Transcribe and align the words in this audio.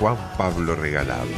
Juan 0.00 0.16
Pablo 0.38 0.74
Regalado. 0.76 1.28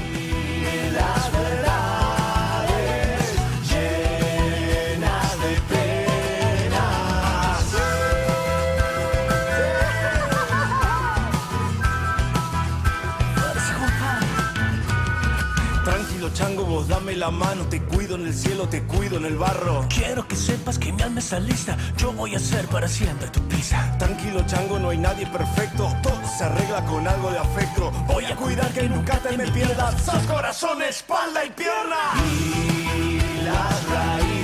Tranquilo 15.84 16.30
chango, 16.32 16.64
vos 16.64 16.86
dame 16.86 17.16
la 17.16 17.32
mano, 17.32 17.64
te 17.64 17.82
cuido 17.82 18.01
el 18.32 18.38
cielo, 18.38 18.68
te 18.68 18.82
cuido 18.84 19.18
en 19.18 19.26
el 19.26 19.36
barro. 19.36 19.86
Quiero 19.88 20.26
que 20.26 20.36
sepas 20.36 20.78
que 20.78 20.90
mi 20.90 21.02
alma 21.02 21.20
está 21.20 21.38
lista, 21.38 21.76
yo 21.98 22.12
voy 22.12 22.34
a 22.34 22.38
ser 22.38 22.66
para 22.66 22.88
siempre 22.88 23.28
tu 23.28 23.40
pisa. 23.48 23.96
Tranquilo 23.98 24.42
chango, 24.46 24.78
no 24.78 24.88
hay 24.88 24.98
nadie 24.98 25.26
perfecto, 25.26 25.94
todo 26.02 26.20
se 26.38 26.44
arregla 26.44 26.84
con 26.86 27.06
algo 27.06 27.30
de 27.30 27.38
afecto. 27.38 27.90
Voy 28.06 28.24
a 28.24 28.34
cuidar 28.34 28.72
que 28.72 28.88
nunca 28.88 29.18
te 29.18 29.36
me 29.36 29.46
pierdas, 29.48 30.02
sos 30.02 30.22
corazón, 30.24 30.82
espalda 30.82 31.44
y 31.44 31.50
pierna. 31.50 32.00
Y 32.24 33.44
las 33.44 33.88
raíces, 33.90 34.41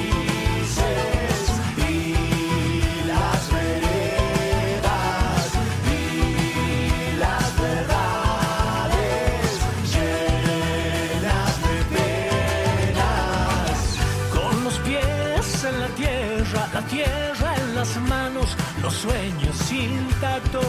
sueños 18.98 19.72
intactos. 19.72 20.62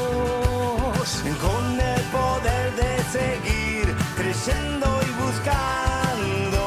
Con 1.42 1.80
el 1.80 2.02
poder 2.12 2.76
de 2.76 2.92
seguir 3.10 3.96
creyendo 4.16 4.86
y 5.02 5.12
buscando 5.24 6.62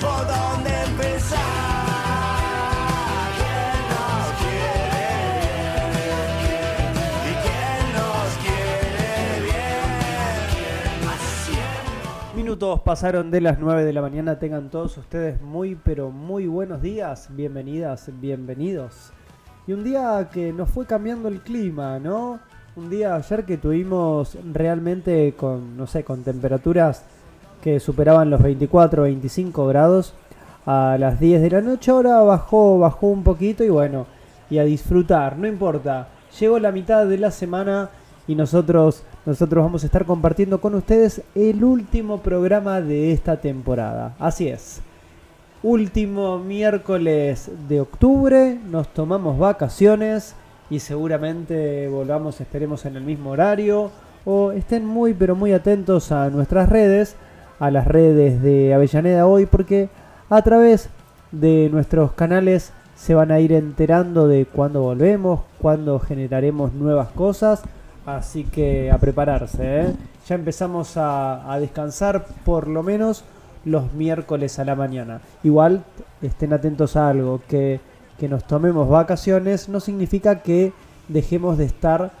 por 0.00 0.20
dónde 0.28 0.70
empezar. 0.84 1.40
¿Quién 3.36 3.78
nos 3.90 4.26
quiere 4.40 5.74
bien? 5.90 6.94
¿Y 7.26 7.32
quién 7.42 7.82
nos 7.98 8.28
quiere 8.44 9.26
bien? 9.42 11.08
Haciendo 11.08 12.36
Minutos 12.36 12.80
pasaron 12.82 13.32
de 13.32 13.40
las 13.40 13.58
9 13.58 13.84
de 13.84 13.92
la 13.92 14.02
mañana. 14.02 14.38
Tengan 14.38 14.70
todos 14.70 14.96
ustedes 14.98 15.40
muy, 15.40 15.74
pero 15.74 16.10
muy 16.10 16.46
buenos 16.46 16.80
días. 16.80 17.28
Bienvenidas, 17.32 18.08
bienvenidos. 18.20 19.12
Y 19.66 19.72
un 19.72 19.82
día 19.82 20.28
que 20.32 20.52
nos 20.52 20.70
fue 20.70 20.86
cambiando 20.86 21.26
el 21.28 21.40
clima, 21.40 21.98
¿no? 21.98 22.38
Un 22.76 22.88
día 22.88 23.16
ayer 23.16 23.44
que 23.44 23.56
tuvimos 23.56 24.38
realmente 24.52 25.34
con, 25.36 25.76
no 25.76 25.88
sé, 25.88 26.04
con 26.04 26.22
temperaturas 26.22 27.02
que 27.60 27.80
superaban 27.80 28.30
los 28.30 28.40
24, 28.40 29.02
25 29.02 29.66
grados 29.66 30.14
a 30.66 30.96
las 31.00 31.18
10 31.18 31.42
de 31.42 31.50
la 31.50 31.62
noche. 31.62 31.90
Ahora 31.90 32.20
bajó, 32.20 32.78
bajó 32.78 33.08
un 33.08 33.24
poquito 33.24 33.64
y 33.64 33.68
bueno, 33.68 34.06
y 34.50 34.58
a 34.58 34.64
disfrutar, 34.64 35.36
no 35.36 35.48
importa. 35.48 36.08
Llegó 36.38 36.60
la 36.60 36.70
mitad 36.70 37.04
de 37.04 37.18
la 37.18 37.32
semana 37.32 37.90
y 38.28 38.36
nosotros, 38.36 39.02
nosotros 39.24 39.64
vamos 39.64 39.82
a 39.82 39.86
estar 39.86 40.04
compartiendo 40.04 40.60
con 40.60 40.76
ustedes 40.76 41.22
el 41.34 41.64
último 41.64 42.18
programa 42.18 42.80
de 42.80 43.10
esta 43.10 43.40
temporada. 43.40 44.14
Así 44.20 44.46
es. 44.46 44.80
Último 45.68 46.38
miércoles 46.38 47.50
de 47.68 47.80
octubre, 47.80 48.56
nos 48.70 48.86
tomamos 48.86 49.36
vacaciones 49.36 50.36
y 50.70 50.78
seguramente 50.78 51.88
volvamos, 51.88 52.40
esperemos 52.40 52.86
en 52.86 52.94
el 52.94 53.02
mismo 53.02 53.30
horario 53.30 53.90
o 54.24 54.52
estén 54.52 54.86
muy 54.86 55.12
pero 55.12 55.34
muy 55.34 55.52
atentos 55.52 56.12
a 56.12 56.30
nuestras 56.30 56.68
redes, 56.68 57.16
a 57.58 57.72
las 57.72 57.88
redes 57.88 58.40
de 58.42 58.74
Avellaneda 58.74 59.26
hoy 59.26 59.46
porque 59.46 59.88
a 60.30 60.40
través 60.42 60.88
de 61.32 61.68
nuestros 61.72 62.12
canales 62.12 62.72
se 62.94 63.16
van 63.16 63.32
a 63.32 63.40
ir 63.40 63.50
enterando 63.50 64.28
de 64.28 64.46
cuándo 64.46 64.82
volvemos, 64.82 65.40
cuándo 65.58 65.98
generaremos 65.98 66.74
nuevas 66.74 67.08
cosas, 67.08 67.64
así 68.06 68.44
que 68.44 68.92
a 68.92 68.98
prepararse, 68.98 69.80
¿eh? 69.80 69.92
ya 70.28 70.36
empezamos 70.36 70.96
a 70.96 71.56
descansar 71.58 72.24
por 72.44 72.68
lo 72.68 72.84
menos 72.84 73.24
los 73.66 73.92
miércoles 73.92 74.58
a 74.58 74.64
la 74.64 74.74
mañana. 74.74 75.20
Igual 75.42 75.84
estén 76.22 76.54
atentos 76.54 76.96
a 76.96 77.10
algo, 77.10 77.42
que, 77.46 77.80
que 78.18 78.28
nos 78.28 78.44
tomemos 78.46 78.88
vacaciones 78.88 79.68
no 79.68 79.80
significa 79.80 80.40
que 80.40 80.72
dejemos 81.08 81.58
de 81.58 81.66
estar 81.66 82.12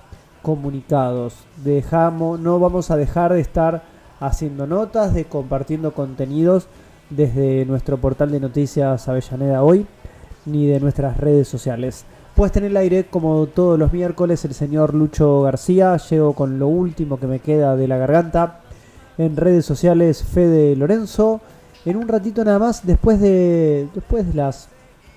comunicados. 0.42 1.34
Dejamos, 1.64 2.38
no 2.38 2.58
vamos 2.58 2.90
a 2.90 2.96
dejar 2.96 3.32
de 3.32 3.40
estar 3.40 3.84
haciendo 4.20 4.66
notas, 4.66 5.14
de 5.14 5.24
compartiendo 5.24 5.94
contenidos 5.94 6.68
desde 7.08 7.64
nuestro 7.64 7.96
portal 7.98 8.32
de 8.32 8.40
noticias 8.40 9.08
Avellaneda 9.08 9.62
hoy, 9.62 9.86
ni 10.44 10.66
de 10.66 10.80
nuestras 10.80 11.16
redes 11.16 11.48
sociales. 11.48 12.04
Puedes 12.34 12.56
en 12.56 12.64
el 12.64 12.76
aire, 12.76 13.06
como 13.06 13.46
todos 13.46 13.78
los 13.78 13.92
miércoles, 13.92 14.44
el 14.44 14.52
señor 14.52 14.94
Lucho 14.94 15.42
García. 15.42 15.96
Llego 15.96 16.34
con 16.34 16.58
lo 16.58 16.68
último 16.68 17.18
que 17.18 17.26
me 17.26 17.38
queda 17.38 17.76
de 17.76 17.88
la 17.88 17.96
garganta 17.96 18.60
en 19.18 19.36
redes 19.36 19.64
sociales 19.64 20.22
Fede 20.22 20.76
Lorenzo. 20.76 21.40
En 21.84 21.96
un 21.96 22.08
ratito 22.08 22.44
nada 22.44 22.58
más, 22.58 22.86
después 22.86 23.20
de, 23.20 23.88
después 23.94 24.26
de 24.26 24.34
las 24.34 24.68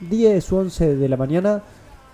10 0.02 0.52
o 0.54 0.58
11 0.58 0.96
de 0.96 1.10
la 1.10 1.18
mañana, 1.18 1.62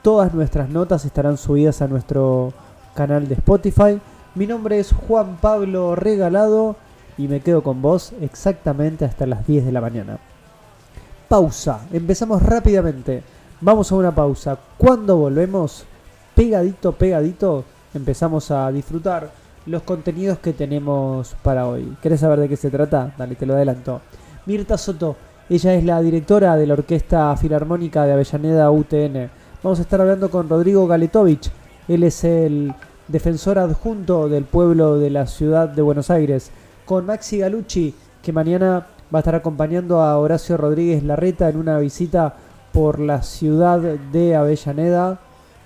todas 0.02 0.34
nuestras 0.34 0.70
notas 0.70 1.06
estarán 1.06 1.38
subidas 1.38 1.82
a 1.82 1.88
nuestro 1.88 2.54
canal 2.96 3.28
de 3.28 3.36
Spotify. 3.36 4.00
Mi 4.34 4.48
nombre 4.48 4.80
es 4.80 4.92
Juan 4.92 5.38
Pablo 5.42 5.96
Regalado 5.96 6.76
y 7.18 7.28
me 7.28 7.42
quedo 7.42 7.64
con 7.64 7.82
vos 7.82 8.14
exactamente 8.22 9.06
hasta 9.06 9.26
las 9.26 9.46
10 9.46 9.66
de 9.66 9.72
la 9.72 9.82
mañana. 9.82 10.18
Pausa, 11.28 11.82
empezamos 11.92 12.42
rápidamente. 12.42 13.24
Vamos 13.62 13.92
a 13.92 13.96
una 13.96 14.14
pausa. 14.14 14.58
Cuando 14.78 15.18
volvemos, 15.18 15.86
pegadito, 16.36 16.92
pegadito, 16.92 17.64
empezamos 17.94 18.52
a 18.52 18.72
disfrutar 18.72 19.32
los 19.66 19.84
contenidos 19.84 20.40
que 20.40 20.54
tenemos 20.54 21.36
para 21.42 21.68
hoy. 21.68 21.98
¿Querés 22.02 22.20
saber 22.20 22.40
de 22.40 22.50
qué 22.50 22.58
se 22.58 22.70
trata? 22.70 23.14
Dale, 23.18 23.36
te 23.36 23.46
lo 23.46 23.56
adelanto. 23.56 24.02
Mirta 24.46 24.78
Soto, 24.78 25.16
ella 25.50 25.74
es 25.74 25.84
la 25.84 26.02
directora 26.02 26.56
de 26.56 26.68
la 26.68 26.74
Orquesta 26.74 27.36
Filarmónica 27.38 28.06
de 28.06 28.14
Avellaneda 28.14 28.72
UTN. 28.72 29.30
Vamos 29.64 29.80
a 29.80 29.82
estar 29.82 30.02
hablando 30.02 30.30
con 30.30 30.48
Rodrigo 30.48 30.86
Galetovich. 30.88 31.52
Él 31.88 32.04
es 32.04 32.24
el 32.24 32.74
defensor 33.08 33.60
adjunto 33.60 34.30
del 34.30 34.44
pueblo 34.44 34.98
de 34.98 35.10
la 35.10 35.28
ciudad 35.28 35.70
de 35.70 35.82
Buenos 35.82 36.10
Aires. 36.10 36.52
Con 36.86 37.06
Maxi 37.06 37.40
Galucci, 37.40 37.94
que 38.22 38.34
mañana 38.34 38.88
va 39.14 39.20
a 39.20 39.22
estar 39.22 39.36
acompañando 39.36 40.02
a 40.02 40.18
Horacio 40.18 40.58
Rodríguez 40.58 41.04
Larreta 41.04 41.50
en 41.50 41.58
una 41.58 41.80
visita 41.80 42.36
por 42.72 43.00
la 43.00 43.24
ciudad 43.24 43.80
de 43.80 44.36
Avellaneda. 44.36 45.20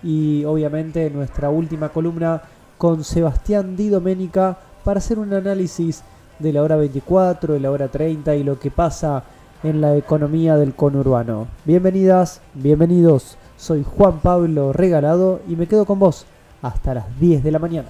Y 0.04 0.46
obviamente 0.46 1.10
nuestra 1.10 1.50
última 1.50 1.90
columna 1.90 2.42
con 2.80 3.04
Sebastián 3.04 3.76
Di 3.76 3.90
Domenica 3.90 4.58
para 4.86 5.00
hacer 5.00 5.20
un 5.20 5.34
análisis 5.34 6.02
de 6.40 6.54
la 6.54 6.64
hora 6.64 6.78
24, 6.78 7.54
de 7.54 7.60
la 7.60 7.72
hora 7.72 7.90
30 7.90 8.36
y 8.36 8.44
lo 8.44 8.58
que 8.58 8.72
pasa 8.72 9.26
en 9.64 9.82
la 9.82 9.98
economía 9.98 10.56
del 10.56 10.74
conurbano. 10.74 11.48
Bienvenidas, 11.66 12.40
bienvenidos. 12.54 13.38
Soy 13.58 13.84
Juan 13.84 14.22
Pablo 14.22 14.72
Regalado 14.72 15.42
y 15.50 15.58
me 15.58 15.68
quedo 15.68 15.84
con 15.84 16.00
vos 16.00 16.26
hasta 16.62 16.94
las 16.94 17.20
10 17.20 17.44
de 17.44 17.52
la 17.52 17.60
mañana. 17.60 17.90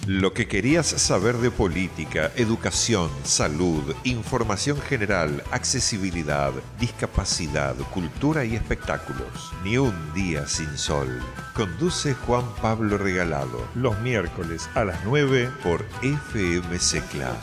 Lo 0.08 0.34
que 0.34 0.48
querías 0.48 0.88
saber 0.88 1.36
de 1.36 1.52
política, 1.52 2.32
educación, 2.34 3.08
salud, 3.22 3.94
información 4.02 4.80
general, 4.80 5.44
accesibilidad, 5.52 6.52
discapacidad, 6.80 7.76
cultura 7.94 8.44
y 8.44 8.56
espectáculos. 8.56 9.52
Ni 9.62 9.78
un 9.78 9.94
día 10.12 10.48
sin 10.48 10.76
sol. 10.76 11.20
Conduce 11.54 12.14
Juan 12.14 12.44
Pablo 12.60 12.98
Regalado. 12.98 13.64
Los 13.76 13.96
miércoles 14.00 14.68
a 14.74 14.84
las 14.84 15.04
9 15.04 15.52
por 15.62 15.86
FM 16.02 16.80
Secla. 16.80 17.36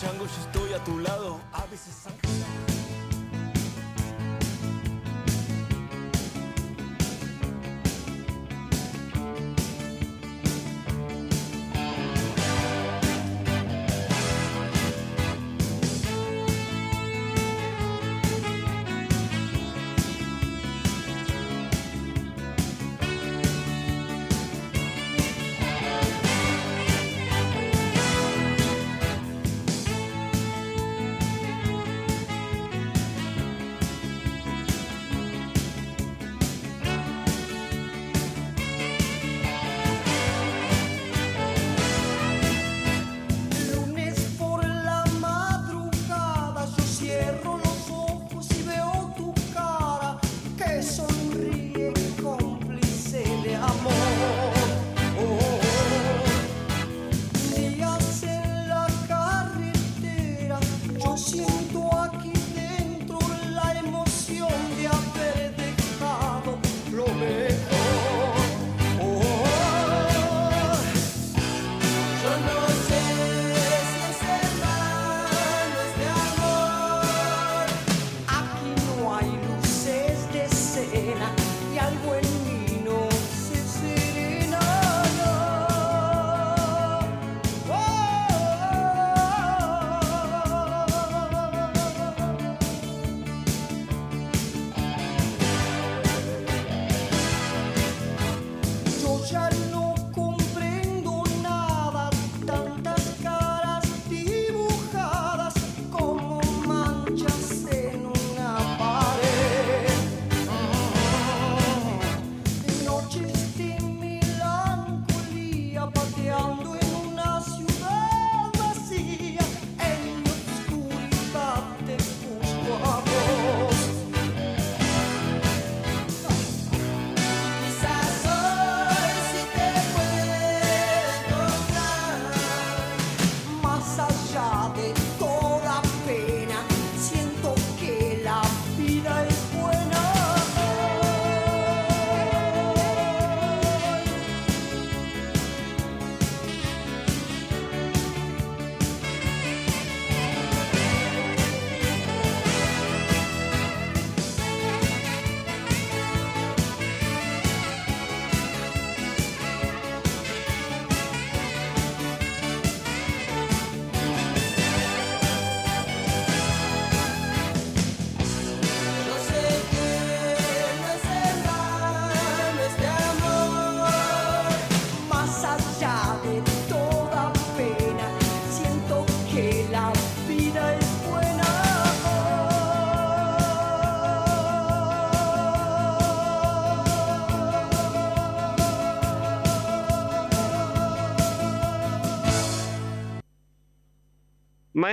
Amor. 53.69 53.98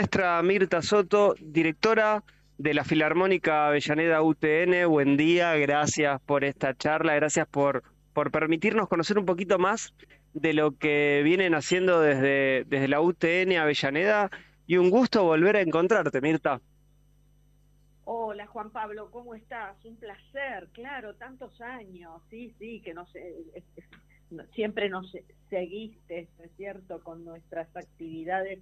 Maestra 0.00 0.42
Mirta 0.42 0.82
Soto, 0.82 1.34
directora 1.40 2.22
de 2.58 2.74
la 2.74 2.84
Filarmónica 2.84 3.68
Avellaneda 3.68 4.20
UTN, 4.20 4.86
buen 4.90 5.16
día, 5.16 5.54
gracias 5.56 6.20
por 6.20 6.44
esta 6.44 6.74
charla, 6.74 7.14
gracias 7.14 7.48
por, 7.48 7.82
por 8.12 8.30
permitirnos 8.30 8.88
conocer 8.90 9.18
un 9.18 9.24
poquito 9.24 9.58
más 9.58 9.94
de 10.34 10.52
lo 10.52 10.76
que 10.76 11.22
vienen 11.24 11.54
haciendo 11.54 12.02
desde, 12.02 12.64
desde 12.66 12.88
la 12.88 13.00
UTN 13.00 13.56
Avellaneda 13.56 14.30
y 14.66 14.76
un 14.76 14.90
gusto 14.90 15.24
volver 15.24 15.56
a 15.56 15.62
encontrarte, 15.62 16.20
Mirta. 16.20 16.60
Hola 18.04 18.46
Juan 18.48 18.68
Pablo, 18.72 19.10
¿cómo 19.10 19.34
estás? 19.34 19.82
Un 19.86 19.96
placer, 19.96 20.68
claro, 20.74 21.14
tantos 21.14 21.58
años, 21.62 22.20
sí, 22.28 22.54
sí, 22.58 22.82
que 22.84 22.92
nos, 22.92 23.08
eh, 23.16 23.34
es- 23.54 23.64
no- 24.30 24.44
siempre 24.54 24.90
nos 24.90 25.10
seguiste, 25.48 26.28
¿no 26.38 26.44
es 26.44 26.50
cierto?, 26.58 27.00
con 27.02 27.24
nuestras 27.24 27.74
actividades, 27.74 28.58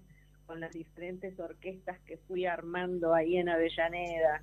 con 0.46 0.60
las 0.60 0.72
diferentes 0.72 1.38
orquestas 1.38 1.96
que 2.06 2.18
fui 2.28 2.46
armando 2.46 3.14
ahí 3.14 3.36
en 3.36 3.48
Avellaneda. 3.48 4.42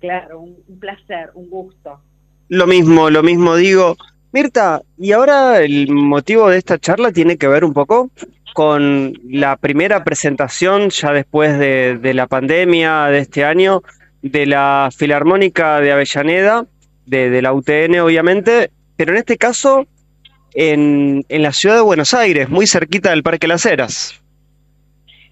Claro, 0.00 0.40
un, 0.40 0.78
placer, 0.78 1.30
un 1.34 1.48
gusto. 1.50 2.00
Lo 2.48 2.66
mismo, 2.66 3.10
lo 3.10 3.22
mismo 3.22 3.56
digo. 3.56 3.96
Mirta, 4.32 4.82
y 4.98 5.12
ahora 5.12 5.60
el 5.60 5.90
motivo 5.90 6.48
de 6.50 6.58
esta 6.58 6.78
charla 6.78 7.12
tiene 7.12 7.38
que 7.38 7.48
ver 7.48 7.64
un 7.64 7.72
poco 7.72 8.10
con 8.54 9.14
la 9.24 9.56
primera 9.56 10.04
presentación, 10.04 10.90
ya 10.90 11.12
después 11.12 11.58
de, 11.58 11.98
de 11.98 12.14
la 12.14 12.26
pandemia 12.26 13.06
de 13.06 13.18
este 13.18 13.44
año, 13.44 13.82
de 14.22 14.46
la 14.46 14.90
Filarmónica 14.94 15.80
de 15.80 15.92
Avellaneda, 15.92 16.66
de, 17.06 17.30
de 17.30 17.42
la 17.42 17.52
UTN 17.52 18.00
obviamente, 18.00 18.70
pero 18.96 19.12
en 19.12 19.18
este 19.18 19.38
caso 19.38 19.86
en, 20.54 21.24
en 21.28 21.42
la 21.42 21.52
ciudad 21.52 21.76
de 21.76 21.82
Buenos 21.82 22.14
Aires, 22.14 22.48
muy 22.48 22.66
cerquita 22.66 23.10
del 23.10 23.22
Parque 23.22 23.46
Las 23.46 23.64
Heras. 23.64 24.20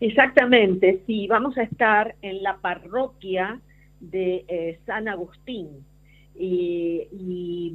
Exactamente, 0.00 1.02
sí, 1.06 1.26
vamos 1.26 1.56
a 1.56 1.62
estar 1.62 2.14
en 2.22 2.42
la 2.42 2.58
parroquia 2.58 3.60
de 4.00 4.44
eh, 4.48 4.78
San 4.84 5.08
Agustín 5.08 5.84
y, 6.34 7.08
y 7.12 7.72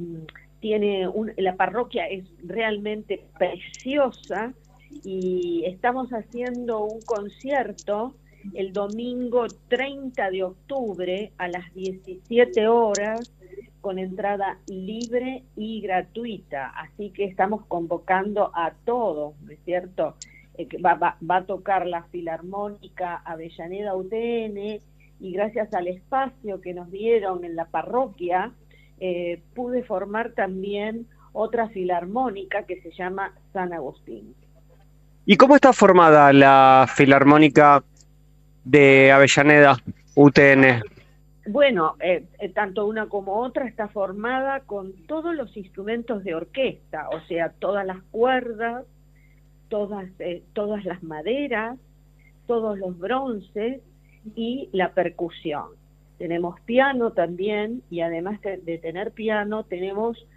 tiene 0.60 1.08
un, 1.08 1.32
la 1.36 1.56
parroquia 1.56 2.06
es 2.06 2.24
realmente 2.44 3.24
preciosa 3.36 4.54
y 5.04 5.64
estamos 5.66 6.10
haciendo 6.10 6.84
un 6.84 7.00
concierto 7.02 8.14
el 8.54 8.72
domingo 8.72 9.46
30 9.68 10.30
de 10.30 10.44
octubre 10.44 11.32
a 11.38 11.48
las 11.48 11.72
17 11.74 12.68
horas 12.68 13.32
con 13.80 13.98
entrada 13.98 14.58
libre 14.68 15.42
y 15.56 15.80
gratuita. 15.80 16.68
Así 16.68 17.10
que 17.10 17.24
estamos 17.24 17.66
convocando 17.66 18.50
a 18.54 18.72
todos, 18.84 19.34
¿no 19.42 19.52
es 19.52 19.58
cierto? 19.64 20.16
Eh, 20.58 20.68
va, 20.84 20.94
va- 20.94 21.16
va 21.28 21.36
a 21.36 21.44
tocar 21.46 21.86
la 21.86 22.02
Filarmónica 22.04 23.16
Avellaneda 23.24 23.94
UTN 23.96 24.80
y 25.20 25.32
gracias 25.32 25.72
al 25.74 25.88
espacio 25.88 26.60
que 26.60 26.74
nos 26.74 26.90
dieron 26.90 27.44
en 27.44 27.56
la 27.56 27.66
parroquia, 27.66 28.52
eh, 29.00 29.40
pude 29.54 29.82
formar 29.82 30.32
también 30.32 31.06
otra 31.32 31.68
filarmónica 31.68 32.64
que 32.64 32.80
se 32.82 32.90
llama 32.92 33.32
San 33.52 33.72
Agustín. 33.72 34.34
¿Y 35.24 35.36
cómo 35.36 35.54
está 35.54 35.72
formada 35.72 36.32
la 36.32 36.86
Filarmónica 36.94 37.82
de 38.64 39.12
Avellaneda, 39.12 39.76
UTN? 40.16 40.82
Bueno, 41.46 41.96
eh, 42.00 42.24
eh, 42.38 42.48
tanto 42.50 42.86
una 42.86 43.08
como 43.08 43.36
otra 43.40 43.66
está 43.66 43.88
formada 43.88 44.60
con 44.60 44.92
todos 45.06 45.34
los 45.34 45.56
instrumentos 45.56 46.22
de 46.22 46.34
orquesta, 46.34 47.08
o 47.08 47.20
sea, 47.26 47.50
todas 47.58 47.84
las 47.86 48.00
cuerdas, 48.10 48.84
todas, 49.72 50.06
eh, 50.18 50.42
todas 50.52 50.84
las 50.84 51.02
maderas, 51.02 51.78
todos 52.46 52.78
los 52.78 52.98
bronces 52.98 53.80
y 54.36 54.68
la 54.70 54.92
percusión. 54.92 55.68
Tenemos 56.18 56.60
piano 56.60 57.12
también 57.12 57.82
y 57.88 58.00
además 58.00 58.38
de, 58.42 58.76
tener 58.76 59.12
piano 59.12 59.64
tenemos 59.64 60.28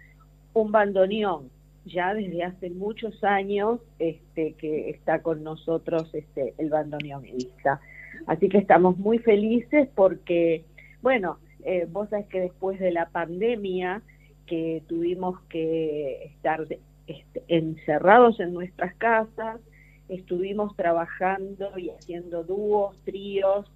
un 0.54 0.72
bandoneón 0.72 1.50
ya 1.84 2.14
desde 2.14 2.44
hace 2.44 2.70
muchos 2.70 3.22
años 3.22 3.80
este, 3.98 4.54
que 4.54 4.88
está 4.88 5.20
con 5.20 5.44
nosotros 5.44 6.08
este, 6.14 6.54
el 6.56 6.70
bandoneonista. 6.70 7.78
Así 8.26 8.48
que 8.48 8.56
estamos 8.56 8.96
muy 8.96 9.18
felices 9.18 9.86
porque, 9.94 10.64
bueno, 11.02 11.36
eh, 11.62 11.86
vos 11.92 12.08
sabés 12.08 12.26
que 12.28 12.40
después 12.40 12.80
de 12.80 12.90
la 12.90 13.10
pandemia 13.10 14.00
que 14.46 14.82
tuvimos 14.88 15.38
que 15.50 16.24
estar 16.24 16.66
este, 17.06 17.44
encerrados 17.48 18.40
en 18.40 18.52
nuestras 18.52 18.94
casas, 18.96 19.60
estuvimos 20.08 20.74
trabajando 20.76 21.78
y 21.78 21.90
haciendo 21.90 22.44
dúos, 22.44 22.96
tríos, 23.04 23.70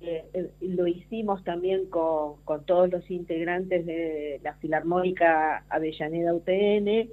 eh, 0.00 0.24
eh, 0.32 0.50
lo 0.60 0.86
hicimos 0.86 1.44
también 1.44 1.86
con, 1.86 2.40
con 2.44 2.64
todos 2.64 2.90
los 2.90 3.10
integrantes 3.10 3.84
de 3.84 4.40
la 4.42 4.54
Filarmónica 4.54 5.64
Avellaneda 5.68 6.34
UTN, 6.34 7.10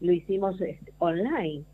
lo 0.00 0.12
hicimos 0.12 0.60
este, 0.60 0.92
online. 0.98 1.64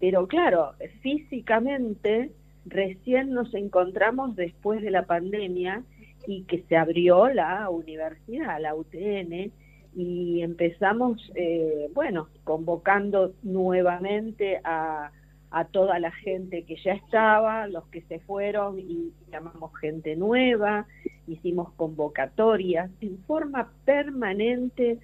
Pero 0.00 0.26
claro, 0.28 0.72
físicamente 1.02 2.30
recién 2.64 3.32
nos 3.32 3.52
encontramos 3.54 4.36
después 4.36 4.82
de 4.82 4.90
la 4.90 5.06
pandemia 5.06 5.82
y 6.26 6.42
que 6.44 6.62
se 6.68 6.76
abrió 6.76 7.28
la 7.28 7.68
universidad, 7.70 8.60
la 8.60 8.74
UTN, 8.74 9.50
y 9.98 10.42
empezamos, 10.42 11.18
eh, 11.34 11.88
bueno, 11.94 12.28
convocando 12.44 13.34
nuevamente 13.42 14.60
a, 14.64 15.10
a 15.50 15.64
toda 15.66 15.98
la 15.98 16.12
gente 16.12 16.64
que 16.64 16.76
ya 16.84 16.92
estaba, 16.92 17.66
los 17.66 17.86
que 17.88 18.02
se 18.02 18.20
fueron 18.20 18.78
y 18.78 19.12
llamamos 19.32 19.72
gente 19.80 20.14
nueva, 20.16 20.86
hicimos 21.26 21.72
convocatorias. 21.74 22.90
En 23.00 23.18
forma 23.24 23.72
permanente, 23.84 24.98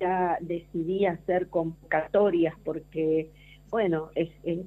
ya 0.00 0.38
decidí 0.40 1.06
hacer 1.06 1.48
convocatorias 1.48 2.54
porque, 2.64 3.30
bueno, 3.70 4.10
es, 4.14 4.30
es- 4.44 4.66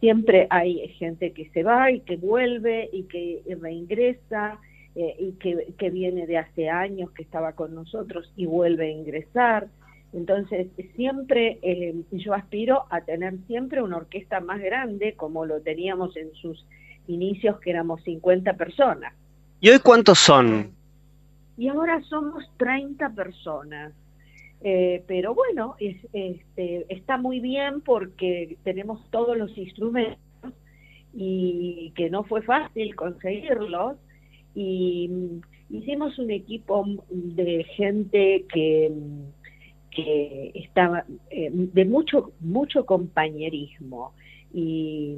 siempre 0.00 0.46
hay 0.50 0.88
gente 0.98 1.32
que 1.32 1.50
se 1.50 1.62
va 1.62 1.90
y 1.90 2.00
que 2.00 2.16
vuelve 2.16 2.88
y 2.92 3.04
que 3.04 3.42
reingresa 3.60 4.58
eh, 4.94 5.14
y 5.18 5.32
que, 5.32 5.74
que 5.78 5.90
viene 5.90 6.26
de 6.26 6.38
hace 6.38 6.68
años 6.68 7.10
que 7.12 7.22
estaba 7.22 7.52
con 7.52 7.74
nosotros 7.74 8.32
y 8.36 8.46
vuelve 8.46 8.86
a 8.86 8.90
ingresar. 8.90 9.68
Entonces, 10.12 10.68
siempre 10.96 11.58
eh, 11.62 11.94
yo 12.10 12.34
aspiro 12.34 12.84
a 12.90 13.02
tener 13.02 13.38
siempre 13.46 13.82
una 13.82 13.98
orquesta 13.98 14.40
más 14.40 14.60
grande 14.60 15.14
como 15.14 15.46
lo 15.46 15.60
teníamos 15.60 16.16
en 16.16 16.32
sus 16.34 16.66
inicios, 17.06 17.60
que 17.60 17.70
éramos 17.70 18.02
50 18.02 18.54
personas. 18.54 19.14
¿Y 19.60 19.70
hoy 19.70 19.78
cuántos 19.78 20.18
son? 20.18 20.72
Y 21.56 21.68
ahora 21.68 22.00
somos 22.02 22.44
30 22.56 23.10
personas. 23.10 23.92
Eh, 24.62 25.04
pero 25.06 25.34
bueno, 25.34 25.76
es, 25.78 25.96
este, 26.12 26.86
está 26.88 27.16
muy 27.16 27.40
bien 27.40 27.80
porque 27.80 28.56
tenemos 28.62 29.08
todos 29.10 29.36
los 29.36 29.56
instrumentos 29.56 30.18
y 31.14 31.92
que 31.96 32.10
no 32.10 32.24
fue 32.24 32.42
fácil 32.42 32.94
conseguirlos. 32.94 33.96
Y 34.60 35.08
mm, 35.08 35.40
hicimos 35.70 36.18
un 36.18 36.30
equipo 36.30 36.84
de 37.08 37.64
gente 37.76 38.44
que, 38.52 38.92
mm, 38.94 39.22
que 39.90 40.52
estaba 40.54 41.04
eh, 41.30 41.50
de 41.50 41.84
mucho, 41.86 42.32
mucho 42.40 42.84
compañerismo 42.84 44.12
y, 44.52 45.16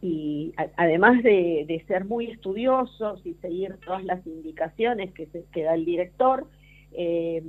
y 0.00 0.54
además 0.76 1.20
de, 1.24 1.64
de 1.66 1.84
ser 1.88 2.04
muy 2.04 2.26
estudiosos 2.26 3.20
y 3.26 3.34
seguir 3.34 3.76
todas 3.84 4.04
las 4.04 4.24
indicaciones 4.24 5.12
que, 5.12 5.26
se, 5.26 5.44
que 5.52 5.64
da 5.64 5.74
el 5.74 5.84
director, 5.84 6.46
eh, 6.92 7.42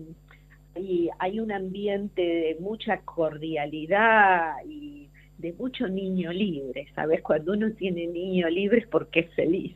y 0.75 1.09
hay 1.19 1.39
un 1.39 1.51
ambiente 1.51 2.21
de 2.21 2.57
mucha 2.59 3.01
cordialidad 3.01 4.55
y 4.67 5.09
de 5.37 5.53
mucho 5.53 5.87
niño 5.87 6.31
libre, 6.31 6.87
¿sabes? 6.95 7.21
Cuando 7.21 7.53
uno 7.53 7.71
tiene 7.73 8.07
niño 8.07 8.49
libre 8.49 8.79
es 8.79 8.87
porque 8.87 9.21
es 9.21 9.33
feliz. 9.35 9.75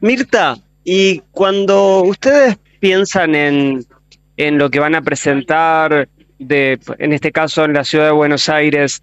Mirta, 0.00 0.56
y 0.88 1.20
cuando 1.32 2.04
ustedes 2.04 2.58
piensan 2.78 3.34
en, 3.34 3.84
en 4.36 4.56
lo 4.56 4.70
que 4.70 4.78
van 4.78 4.94
a 4.94 5.02
presentar, 5.02 6.08
de, 6.38 6.78
en 6.98 7.12
este 7.12 7.32
caso 7.32 7.64
en 7.64 7.72
la 7.72 7.82
ciudad 7.82 8.04
de 8.04 8.12
Buenos 8.12 8.48
Aires, 8.48 9.02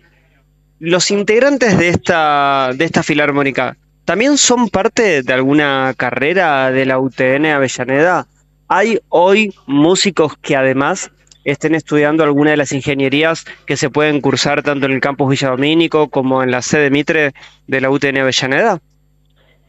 los 0.79 1.11
integrantes 1.11 1.77
de 1.77 1.89
esta, 1.89 2.71
de 2.73 2.85
esta 2.85 3.03
filarmónica, 3.03 3.75
¿también 4.05 4.37
son 4.37 4.69
parte 4.69 5.23
de 5.23 5.33
alguna 5.33 5.93
carrera 5.97 6.71
de 6.71 6.85
la 6.85 6.99
UTN 6.99 7.47
Avellaneda? 7.47 8.27
¿Hay 8.69 9.01
hoy 9.09 9.53
músicos 9.67 10.37
que 10.37 10.55
además 10.55 11.11
estén 11.43 11.75
estudiando 11.75 12.23
alguna 12.23 12.51
de 12.51 12.57
las 12.57 12.71
ingenierías 12.71 13.43
que 13.65 13.75
se 13.75 13.89
pueden 13.89 14.21
cursar 14.21 14.63
tanto 14.63 14.85
en 14.85 14.93
el 14.93 15.01
campus 15.01 15.31
Villadomínico 15.31 16.09
como 16.09 16.43
en 16.43 16.51
la 16.51 16.61
sede 16.61 16.89
Mitre 16.89 17.33
de 17.67 17.81
la 17.81 17.89
UTN 17.89 18.19
Avellaneda? 18.19 18.79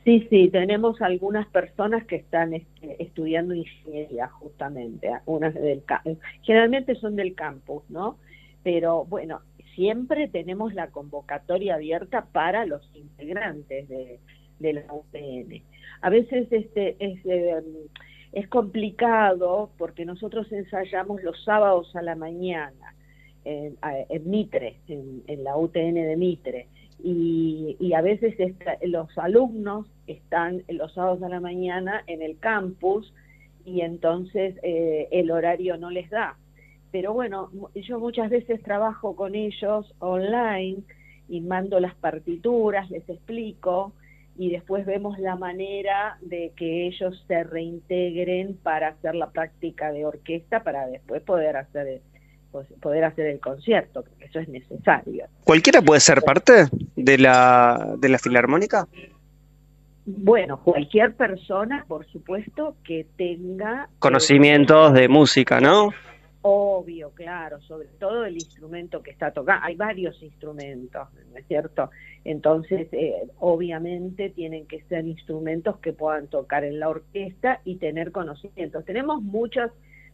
Sí, 0.05 0.27
sí, 0.29 0.51
tenemos 0.51 1.01
algunas 1.01 1.47
personas 1.49 2.05
que 2.05 2.17
están 2.17 2.53
este, 2.53 3.03
estudiando 3.03 3.55
ingeniería 3.55 4.29
justamente, 4.29 5.11
unas 5.25 5.55
del 5.55 5.83
generalmente 6.43 6.95
son 6.97 7.17
del 7.17 7.35
campus, 7.35 7.83
¿no? 7.89 8.19
Pero 8.63 9.07
bueno, 9.07 9.41
siempre 9.75 10.29
tenemos 10.29 10.75
la 10.75 10.89
convocatoria 10.89 11.77
abierta 11.77 12.27
para 12.33 12.67
los 12.67 12.83
integrantes 12.95 13.89
de, 13.89 14.21
la 14.61 14.85
UPN. 14.93 15.63
A 16.03 16.11
veces 16.11 16.49
este 16.51 16.97
es 16.99 17.25
eh, 17.25 17.63
es 18.33 18.49
complicado 18.49 19.71
porque 19.79 20.05
nosotros 20.05 20.51
ensayamos 20.53 21.23
los 21.23 21.43
sábados 21.45 21.95
a 21.97 22.03
la 22.03 22.15
mañana 22.15 22.95
en, 23.45 23.77
en 23.83 24.31
Mitre, 24.31 24.81
en, 24.89 25.23
en 25.27 25.45
la 25.45 25.57
UTN 25.57 25.95
de 25.95 26.17
Mitre 26.17 26.69
y, 27.05 27.77
y 27.79 27.93
a 27.93 28.01
veces 28.01 28.35
los 28.83 29.19
alumnos 29.19 29.87
están 30.07 30.63
los 30.69 30.95
sábados 30.95 31.23
a 31.23 31.29
la 31.29 31.39
mañana 31.39 32.03
en 32.07 32.23
el 32.23 32.39
campus 32.39 33.13
y 33.67 33.83
entonces 33.83 34.55
eh, 34.63 35.09
el 35.11 35.31
horario 35.31 35.77
no 35.77 35.91
les 35.91 36.09
da. 36.09 36.39
Pero 36.91 37.13
bueno, 37.13 37.51
yo 37.75 37.99
muchas 37.99 38.31
veces 38.31 38.63
trabajo 38.63 39.17
con 39.17 39.35
ellos 39.35 39.95
online 39.99 40.79
y 41.29 41.43
mando 41.43 41.79
las 41.79 41.95
partituras, 41.95 42.91
les 42.91 43.07
explico 43.07 43.93
y 44.39 44.51
después 44.51 44.87
vemos 44.87 45.19
la 45.19 45.37
manera 45.37 46.17
de 46.23 46.53
que 46.57 46.87
ellos 46.87 47.23
se 47.29 47.45
reintegren 47.45 48.57
para 48.57 48.89
hacer 48.89 49.15
la 49.15 49.31
práctica 49.31 49.93
de 49.93 50.07
orquesta 50.07 50.65
para 50.65 50.87
después 50.87 51.23
poder 51.23 51.59
hacer 51.59 52.01
poder 52.81 53.05
hacer 53.05 53.27
el 53.27 53.41
concierto, 53.41 54.03
porque 54.03 54.27
eso 54.27 54.41
es 54.41 54.49
necesario. 54.49 55.27
¿Cualquiera 55.45 55.83
puede 55.83 56.01
ser 56.01 56.23
parte 56.23 56.67
de 56.97 57.19
la, 57.19 57.95
de 57.99 58.09
la 58.09 58.19
filarmónica? 58.19 58.87
Bueno, 60.07 60.61
cualquier 60.63 61.15
persona, 61.15 61.85
por 61.89 62.07
supuesto, 62.07 62.77
que 62.85 63.07
tenga... 63.17 63.85
eh, 63.85 63.95
Conocimientos 63.99 64.93
de 64.93 65.09
música, 65.09 65.61
¿no? 65.61 65.91
Obvio, 66.47 67.11
claro, 67.15 67.59
sobre 67.63 67.89
todo 67.99 68.27
el 68.27 68.35
instrumento 68.35 69.03
que 69.03 69.11
está 69.11 69.31
tocando. 69.31 69.65
Hay 69.65 69.77
varios 69.77 70.23
instrumentos, 70.23 71.09
¿no 71.33 71.39
es 71.39 71.47
cierto? 71.47 71.91
Entonces, 72.23 72.87
eh, 72.93 73.15
obviamente 73.39 74.29
tienen 74.29 74.67
que 74.67 74.83
ser 74.83 75.07
instrumentos 75.07 75.79
que 75.79 75.95
puedan 75.95 76.27
tocar 76.27 76.65
en 76.65 76.81
la 76.81 76.91
orquesta 76.91 77.63
y 77.65 77.77
tener 77.77 78.13
conocimientos. 78.13 78.85
Tenemos 78.85 79.23
muchas, 79.23 79.71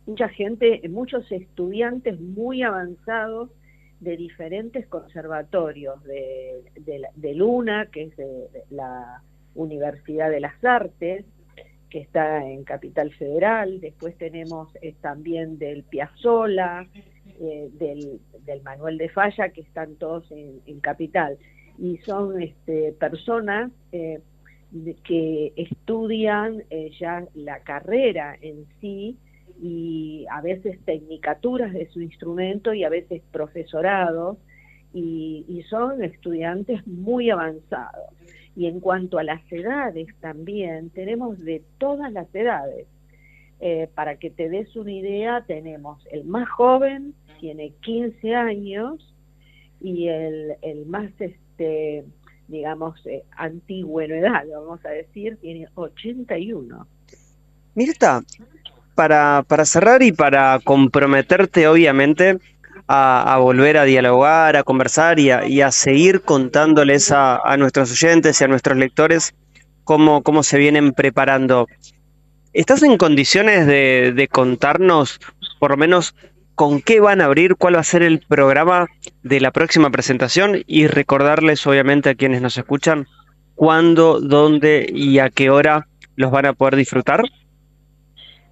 mucha 0.07 0.29
gente, 0.29 0.81
muchos 0.89 1.31
estudiantes 1.31 2.21
muy 2.21 2.63
avanzados 2.63 3.51
de 4.01 4.17
diferentes 4.17 4.87
conservatorios, 4.87 6.03
de, 6.05 6.63
de, 6.81 7.03
de 7.15 7.35
Luna, 7.35 7.87
que 7.93 8.05
es 8.05 8.17
de- 8.17 8.49
la 8.71 9.23
Universidad 9.55 10.31
de 10.31 10.41
las 10.41 10.65
Artes, 10.65 11.25
que 11.91 11.99
está 12.01 12.47
en 12.49 12.63
Capital 12.65 13.11
Federal, 13.13 13.81
después 13.81 14.17
tenemos 14.17 14.69
eh, 14.81 14.95
también 15.01 15.59
del 15.59 15.83
Piazzola, 15.83 16.87
eh, 17.41 17.69
del, 17.73 18.21
Manuel 18.63 18.97
de 18.99 19.09
Falla, 19.09 19.49
que 19.51 19.61
están 19.63 19.97
todos 19.97 20.31
en, 20.31 20.61
en 20.67 20.81
Capital. 20.81 21.37
Y 21.79 21.99
son 21.99 22.41
este, 22.41 22.93
personas 22.93 23.71
eh, 23.93 24.21
que 25.05 25.53
estudian 25.57 26.63
eh, 26.71 26.91
ya 26.99 27.25
la 27.35 27.61
carrera 27.61 28.37
en 28.41 28.67
sí 28.81 29.17
y 29.63 30.27
a 30.31 30.41
veces 30.41 30.79
tecnicaturas 30.85 31.73
de 31.73 31.89
su 31.91 32.01
instrumento 32.01 32.73
y 32.73 32.85
a 32.85 32.89
veces 32.89 33.23
profesorado 33.31 34.39
y, 34.95 35.45
y 35.49 35.63
son 35.65 36.03
estudiantes 36.03 36.87
muy 36.87 37.31
avanzados. 37.31 38.15
Y 38.57 38.67
en 38.67 38.81
cuanto 38.81 39.19
a 39.19 39.23
las 39.23 39.41
edades 39.53 40.09
también, 40.21 40.91
tenemos 40.91 41.39
de 41.39 41.63
todas 41.79 42.13
las 42.13 42.35
edades. 42.35 42.87
Eh, 43.63 43.89
para 43.95 44.17
que 44.17 44.31
te 44.31 44.49
des 44.49 44.75
una 44.75 44.91
idea, 44.91 45.45
tenemos 45.47 46.03
el 46.11 46.25
más 46.25 46.49
joven, 46.49 47.15
tiene 47.41 47.73
15 47.83 48.35
años, 48.35 49.15
y 49.81 50.09
el, 50.09 50.57
el 50.63 50.87
más, 50.87 51.11
este, 51.19 52.05
digamos, 52.49 53.07
eh, 53.07 53.23
antiguo 53.37 54.01
en 54.01 54.13
edad, 54.13 54.45
vamos 54.51 54.85
a 54.87 54.91
decir, 54.91 55.37
tiene 55.43 55.69
81. 55.75 56.87
Mirta, 57.75 58.23
para, 58.95 59.45
cerrar 59.65 60.03
y 60.03 60.13
para 60.13 60.59
comprometerte, 60.63 61.67
obviamente, 61.69 62.39
a, 62.87 63.39
volver 63.41 63.79
a 63.79 63.85
dialogar, 63.85 64.57
a 64.57 64.63
conversar 64.63 65.19
y 65.19 65.31
a, 65.31 65.47
y 65.47 65.61
a 65.61 65.71
seguir 65.71 66.23
contándoles 66.23 67.13
a, 67.13 67.37
a 67.37 67.57
nuestros 67.57 67.93
oyentes 67.93 68.41
y 68.41 68.45
a 68.45 68.49
nuestros 68.49 68.77
lectores 68.77 69.35
cómo, 69.85 70.23
cómo 70.23 70.43
se 70.43 70.59
vienen 70.59 70.93
preparando. 70.93 71.67
¿Estás 72.53 72.83
en 72.83 72.97
condiciones 72.97 73.67
de, 73.67 74.13
de 74.15 74.29
contarnos, 74.29 75.21
por 75.59 75.73
lo 75.73 75.77
menos, 75.77 76.15
con 76.55 76.81
qué 76.81 77.01
van 77.01 77.21
a 77.21 77.25
abrir, 77.25 77.57
cuál 77.57 77.77
va 77.77 77.81
a 77.81 77.85
ser 77.85 78.03
el 78.03 78.21
programa 78.21 78.87
de 79.23 79.41
la 79.41 79.51
próxima 79.51 79.91
presentación 79.91 80.63
y 80.67 80.87
recordarles, 80.87 81.67
obviamente, 81.67 82.11
a 82.11 82.15
quienes 82.15 82.43
nos 82.43 82.59
escuchan, 82.59 83.07
cuándo, 83.55 84.21
dónde 84.21 84.89
y 84.93 85.19
a 85.21 85.31
qué 85.31 85.51
hora 85.51 85.87
los 86.17 86.31
van 86.31 86.47
a 86.47 86.53
poder 86.53 86.77
disfrutar? 86.77 87.23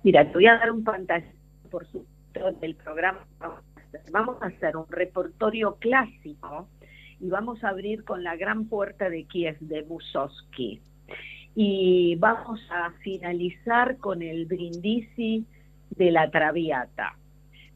Mira, 0.03 0.27
te 0.27 0.33
voy 0.33 0.47
a 0.47 0.59
dar 0.59 0.71
un 0.71 0.85
pantalla, 0.85 1.33
por 1.71 1.87
supuesto, 1.87 2.53
del 2.61 2.77
programa. 2.77 3.21
que 3.25 3.39
Vamos 3.41 3.65
a 3.77 3.81
hacer. 3.81 4.01
Vamos 4.13 4.43
a 4.43 4.47
hacer 4.47 4.77
un 4.77 4.87
repertorio 4.89 5.77
clásico 5.77 6.69
y 7.21 7.29
vamos 7.29 7.63
a 7.65 7.71
abrir 7.71 8.05
con 8.05 8.23
la 8.23 8.37
gran 8.37 8.67
puerta 8.67 9.11
de 9.11 9.25
Kiev 9.25 9.59
de 9.61 9.83
Mussorgsky. 9.85 10.81
Y 11.55 12.17
vamos 12.17 12.61
a 12.71 12.93
finalizar 13.03 13.97
con 13.99 14.23
el 14.23 14.47
brindisi 14.47 15.47
de 15.91 16.13
la 16.13 16.31
Traviata, 16.31 17.17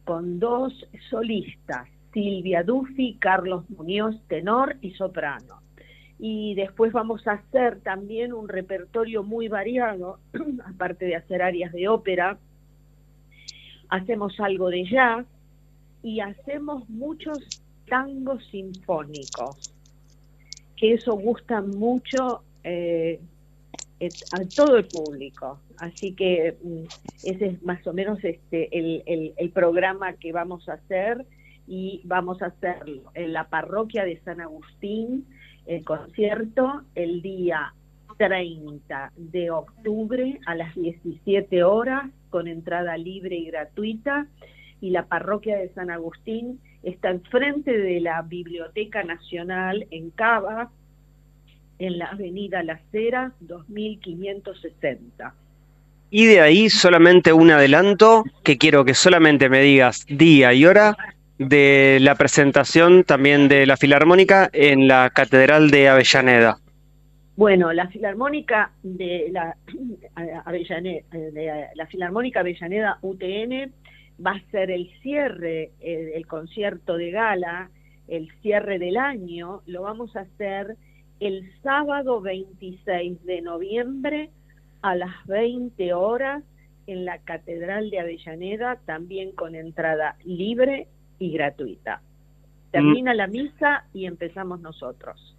con 0.04 0.38
dos 0.38 0.72
solistas, 1.10 1.88
Silvia 2.12 2.62
Duffy, 2.62 3.16
Carlos 3.18 3.68
Muñoz, 3.70 4.14
tenor 4.28 4.76
y 4.80 4.92
soprano. 4.92 5.61
Y 6.24 6.54
después 6.54 6.92
vamos 6.92 7.26
a 7.26 7.32
hacer 7.32 7.80
también 7.80 8.32
un 8.32 8.48
repertorio 8.48 9.24
muy 9.24 9.48
variado, 9.48 10.20
aparte 10.64 11.04
de 11.06 11.16
hacer 11.16 11.42
áreas 11.42 11.72
de 11.72 11.88
ópera, 11.88 12.38
hacemos 13.88 14.38
algo 14.38 14.70
de 14.70 14.84
jazz 14.84 15.26
y 16.00 16.20
hacemos 16.20 16.88
muchos 16.88 17.38
tangos 17.88 18.44
sinfónicos, 18.52 19.74
que 20.76 20.94
eso 20.94 21.14
gusta 21.16 21.60
mucho 21.60 22.42
eh, 22.62 23.20
a 24.32 24.38
todo 24.54 24.76
el 24.76 24.84
público. 24.86 25.58
Así 25.78 26.14
que 26.14 26.56
mm, 26.62 26.82
ese 27.24 27.46
es 27.46 27.62
más 27.64 27.84
o 27.86 27.92
menos 27.92 28.22
este 28.22 28.68
el, 28.78 29.02
el- 29.06 29.34
el 29.36 29.50
programa 29.50 30.12
que 30.12 30.30
vamos 30.32 30.68
a 30.68 30.74
hacer 30.74 31.26
y 31.66 32.00
vamos 32.04 32.42
a 32.42 32.46
hacerlo 32.46 33.02
en 33.14 33.32
la 33.32 33.48
parroquia 33.48 34.04
de 34.04 34.20
San 34.20 34.40
Agustín, 34.40 35.26
el 35.66 35.84
concierto 35.84 36.82
el 36.94 37.22
día 37.22 37.74
30 38.18 39.12
de 39.16 39.50
octubre 39.50 40.40
a 40.46 40.54
las 40.54 40.74
17 40.74 41.64
horas 41.64 42.10
con 42.30 42.48
entrada 42.48 42.96
libre 42.96 43.36
y 43.36 43.46
gratuita 43.46 44.26
y 44.80 44.90
la 44.90 45.06
parroquia 45.06 45.56
de 45.56 45.68
San 45.70 45.90
Agustín 45.90 46.60
está 46.82 47.10
enfrente 47.10 47.76
de 47.76 48.00
la 48.00 48.22
Biblioteca 48.22 49.04
Nacional 49.04 49.86
en 49.90 50.10
Cava, 50.10 50.70
en 51.78 51.98
la 51.98 52.06
avenida 52.06 52.62
Las 52.62 52.80
Heras 52.92 53.32
2560. 53.40 55.34
Y 56.10 56.26
de 56.26 56.40
ahí 56.40 56.68
solamente 56.68 57.32
un 57.32 57.50
adelanto 57.50 58.24
que 58.42 58.58
quiero 58.58 58.84
que 58.84 58.94
solamente 58.94 59.48
me 59.48 59.60
digas 59.60 60.04
día 60.08 60.52
y 60.52 60.66
hora 60.66 60.96
de 61.48 61.98
la 62.00 62.14
presentación 62.14 63.04
también 63.04 63.48
de 63.48 63.66
la 63.66 63.76
Filarmónica 63.76 64.50
en 64.52 64.88
la 64.88 65.10
Catedral 65.10 65.70
de 65.70 65.88
Avellaneda. 65.88 66.58
Bueno, 67.36 67.72
la 67.72 67.88
Filarmónica 67.88 68.72
de 68.82 69.28
la 69.30 69.56
Avellane- 70.44 71.04
de 71.10 71.66
la 71.74 71.86
Filarmónica 71.86 72.40
Avellaneda 72.40 72.98
UTN 73.02 73.72
va 74.24 74.32
a 74.32 74.50
ser 74.50 74.70
el 74.70 74.90
cierre 75.02 75.70
del 75.80 76.26
concierto 76.26 76.96
de 76.96 77.10
gala, 77.10 77.70
el 78.08 78.30
cierre 78.42 78.78
del 78.78 78.96
año, 78.96 79.62
lo 79.66 79.82
vamos 79.82 80.14
a 80.16 80.20
hacer 80.20 80.76
el 81.20 81.50
sábado 81.62 82.20
26 82.20 83.24
de 83.24 83.42
noviembre 83.42 84.30
a 84.82 84.94
las 84.96 85.24
20 85.26 85.94
horas 85.94 86.42
en 86.86 87.04
la 87.04 87.18
Catedral 87.18 87.90
de 87.90 88.00
Avellaneda, 88.00 88.80
también 88.84 89.32
con 89.32 89.54
entrada 89.54 90.16
libre 90.24 90.88
y 91.18 91.32
gratuita. 91.32 92.00
Termina 92.70 93.14
la 93.14 93.26
misa 93.26 93.84
y 93.92 94.06
empezamos 94.06 94.60
nosotros. 94.60 95.36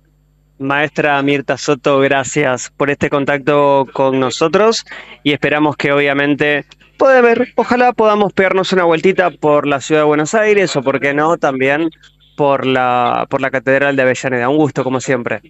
Maestra 0.59 1.21
Mirta 1.23 1.57
Soto, 1.57 1.99
gracias 1.99 2.69
por 2.77 2.89
este 2.89 3.09
contacto 3.09 3.87
con 3.91 4.19
nosotros 4.19 4.85
y 5.23 5.33
esperamos 5.33 5.75
que 5.75 5.91
obviamente 5.91 6.65
puede 6.97 7.21
ver, 7.21 7.47
ojalá 7.55 7.91
podamos 7.91 8.33
pegarnos 8.33 8.71
una 8.71 8.83
vueltita 8.83 9.31
por 9.31 9.67
la 9.67 9.81
ciudad 9.81 10.01
de 10.01 10.07
Buenos 10.07 10.35
Aires 10.35 10.75
o 10.75 10.83
por 10.83 10.99
qué 10.99 11.13
no 11.13 11.37
también 11.37 11.89
por 12.37 12.65
la 12.65 13.25
por 13.29 13.41
la 13.41 13.49
Catedral 13.49 13.95
de 13.95 14.03
Avellaneda. 14.03 14.49
Un 14.49 14.57
gusto 14.57 14.83
como 14.83 14.99
siempre. 14.99 15.41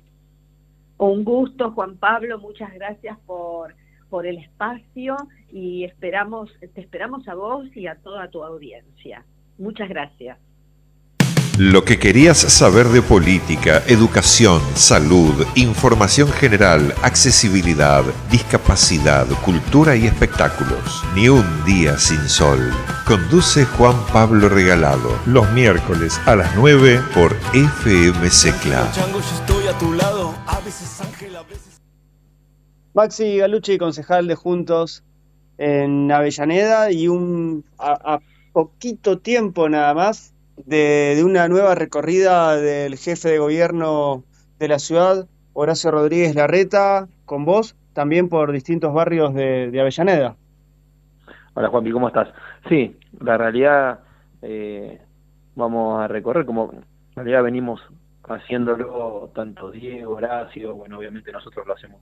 Un 0.97 1.23
gusto, 1.25 1.71
Juan 1.71 1.97
Pablo, 1.97 2.39
muchas 2.39 2.73
gracias 2.73 3.17
por, 3.25 3.75
por 4.09 4.25
el 4.25 4.37
espacio 4.37 5.17
y 5.51 5.83
esperamos, 5.83 6.49
te 6.73 6.79
esperamos 6.79 7.27
a 7.27 7.35
vos 7.35 7.65
y 7.75 7.87
a 7.87 7.95
toda 7.95 8.29
tu 8.29 8.41
audiencia. 8.43 9.25
Muchas 9.57 9.89
gracias. 9.89 10.37
Lo 11.59 11.85
que 11.85 11.99
querías 11.99 12.39
saber 12.39 12.87
de 12.87 13.03
política, 13.03 13.83
educación, 13.87 14.59
salud, 14.73 15.45
información 15.53 16.27
general, 16.29 16.95
accesibilidad, 17.03 18.03
discapacidad, 18.31 19.27
cultura 19.45 19.95
y 19.95 20.07
espectáculos. 20.07 21.03
Ni 21.13 21.29
un 21.29 21.45
día 21.63 21.99
sin 21.99 22.27
sol. 22.27 22.57
Conduce 23.05 23.65
Juan 23.65 23.95
Pablo 24.11 24.49
Regalado 24.49 25.15
los 25.27 25.47
miércoles 25.51 26.19
a 26.25 26.35
las 26.35 26.55
9 26.55 26.99
por 27.13 27.35
FM 27.53 28.27
Secla. 28.31 28.89
Maxi 32.95 33.37
Galucci, 33.37 33.77
concejal 33.77 34.25
de 34.25 34.33
Juntos 34.33 35.03
en 35.59 36.11
Avellaneda 36.11 36.91
y 36.91 37.07
un 37.07 37.63
a, 37.77 38.15
a 38.15 38.19
poquito 38.53 39.17
tiempo 39.17 39.67
nada 39.67 39.93
más 39.93 40.33
de, 40.65 41.21
una 41.25 41.47
nueva 41.47 41.75
recorrida 41.75 42.55
del 42.55 42.95
jefe 42.95 43.29
de 43.29 43.39
gobierno 43.39 44.23
de 44.59 44.67
la 44.67 44.79
ciudad, 44.79 45.27
Horacio 45.53 45.91
Rodríguez 45.91 46.35
Larreta, 46.35 47.07
con 47.25 47.45
vos, 47.45 47.75
también 47.93 48.29
por 48.29 48.51
distintos 48.51 48.93
barrios 48.93 49.33
de, 49.33 49.71
de 49.71 49.81
Avellaneda. 49.81 50.35
Hola 51.55 51.69
Juanpi, 51.69 51.91
¿cómo 51.91 52.07
estás? 52.07 52.29
Sí, 52.69 52.95
la 53.19 53.37
realidad, 53.37 53.99
eh, 54.41 55.01
vamos 55.55 55.99
a 55.99 56.07
recorrer, 56.07 56.45
como 56.45 56.71
en 56.71 56.83
realidad 57.15 57.43
venimos 57.43 57.81
haciéndolo 58.23 59.31
tanto 59.35 59.71
Diego, 59.71 60.15
Horacio, 60.15 60.75
bueno, 60.75 60.99
obviamente 60.99 61.31
nosotros 61.31 61.67
lo 61.67 61.73
hacemos 61.73 62.01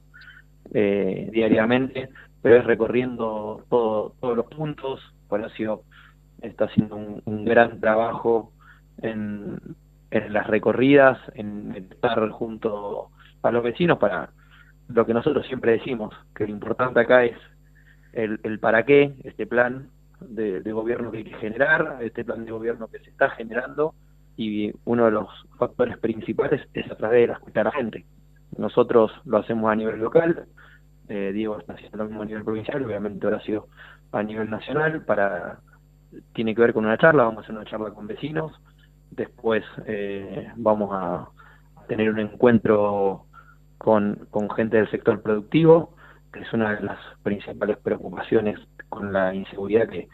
eh, 0.73 1.29
diariamente, 1.31 2.09
pero 2.41 2.57
es 2.57 2.65
recorriendo 2.65 3.65
todo, 3.69 4.13
todos 4.19 4.37
los 4.37 4.45
puntos. 4.47 5.01
Horacio 5.29 5.83
está 6.41 6.65
haciendo 6.65 6.95
un, 6.95 7.45
gran 7.45 7.79
trabajo 7.79 8.51
en, 9.01 9.59
en 10.11 10.33
las 10.33 10.47
recorridas, 10.47 11.19
en 11.35 11.75
estar 11.91 12.29
junto 12.29 13.09
a 13.41 13.51
los 13.51 13.63
vecinos 13.63 13.97
para 13.97 14.29
lo 14.87 15.05
que 15.05 15.13
nosotros 15.13 15.45
siempre 15.47 15.73
decimos, 15.73 16.13
que 16.35 16.45
lo 16.45 16.51
importante 16.51 16.99
acá 16.99 17.23
es 17.23 17.37
el, 18.13 18.39
el 18.43 18.59
para 18.59 18.83
qué, 18.83 19.13
este 19.23 19.47
plan 19.47 19.89
de, 20.19 20.71
gobierno 20.71 21.11
que 21.11 21.19
hay 21.19 21.23
que 21.23 21.37
generar, 21.37 21.97
este 22.01 22.23
plan 22.23 22.45
de 22.45 22.51
gobierno 22.51 22.87
que 22.87 22.99
se 22.99 23.09
está 23.09 23.29
generando, 23.31 23.93
y 24.37 24.71
uno 24.85 25.05
de 25.05 25.11
los 25.11 25.27
factores 25.57 25.97
principales 25.97 26.61
es 26.73 26.89
a 26.89 26.95
través 26.95 27.27
de 27.27 27.33
escuchar 27.33 27.67
a 27.67 27.71
la 27.71 27.75
gente. 27.75 28.05
Nosotros 28.57 29.11
lo 29.25 29.37
hacemos 29.37 29.71
a 29.71 29.75
nivel 29.75 29.99
local, 29.99 30.45
eh, 31.09 31.31
Diego 31.33 31.59
está 31.59 31.73
haciendo 31.73 31.97
lo 31.97 32.05
mismo 32.05 32.21
a 32.21 32.25
nivel 32.25 32.43
provincial, 32.43 32.83
obviamente 32.83 33.25
ahora 33.25 33.37
ha 33.37 33.43
sido 33.43 33.67
a 34.11 34.23
nivel 34.23 34.49
nacional, 34.49 35.03
para 35.03 35.59
tiene 36.33 36.55
que 36.55 36.61
ver 36.61 36.73
con 36.73 36.85
una 36.85 36.97
charla, 36.97 37.23
vamos 37.23 37.39
a 37.39 37.41
hacer 37.43 37.55
una 37.55 37.69
charla 37.69 37.91
con 37.91 38.07
vecinos, 38.07 38.53
después 39.11 39.63
eh, 39.85 40.49
vamos 40.55 40.89
a 40.93 41.29
tener 41.87 42.09
un 42.09 42.19
encuentro 42.19 43.25
con, 43.77 44.27
gente 44.55 44.77
del 44.77 44.89
sector 44.89 45.21
productivo, 45.21 45.95
que 46.31 46.41
es 46.41 46.53
una 46.53 46.75
de 46.75 46.81
las 46.81 46.99
principales 47.23 47.77
preocupaciones 47.77 48.59
con 48.89 49.11
la 49.11 49.33
inseguridad 49.33 49.89
que, 49.89 50.07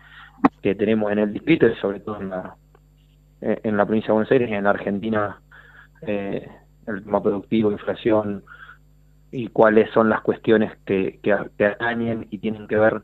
tenemos 0.75 1.09
en 1.13 1.19
el 1.19 1.31
distrito 1.31 1.65
y 1.65 1.75
sobre 1.75 2.01
todo 2.01 2.19
en 2.19 2.29
la, 2.29 2.55
eh, 3.39 3.61
en 3.63 3.77
la 3.77 3.85
provincia 3.85 4.07
de 4.07 4.13
Buenos 4.13 4.31
Aires 4.31 4.49
y 4.49 4.53
en 4.53 4.67
Argentina 4.67 5.39
eh, 6.01 6.45
el 6.87 7.03
tema 7.05 7.23
productivo, 7.23 7.71
inflación 7.71 8.43
y 9.31 9.47
cuáles 9.47 9.89
son 9.91 10.09
las 10.09 10.19
cuestiones 10.21 10.73
que, 10.85 11.21
que, 11.23 11.37
que 11.57 11.65
atañen 11.65 12.27
y 12.31 12.39
tienen 12.39 12.67
que 12.67 12.75
ver 12.75 13.01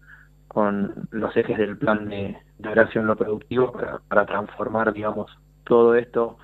con 0.53 1.07
los 1.11 1.35
ejes 1.35 1.57
del 1.57 1.77
plan 1.77 2.07
de, 2.07 2.37
de 2.59 2.87
en 2.93 3.07
lo 3.07 3.15
productivo 3.15 3.73
para, 4.07 4.25
transformar, 4.25 4.93
digamos, 4.93 5.31
todo 5.63 5.95
esto, 5.95 6.37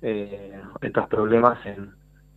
eh, 0.00 0.60
estos 0.80 1.06
problemas 1.08 1.58
en, 1.66 1.90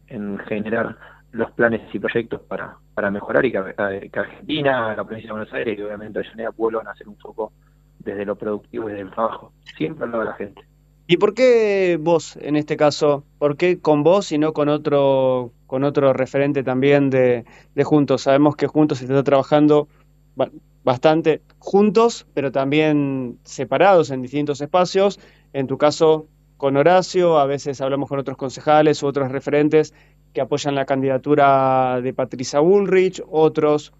en 0.08 0.38
generar 0.40 0.98
los 1.32 1.50
planes 1.52 1.82
y 1.94 2.00
proyectos 2.00 2.42
para, 2.42 2.76
para 2.94 3.10
mejorar 3.10 3.46
y 3.46 3.52
que, 3.52 3.58
eh, 3.78 4.10
que 4.12 4.20
Argentina, 4.20 4.96
la 4.96 5.04
provincia 5.04 5.30
de 5.30 5.32
Buenos 5.32 5.54
Aires 5.54 5.80
y 5.80 5.82
obviamente 5.82 6.20
Avellaneda 6.20 6.50
vuelvan 6.56 6.88
a 6.88 6.92
hacer 6.92 7.08
un 7.08 7.18
foco 7.18 7.54
desde 8.00 8.26
lo 8.26 8.36
productivo 8.36 8.90
y 8.90 8.92
desde 8.92 9.04
el 9.08 9.12
trabajo, 9.12 9.54
siempre 9.78 10.04
al 10.04 10.12
lado 10.12 10.24
de 10.24 10.30
la 10.30 10.36
gente. 10.36 10.62
¿Y 11.08 11.18
por 11.18 11.34
qué 11.34 11.98
vos, 12.00 12.38
en 12.38 12.56
este 12.56 12.78
caso? 12.78 13.24
¿Por 13.40 13.58
qué 13.58 13.80
con 13.80 14.04
vos 14.04 14.32
y 14.32 14.38
no 14.38 14.54
con 14.54 14.70
otro, 14.70 15.52
con 15.68 15.84
otro 15.84 16.14
referente 16.14 16.64
también 16.64 17.10
de, 17.10 17.46
de 17.76 17.84
Juntos? 17.84 18.24
Sabemos 18.24 18.56
que 18.56 18.68
Juntos 18.68 19.00
se 19.00 19.06
está 19.06 19.24
trabajando 19.24 19.88
ba- 20.36 20.50
bastante 20.84 21.42
juntos, 21.60 22.28
pero 22.34 22.52
también 22.52 23.40
separados 23.44 24.12
en 24.12 24.22
distintos 24.22 24.62
espacios. 24.62 25.20
En 25.54 25.68
tu 25.68 25.78
caso, 25.78 26.28
con 26.58 26.78
Horacio, 26.78 27.40
a 27.40 27.46
veces 27.46 27.82
hablamos 27.82 28.10
con 28.10 28.20
otros 28.20 28.38
concejales 28.38 29.02
u 29.04 29.08
otros 29.08 29.32
referentes 29.32 29.94
que 30.34 30.42
apoyan 30.42 30.76
la 30.76 30.86
candidatura 30.86 32.02
de 32.02 32.14
Patricia 32.14 32.60
Bullrich, 32.60 33.22
otros 33.30 33.94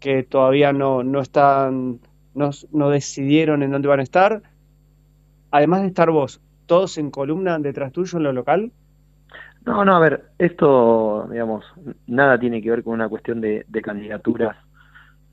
que 0.00 0.22
todavía 0.24 0.72
no, 0.72 1.02
no 1.02 1.20
están, 1.20 2.00
no, 2.34 2.50
no 2.72 2.90
decidieron 2.90 3.62
en 3.62 3.70
dónde 3.70 3.88
van 3.88 4.00
a 4.00 4.02
estar. 4.02 4.42
Además 5.50 5.82
de 5.82 5.88
estar 5.88 6.10
vos, 6.10 6.40
todos 6.66 6.98
en 6.98 7.10
columna 7.10 7.58
detrás 7.58 7.92
tuyo 7.92 8.18
en 8.18 8.24
lo 8.24 8.32
local. 8.32 8.72
No, 9.64 9.84
no, 9.84 9.96
a 9.96 10.00
ver, 10.00 10.26
esto, 10.38 11.28
digamos, 11.30 11.64
nada 12.06 12.38
tiene 12.38 12.62
que 12.62 12.70
ver 12.70 12.84
con 12.84 12.94
una 12.94 13.08
cuestión 13.08 13.40
de, 13.40 13.64
de 13.68 13.82
candidaturas. 13.82 14.56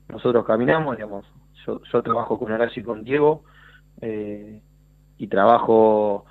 Nosotros 0.08 0.44
caminamos, 0.44 0.96
digamos, 0.96 1.26
yo, 1.66 1.80
yo 1.92 2.02
trabajo 2.02 2.38
con 2.38 2.52
Horacio 2.52 2.82
y 2.82 2.84
con 2.84 3.04
Diego 3.04 3.44
eh, 4.00 4.60
y 5.18 5.26
trabajo 5.28 6.26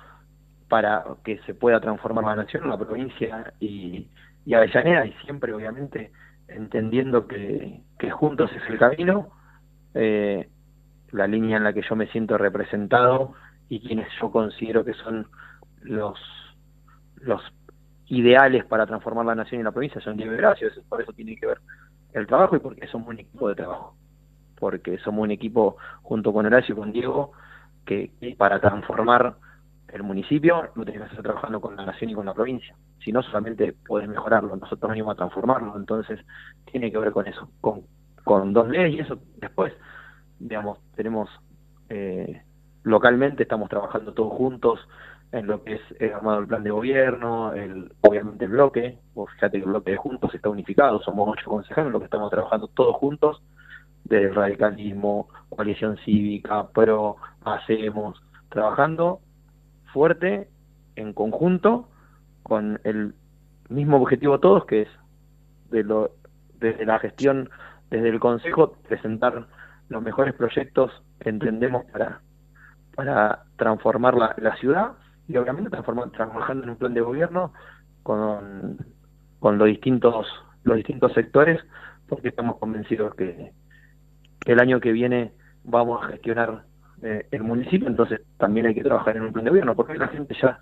para 0.68 1.04
que 1.24 1.38
se 1.46 1.54
pueda 1.54 1.80
transformar 1.80 2.24
la 2.24 2.36
nación, 2.36 2.68
la 2.68 2.78
provincia 2.78 3.52
y, 3.60 4.08
y 4.44 4.54
Avellaneda 4.54 5.06
y 5.06 5.12
siempre, 5.24 5.52
obviamente, 5.52 6.12
entendiendo 6.48 7.26
que, 7.26 7.82
que 7.98 8.10
juntos 8.10 8.50
es 8.52 8.62
el 8.70 8.78
camino, 8.78 9.30
eh, 9.94 10.48
la 11.12 11.26
línea 11.26 11.56
en 11.58 11.64
la 11.64 11.72
que 11.72 11.82
yo 11.88 11.96
me 11.96 12.08
siento 12.08 12.38
representado 12.38 13.34
y 13.68 13.80
quienes 13.80 14.08
yo 14.20 14.30
considero 14.30 14.84
que 14.84 14.94
son 14.94 15.28
los 15.82 16.18
los 17.16 17.42
ideales 18.06 18.64
para 18.66 18.86
transformar 18.86 19.24
la 19.26 19.34
nación 19.34 19.60
y 19.60 19.64
la 19.64 19.72
provincia 19.72 20.00
son 20.00 20.16
Diego 20.16 20.34
y 20.34 20.38
Horacio, 20.38 20.68
eso- 20.68 20.82
por 20.88 21.00
eso 21.00 21.12
tiene 21.12 21.36
que 21.36 21.46
ver 21.46 21.58
el 22.14 22.26
trabajo 22.26 22.56
y 22.56 22.60
porque 22.60 22.86
somos 22.86 23.08
un 23.08 23.18
equipo 23.18 23.48
de 23.48 23.56
trabajo, 23.56 23.96
porque 24.58 24.98
somos 24.98 25.24
un 25.24 25.32
equipo 25.32 25.76
junto 26.02 26.32
con 26.32 26.46
Horacio 26.46 26.74
y 26.74 26.78
con 26.78 26.92
Diego 26.92 27.32
que, 27.84 28.10
para 28.38 28.60
transformar 28.60 29.36
el 29.88 30.02
municipio 30.02 30.70
no 30.74 30.84
tenés 30.84 31.02
que 31.02 31.08
estar 31.08 31.22
trabajando 31.22 31.60
con 31.60 31.76
la 31.76 31.84
nación 31.86 32.10
y 32.10 32.14
con 32.14 32.26
la 32.26 32.34
provincia, 32.34 32.74
si 33.04 33.12
no 33.12 33.22
solamente 33.22 33.74
podés 33.86 34.08
mejorarlo, 34.08 34.56
nosotros 34.56 34.90
venimos 34.90 35.12
a 35.12 35.16
transformarlo, 35.16 35.76
entonces 35.76 36.20
tiene 36.70 36.90
que 36.90 36.98
ver 36.98 37.12
con 37.12 37.26
eso, 37.26 37.48
con, 37.60 37.82
con 38.24 38.52
dos 38.52 38.68
leyes 38.68 38.94
y 38.94 39.00
eso 39.00 39.18
después, 39.36 39.72
digamos, 40.38 40.78
tenemos 40.96 41.28
eh, 41.88 42.42
localmente, 42.84 43.42
estamos 43.42 43.68
trabajando 43.68 44.14
todos 44.14 44.32
juntos 44.32 44.80
en 45.34 45.48
lo 45.48 45.64
que 45.64 45.74
es 45.74 45.80
el 45.98 46.12
armado 46.12 46.38
del 46.38 46.46
plan 46.46 46.62
de 46.62 46.70
gobierno, 46.70 47.52
el, 47.54 47.92
obviamente 48.02 48.44
el 48.44 48.52
bloque, 48.52 48.98
vos 49.14 49.28
fíjate 49.32 49.58
que 49.58 49.64
el 49.64 49.70
bloque 49.70 49.90
de 49.90 49.96
juntos 49.96 50.32
está 50.32 50.48
unificado, 50.48 51.02
somos 51.02 51.28
ocho 51.28 51.50
concejales, 51.50 51.90
lo 51.90 51.98
que 51.98 52.04
estamos 52.04 52.30
trabajando 52.30 52.68
todos 52.68 52.94
juntos, 52.94 53.42
del 54.04 54.32
radicalismo, 54.32 55.28
coalición 55.48 55.96
cívica, 56.04 56.68
pro, 56.68 57.16
hacemos, 57.44 58.22
trabajando 58.48 59.18
fuerte, 59.92 60.48
en 60.94 61.12
conjunto, 61.12 61.88
con 62.44 62.78
el 62.84 63.14
mismo 63.68 63.96
objetivo 63.96 64.38
todos, 64.38 64.66
que 64.66 64.82
es 64.82 64.88
de 65.70 65.82
lo, 65.82 66.12
desde 66.60 66.86
la 66.86 67.00
gestión, 67.00 67.50
desde 67.90 68.08
el 68.08 68.20
Consejo, 68.20 68.76
presentar 68.88 69.48
los 69.88 70.00
mejores 70.00 70.34
proyectos 70.34 70.92
que 71.18 71.30
entendemos 71.30 71.86
para, 71.86 72.20
para 72.94 73.42
transformar 73.56 74.14
la, 74.14 74.36
la 74.38 74.54
ciudad 74.58 74.92
y 75.28 75.36
obviamente 75.36 75.70
trabajando 75.70 76.64
en 76.64 76.70
un 76.70 76.76
plan 76.76 76.94
de 76.94 77.00
gobierno 77.00 77.52
con, 78.02 78.78
con 79.38 79.58
los 79.58 79.68
distintos 79.68 80.26
los 80.64 80.76
distintos 80.76 81.12
sectores 81.12 81.60
porque 82.08 82.28
estamos 82.28 82.58
convencidos 82.58 83.14
que, 83.14 83.52
que 84.40 84.52
el 84.52 84.60
año 84.60 84.80
que 84.80 84.92
viene 84.92 85.32
vamos 85.64 86.02
a 86.02 86.08
gestionar 86.08 86.64
eh, 87.02 87.26
el 87.30 87.42
municipio 87.42 87.88
entonces 87.88 88.20
también 88.38 88.66
hay 88.66 88.74
que 88.74 88.82
trabajar 88.82 89.16
en 89.16 89.24
un 89.24 89.32
plan 89.32 89.44
de 89.44 89.50
gobierno 89.50 89.74
porque 89.74 89.94
la 89.94 90.08
gente 90.08 90.34
ya 90.40 90.58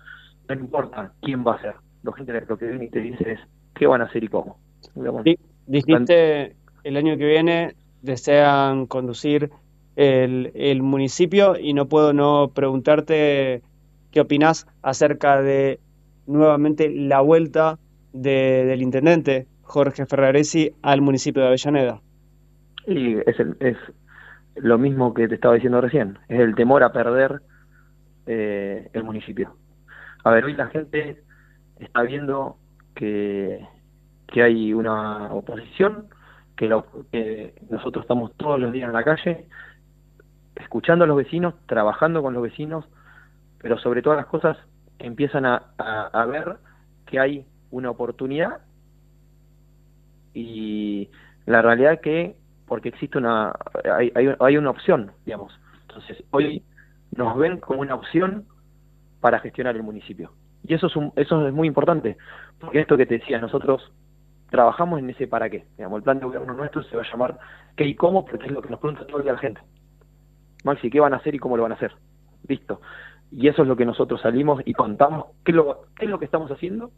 no 0.47 0.55
importa 0.55 1.13
quién 1.21 1.45
va 1.45 1.55
a 1.55 1.61
ser. 1.61 1.75
La 2.03 2.13
gente 2.13 2.45
lo 2.47 2.57
que 2.57 2.67
viene 2.67 2.85
y 2.85 2.89
te 2.89 2.99
dice 2.99 3.33
es 3.33 3.39
qué 3.75 3.87
van 3.87 4.01
a 4.01 4.05
hacer 4.05 4.23
y 4.23 4.27
cómo 4.27 4.57
Digamos, 4.95 5.23
Dijiste 5.65 6.57
el 6.83 6.97
año 6.97 7.17
que 7.17 7.25
viene 7.25 7.75
desean 8.01 8.85
conducir 8.87 9.49
el, 9.95 10.51
el 10.55 10.81
municipio 10.83 11.57
y 11.57 11.73
no 11.73 11.87
puedo 11.87 12.11
no 12.11 12.51
preguntarte 12.53 13.61
qué 14.13 14.21
opinás 14.21 14.65
acerca 14.81 15.41
de 15.41 15.79
nuevamente 16.27 16.89
la 16.89 17.19
vuelta 17.19 17.79
de- 18.13 18.63
del 18.65 18.81
intendente 18.81 19.47
Jorge 19.63 20.05
Ferraresi 20.05 20.71
al 20.81 21.01
municipio 21.01 21.41
de 21.41 21.47
Avellaneda. 21.49 22.01
Y 22.87 23.15
es, 23.17 23.39
el- 23.39 23.57
es 23.59 23.77
lo 24.55 24.77
mismo 24.77 25.13
que 25.13 25.27
te 25.27 25.35
estaba 25.35 25.55
diciendo 25.55 25.81
recién, 25.81 26.19
es 26.29 26.39
el 26.39 26.55
temor 26.55 26.83
a 26.83 26.93
perder 26.93 27.41
eh, 28.25 28.89
el 28.93 29.03
municipio. 29.03 29.57
A 30.23 30.31
ver, 30.31 30.45
hoy 30.45 30.53
la 30.53 30.67
gente 30.67 31.21
está 31.79 32.03
viendo 32.03 32.57
que, 32.95 33.67
que 34.27 34.43
hay 34.43 34.73
una 34.73 35.33
oposición, 35.33 36.07
que, 36.55 36.69
que 37.11 37.53
nosotros 37.69 38.03
estamos 38.05 38.31
todos 38.37 38.59
los 38.59 38.71
días 38.71 38.87
en 38.87 38.93
la 38.93 39.03
calle, 39.03 39.47
escuchando 40.55 41.03
a 41.03 41.07
los 41.07 41.17
vecinos, 41.17 41.55
trabajando 41.65 42.21
con 42.21 42.33
los 42.33 42.43
vecinos, 42.43 42.85
pero 43.63 43.79
sobre 43.79 44.03
todas 44.03 44.17
las 44.17 44.27
cosas 44.27 44.57
empiezan 44.99 45.47
a, 45.47 45.57
a- 45.79 46.25
ver 46.27 46.57
que 47.07 47.19
hay 47.19 47.47
una 47.71 47.91
oportunidad 47.91 48.61
y 50.33 51.09
la 51.45 51.61
realidad 51.61 51.99
que 52.01 52.35
porque 52.67 52.89
existe 52.89 53.17
una 53.17 53.53
hay, 53.97 54.11
hay, 54.15 54.35
hay 54.39 54.57
una 54.57 54.69
opción 54.71 55.11
digamos. 55.25 55.53
Entonces 55.83 56.23
hoy 56.31 56.63
nos 57.15 57.37
ven 57.37 57.59
como 57.59 57.81
una 57.81 57.95
opción 57.95 58.47
para 59.21 59.39
gestionar 59.39 59.75
el 59.75 59.83
municipio. 59.83 60.33
Y 60.63 60.75
eso 60.75 60.87
es 60.87 60.95
un, 60.97 61.13
eso 61.17 61.47
es 61.47 61.53
muy 61.53 61.67
importante 61.67 62.17
porque 62.59 62.81
esto 62.81 62.97
que 62.97 63.07
te 63.07 63.19
decía 63.19 63.39
nosotros 63.39 63.93
trabajamos 64.51 64.99
en 64.99 65.09
ese 65.11 65.27
para 65.27 65.49
qué. 65.49 65.65
Digamos 65.77 65.97
el 65.99 66.03
plan 66.03 66.19
de 66.19 66.25
gobierno 66.25 66.53
nuestro 66.55 66.83
se 66.83 66.97
va 66.97 67.03
a 67.03 67.11
llamar 67.11 67.39
qué 67.77 67.85
y 67.85 67.95
cómo 67.95 68.25
porque 68.25 68.47
es 68.47 68.53
lo 68.53 68.61
que 68.61 68.69
nos 68.71 68.81
pregunta 68.81 69.07
todo 69.07 69.19
el 69.19 69.23
día 69.25 69.33
la 69.33 69.39
gente. 69.39 69.61
Maxi 70.63 70.89
qué 70.89 70.99
van 70.99 71.13
a 71.13 71.17
hacer 71.17 71.35
y 71.35 71.39
cómo 71.39 71.57
lo 71.57 71.63
van 71.63 71.73
a 71.73 71.75
hacer 71.75 71.93
listo 72.47 72.81
y 73.35 73.47
eso 73.47 73.63
es 73.63 73.67
lo 73.67 73.75
que 73.75 73.85
nosotros 73.85 74.21
salimos 74.21 74.61
y 74.63 74.73
contamos 74.73 75.25
qué 75.43 75.51
es, 75.51 75.55
lo, 75.55 75.85
qué 75.95 76.05
es 76.05 76.11
lo 76.11 76.19
que 76.19 76.25
estamos 76.25 76.51
haciendo, 76.51 76.91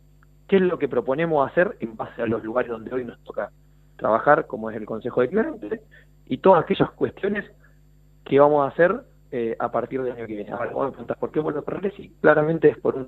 qué 0.48 0.58
es 0.58 0.62
lo 0.62 0.78
que 0.78 0.89
proponemos 0.89 1.50
hacer 1.50 1.78
en 1.80 1.95
base 1.95 2.21
a 2.21 2.26
los 2.26 2.43
lugares 2.43 2.71
donde 2.71 2.93
hoy 2.93 3.06
nos 3.06 3.24
toca 3.24 3.52
trabajar, 3.95 4.45
como 4.45 4.69
es 4.69 4.76
el 4.76 4.86
Consejo 4.86 5.21
de 5.21 5.30
Clientes, 5.30 5.82
y 6.26 6.39
todas 6.39 6.63
aquellas 6.63 6.91
cuestiones 6.91 7.45
que 8.26 8.39
vamos 8.39 8.65
a 8.65 8.69
hacer 8.69 9.02
eh, 9.32 9.56
a 9.60 9.71
partir 9.71 10.02
del 10.02 10.12
año 10.12 10.28
que 10.28 10.36
viene. 10.36 10.52
Ahora, 10.52 10.71
vos 10.71 10.86
me 10.86 10.91
preguntas, 10.91 11.17
¿por 11.17 11.32
qué 11.32 11.39
vuelvo 11.39 11.60
a 11.60 11.65
perder? 11.65 11.93
Sí, 11.95 12.13
claramente 12.19 12.69
es 12.69 12.78
por 12.80 12.95
un, 12.95 13.08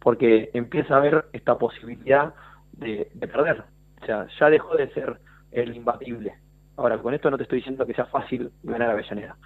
porque 0.00 0.50
empieza 0.52 0.94
a 0.94 0.98
haber 0.98 1.26
esta 1.32 1.56
posibilidad 1.56 2.34
de, 2.72 3.08
de 3.14 3.28
perder. 3.28 3.62
O 4.02 4.06
sea, 4.06 4.26
ya 4.40 4.50
dejó 4.50 4.74
de 4.76 4.90
ser 4.90 5.20
el 5.52 5.76
imbatible. 5.76 6.34
Ahora, 6.76 6.98
con 6.98 7.14
esto 7.14 7.30
no 7.30 7.36
te 7.36 7.44
estoy 7.44 7.58
diciendo 7.58 7.86
que 7.86 7.94
sea 7.94 8.06
fácil 8.06 8.50
ganar 8.64 8.90
a 8.90 8.92
Avellaneda. 8.92 9.36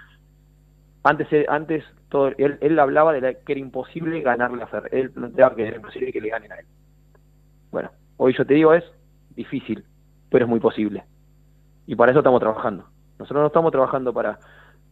Antes, 1.02 1.32
eh, 1.32 1.46
antes 1.48 1.84
todo, 2.08 2.28
él, 2.36 2.58
él 2.60 2.78
hablaba 2.78 3.12
de 3.12 3.20
la- 3.20 3.34
que 3.34 3.52
era 3.52 3.60
imposible 3.60 4.20
ganarle 4.20 4.62
a 4.62 4.66
Fer. 4.66 4.88
Él 4.92 5.10
planteaba 5.10 5.54
que 5.54 5.66
era 5.66 5.76
imposible 5.76 6.12
que 6.12 6.20
le 6.20 6.28
ganen 6.28 6.52
a 6.52 6.56
él. 6.56 6.66
Bueno, 7.70 7.90
hoy 8.16 8.34
yo 8.36 8.44
te 8.44 8.54
digo 8.54 8.74
es 8.74 8.84
difícil, 9.30 9.84
pero 10.30 10.44
es 10.44 10.48
muy 10.48 10.60
posible. 10.60 11.04
Y 11.86 11.94
para 11.96 12.10
eso 12.12 12.20
estamos 12.20 12.40
trabajando. 12.40 12.84
Nosotros 13.18 13.40
no 13.42 13.46
estamos 13.46 13.72
trabajando 13.72 14.12
para, 14.12 14.38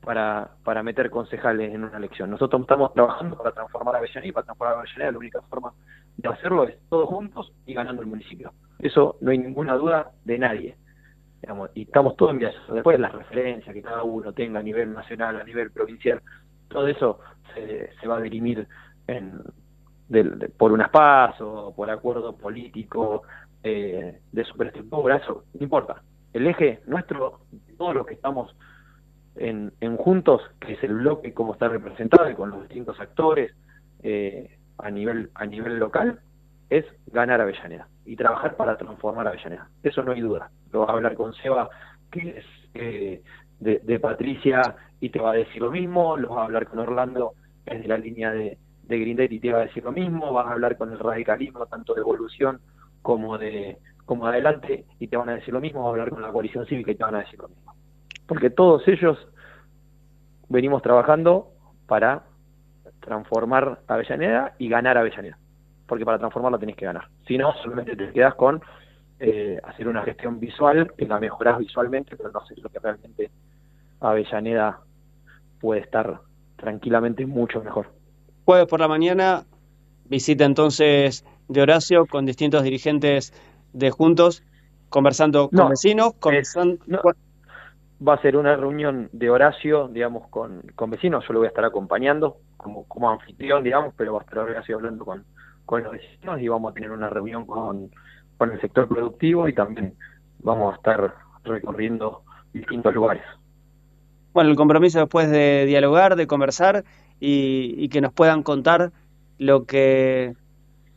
para, 0.03 0.53
para 0.65 0.83
meter 0.83 1.11
concejales 1.11 1.75
en 1.75 1.85
una 1.85 1.97
elección. 1.97 2.31
Nosotros 2.31 2.63
estamos 2.63 2.95
trabajando 2.95 3.37
para 3.37 3.53
transformar 3.53 3.95
a 3.97 3.99
Avellaneda 3.99 4.29
y 4.29 4.33
para 4.33 4.45
transformar 4.47 4.77
a 4.77 4.79
Avellaneda 4.81 5.13
la 5.13 5.19
única 5.19 5.43
forma 5.43 5.73
de 6.17 6.29
hacerlo 6.29 6.65
es 6.65 6.77
todos 6.89 7.09
juntos 7.09 7.53
y 7.67 7.75
ganando 7.75 8.03
el 8.03 8.09
municipio. 8.09 8.53
Eso 8.79 9.17
no 9.21 9.31
hay 9.31 9.39
ninguna 9.39 9.75
duda 9.75 10.11
de 10.25 10.39
nadie. 10.39 10.77
Digamos, 11.41 11.71
y 11.75 11.83
estamos 11.83 12.17
todos 12.17 12.33
en 12.35 12.43
eso. 12.43 12.75
Después 12.75 12.99
las 12.99 13.13
referencias 13.13 13.73
que 13.75 13.83
cada 13.83 14.03
uno 14.03 14.33
tenga 14.33 14.61
a 14.61 14.63
nivel 14.63 14.93
nacional, 14.93 15.41
a 15.41 15.45
nivel 15.45 15.71
provincial, 15.71 16.21
todo 16.69 16.87
eso 16.89 17.21
se, 17.55 17.91
se 18.01 18.07
va 18.09 18.17
a 18.19 18.21
dirimir 18.21 18.67
en, 19.07 19.41
del- 20.09 20.39
de- 20.39 20.49
por 20.49 20.73
unas 20.73 20.91
pasos, 20.91 21.73
por 21.75 21.91
acuerdo 21.91 22.37
político, 22.37 23.23
eh, 23.63 24.19
de 24.33 24.45
superestructura, 24.45 25.17
eso 25.17 25.45
no 25.55 25.63
importa. 25.63 26.03
El 26.33 26.47
eje 26.47 26.81
nuestro, 26.87 27.41
todos 27.77 27.95
los 27.95 28.07
que 28.07 28.15
estamos 28.15 28.55
en, 29.37 29.73
en 29.81 29.97
Juntos, 29.97 30.43
que 30.61 30.73
es 30.75 30.83
el 30.83 30.95
bloque 30.95 31.33
como 31.33 31.53
está 31.53 31.69
representado 31.69 32.29
y 32.31 32.35
con 32.35 32.51
los 32.51 32.63
distintos 32.63 32.99
actores 33.01 33.55
eh, 34.03 34.59
a 34.79 34.91
nivel 34.91 35.31
a 35.35 35.47
nivel 35.47 35.79
local, 35.79 36.21
es 36.71 36.85
ganar 37.07 37.41
Avellaneda 37.41 37.89
y 38.05 38.17
trabajar 38.17 38.57
para 38.57 38.77
transformar 38.77 39.27
Avellaneda. 39.27 39.69
Eso 39.83 40.03
no 40.03 40.13
hay 40.13 40.21
duda. 40.21 40.51
Lo 40.73 40.81
vas 40.81 40.91
a 40.91 40.93
hablar 40.93 41.15
con 41.15 41.33
Seba, 41.35 41.69
que 42.11 42.39
es 42.39 42.45
eh, 42.75 43.23
de, 43.59 43.81
de 43.81 44.01
Patricia, 44.01 44.77
y 45.01 45.11
te 45.11 45.21
va 45.21 45.31
a 45.31 45.35
decir 45.35 45.63
lo 45.63 45.71
mismo. 45.71 46.17
Lo 46.17 46.31
vas 46.31 46.39
a 46.41 46.45
hablar 46.45 46.67
con 46.67 46.79
Orlando, 46.79 47.35
que 47.65 47.77
es 47.77 47.83
de 47.83 47.89
la 47.89 47.99
línea 47.99 48.33
de, 48.33 48.59
de 48.83 48.99
Green 48.99 49.17
Day, 49.17 49.29
y 49.31 49.41
te 49.41 49.53
va 49.53 49.61
a 49.61 49.67
decir 49.67 49.85
lo 49.85 49.93
mismo. 49.93 50.33
Vas 50.33 50.47
a 50.47 50.53
hablar 50.53 50.77
con 50.77 50.93
el 50.93 50.99
radicalismo, 50.99 51.67
tanto 51.67 51.95
de 51.95 52.01
evolución 52.01 52.61
como 53.03 53.39
de 53.39 53.79
como 54.05 54.27
adelante, 54.27 54.87
y 54.99 55.09
te 55.09 55.19
van 55.19 55.29
a 55.29 55.35
decir 55.35 55.53
lo 55.53 55.61
mismo. 55.61 55.81
Vas 55.81 55.89
a 55.89 55.91
hablar 55.91 56.11
con 56.11 56.23
la 56.23 56.33
coalición 56.33 56.65
cívica 56.67 56.93
y 56.93 56.95
te 56.95 57.05
van 57.05 57.15
a 57.15 57.21
decir 57.21 57.39
lo 57.39 57.49
mismo. 57.49 57.75
Porque 58.27 58.49
todos 58.51 58.87
ellos 58.89 59.19
venimos 60.49 60.83
trabajando 60.83 61.51
para 61.87 62.25
transformar 63.01 63.81
Avellaneda 63.87 64.55
y 64.59 64.69
ganar 64.69 64.97
Avellaneda. 64.97 65.39
Porque 65.89 66.05
para 66.05 66.19
transformarla 66.19 66.59
tenés 66.59 66.77
que 66.77 66.85
ganar. 66.85 67.09
Si 67.27 67.37
no, 67.37 67.53
solamente 67.63 67.97
te 67.97 68.13
quedas 68.13 68.35
con 68.35 68.61
eh, 69.19 69.59
hacer 69.65 69.89
una 69.89 70.03
gestión 70.05 70.39
visual, 70.39 70.93
que 70.97 71.07
la 71.07 71.19
mejorás 71.19 71.59
visualmente, 71.59 72.17
pero 72.17 72.31
no 72.31 72.47
sé 72.47 72.55
lo 72.59 72.69
que 72.69 72.79
realmente 72.79 73.31
Avellaneda 74.01 74.81
puede 75.61 75.81
estar 75.81 76.21
tranquilamente 76.57 77.27
mucho 77.27 77.63
mejor. 77.63 77.91
Jueves 78.45 78.69
por 78.69 78.81
la 78.81 78.87
mañana, 78.87 79.45
visita 80.05 80.45
entonces 80.45 81.25
de 81.49 81.63
Horacio 81.63 82.07
con 82.07 82.27
distintos 82.27 82.63
dirigentes 82.63 83.33
de 83.73 83.91
Juntos, 83.91 84.45
conversando 84.89 85.49
con 85.49 85.59
No, 85.59 85.69
vecinos, 85.71 86.15
conversando... 86.21 86.79
Va 88.07 88.15
a 88.15 88.23
ser 88.23 88.37
una 88.37 88.55
reunión 88.55 89.09
de 89.11 89.29
Horacio, 89.29 89.89
digamos, 89.89 90.29
con, 90.29 90.63
con 90.77 90.91
vecinos. 90.91 91.25
Yo 91.27 91.33
lo 91.33 91.41
voy 91.41 91.47
a 91.47 91.49
estar 91.49 91.65
acompañando 91.65 92.37
como, 92.57 92.87
como 92.87 93.11
anfitrión, 93.11 93.65
digamos, 93.65 93.93
pero 93.97 94.13
va 94.13 94.21
a 94.21 94.23
estar 94.23 94.39
Horacio 94.39 94.77
hablando 94.77 95.05
con, 95.05 95.25
con 95.69 95.83
los 95.83 95.93
vecinos 95.93 96.41
y 96.41 96.49
vamos 96.49 96.71
a 96.71 96.75
tener 96.75 96.91
una 96.91 97.11
reunión 97.11 97.45
con, 97.45 97.91
con 98.39 98.51
el 98.51 98.59
sector 98.63 98.89
productivo 98.89 99.47
y 99.49 99.53
también 99.53 99.93
vamos 100.39 100.73
a 100.73 100.77
estar 100.77 101.15
recorriendo 101.45 102.23
distintos 102.55 102.95
lugares. 102.95 103.23
Bueno, 104.33 104.49
el 104.49 104.57
compromiso 104.57 104.99
después 104.99 105.31
de 105.31 105.67
dialogar, 105.67 106.17
de 106.17 106.27
conversar 106.27 106.85
y, 107.21 107.75
y 107.77 107.91
que 107.91 108.01
nos 108.01 108.15
puedan 108.15 108.43
contar 108.43 108.93
lo 109.37 109.67
que 109.67 110.35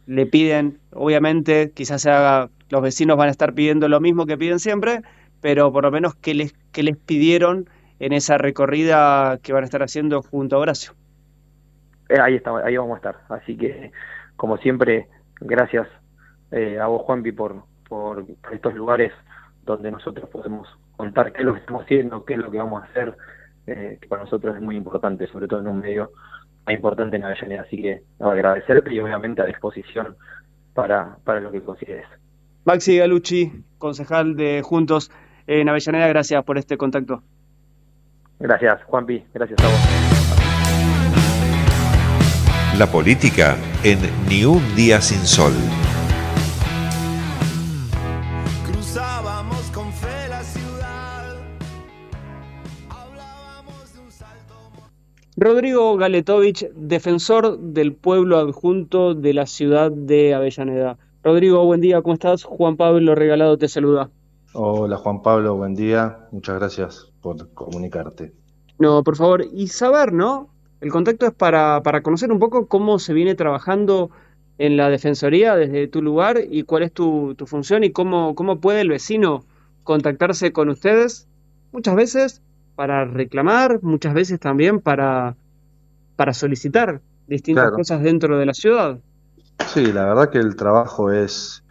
le 0.06 0.26
piden. 0.26 0.80
Obviamente, 0.94 1.72
quizás 1.76 2.04
se 2.04 2.10
haga, 2.10 2.50
los 2.70 2.82
vecinos 2.82 3.18
van 3.18 3.28
a 3.28 3.32
estar 3.32 3.54
pidiendo 3.54 3.90
lo 3.90 4.00
mismo 4.00 4.26
que 4.26 4.38
piden 4.38 4.60
siempre, 4.60 5.02
pero 5.42 5.74
por 5.74 5.84
lo 5.84 5.92
menos 5.92 6.16
que 6.16 6.34
les, 6.34 6.54
que 6.72 6.84
les 6.84 6.96
pidieron 6.96 7.70
en 8.00 8.14
esa 8.14 8.38
recorrida 8.38 9.38
que 9.44 9.52
van 9.52 9.64
a 9.64 9.66
estar 9.66 9.84
haciendo 9.84 10.22
junto 10.22 10.56
a 10.56 10.60
Horacio. 10.60 10.94
Eh, 12.08 12.20
ahí, 12.22 12.36
está, 12.36 12.58
ahí 12.66 12.78
vamos 12.78 12.94
a 12.94 12.98
estar. 12.98 13.18
Así 13.28 13.58
que, 13.58 13.92
como 14.42 14.58
siempre, 14.58 15.08
gracias 15.40 15.88
eh, 16.50 16.80
a 16.80 16.88
vos, 16.88 17.04
Juanpi, 17.04 17.32
por, 17.32 17.64
por, 17.88 18.26
por 18.26 18.54
estos 18.56 18.74
lugares 18.74 19.14
donde 19.64 19.92
nosotros 19.92 20.28
podemos 20.32 20.68
contar 20.98 21.32
qué 21.32 21.42
es 21.42 21.46
lo 21.46 21.54
que 21.54 21.60
estamos 21.60 21.84
haciendo, 21.84 22.26
qué 22.26 22.34
es 22.34 22.40
lo 22.40 22.50
que 22.50 22.58
vamos 22.58 22.82
a 22.82 22.88
hacer, 22.88 23.16
eh, 23.68 24.00
que 24.02 24.08
para 24.08 24.24
nosotros 24.24 24.56
es 24.56 24.62
muy 24.64 24.76
importante, 24.76 25.28
sobre 25.28 25.48
todo 25.48 25.60
en 25.60 25.68
un 25.68 25.80
medio 25.82 26.10
tan 26.66 26.74
importante 26.74 27.18
en 27.18 27.24
Avellaneda. 27.24 27.62
Así 27.62 27.84
que 27.84 28.02
agradecerte 28.20 28.92
y 28.92 29.00
obviamente 29.00 29.44
a 29.44 29.46
disposición 29.46 30.16
para, 30.74 31.18
para 31.24 31.40
lo 31.40 31.52
que 31.52 31.62
consideres. 31.62 32.08
Maxi 32.66 32.98
Galucci, 32.98 33.64
concejal 33.78 34.36
de 34.36 34.64
Juntos 34.64 35.12
en 35.46 35.70
Avellaneda, 35.70 36.08
gracias 36.08 36.44
por 36.44 36.58
este 36.58 36.78
contacto. 36.78 37.22
Gracias, 38.40 38.84
Juanpi, 38.86 39.24
gracias 39.36 39.60
a 39.64 39.68
vos. 39.68 40.21
La 42.78 42.90
política 42.90 43.58
en 43.84 44.00
Ni 44.30 44.46
un 44.46 44.62
día 44.78 45.02
sin 45.02 45.20
sol. 45.26 45.52
Cruzábamos 48.66 49.60
con 49.74 49.92
fe 49.92 50.30
la 50.30 50.42
ciudad. 50.42 51.36
Rodrigo 55.36 55.98
Galetovich, 55.98 56.70
defensor 56.74 57.60
del 57.60 57.94
pueblo 57.94 58.38
adjunto 58.40 59.16
de 59.16 59.34
la 59.34 59.48
ciudad 59.48 59.92
de 59.92 60.34
Avellaneda. 60.34 60.98
Rodrigo, 61.24 61.66
buen 61.66 61.82
día, 61.82 62.02
¿cómo 62.02 62.14
estás? 62.14 62.46
Juan 62.46 62.78
Pablo 62.78 63.16
Regalado 63.16 63.58
te 63.58 63.68
saluda. 63.68 64.10
Hola 64.54 64.96
Juan 64.96 65.22
Pablo, 65.22 65.58
buen 65.58 65.76
día. 65.76 66.30
Muchas 66.32 66.56
gracias 66.56 67.12
por 67.22 67.54
comunicarte. 67.54 68.32
No, 68.80 69.04
por 69.04 69.18
favor, 69.18 69.44
y 69.44 69.68
saber, 69.68 70.14
¿no? 70.14 70.51
El 70.82 70.92
contacto 70.92 71.28
es 71.28 71.34
para, 71.34 71.82
para 71.84 72.02
conocer 72.04 72.32
un 72.32 72.40
poco 72.40 72.68
cómo 72.68 73.00
se 73.00 73.14
viene 73.14 73.36
trabajando 73.36 74.12
en 74.58 74.78
la 74.78 74.90
Defensoría 74.90 75.56
desde 75.56 75.88
tu 75.88 76.02
lugar 76.02 76.40
y 76.50 76.64
cuál 76.64 76.84
es 76.84 76.92
tu, 76.94 77.36
tu 77.36 77.48
función 77.48 77.84
y 77.84 77.92
cómo, 77.92 78.36
cómo 78.36 78.60
puede 78.60 78.82
el 78.82 78.90
vecino 78.90 79.46
contactarse 79.84 80.52
con 80.54 80.70
ustedes, 80.70 81.28
muchas 81.72 81.96
veces 81.96 82.42
para 82.76 83.06
reclamar, 83.06 83.80
muchas 83.84 84.14
veces 84.14 84.40
también 84.40 84.80
para, 84.82 85.38
para 86.16 86.34
solicitar 86.34 87.02
distintas 87.28 87.70
Claro. 87.70 87.76
cosas 87.76 88.02
dentro 88.04 88.38
de 88.40 88.46
la 88.46 88.54
ciudad. 88.54 89.00
Sí, 89.66 89.92
la 89.94 90.06
verdad 90.06 90.30
que 90.30 90.40
el 90.40 90.56
trabajo 90.56 91.12
es, 91.12 91.64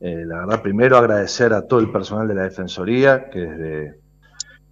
eh, 0.00 0.24
la 0.26 0.38
verdad, 0.40 0.62
primero 0.62 0.96
agradecer 0.98 1.52
a 1.52 1.66
todo 1.66 1.80
el 1.80 1.90
personal 1.90 2.28
de 2.28 2.34
la 2.34 2.42
Defensoría, 2.44 3.30
que 3.30 3.38
desde 3.40 4.00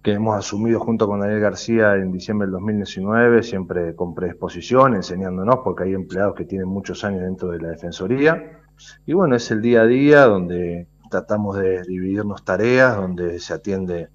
que 0.05 0.13
hemos 0.13 0.37
asumido 0.37 0.79
junto 0.79 1.07
con 1.07 1.19
Daniel 1.19 1.39
García 1.39 1.95
en 1.95 2.11
diciembre 2.11 2.45
del 2.45 2.51
2019, 2.51 3.41
siempre 3.41 3.95
con 3.95 4.13
predisposición, 4.13 4.93
enseñándonos, 4.93 5.61
porque 5.63 5.85
hay 5.85 5.95
empleados 5.95 6.35
que 6.35 6.45
tienen 6.45 6.67
muchos 6.67 7.03
años 7.03 7.23
dentro 7.23 7.49
de 7.49 7.59
la 7.59 7.69
Defensoría. 7.69 8.61
Y 9.07 9.13
bueno, 9.13 9.35
es 9.35 9.49
el 9.49 9.63
día 9.63 9.81
a 9.81 9.87
día 9.87 10.25
donde 10.25 10.87
tratamos 11.09 11.57
de 11.57 11.81
dividirnos 11.81 12.45
tareas, 12.45 12.95
donde 12.95 13.39
se 13.39 13.55
atiende 13.55 14.09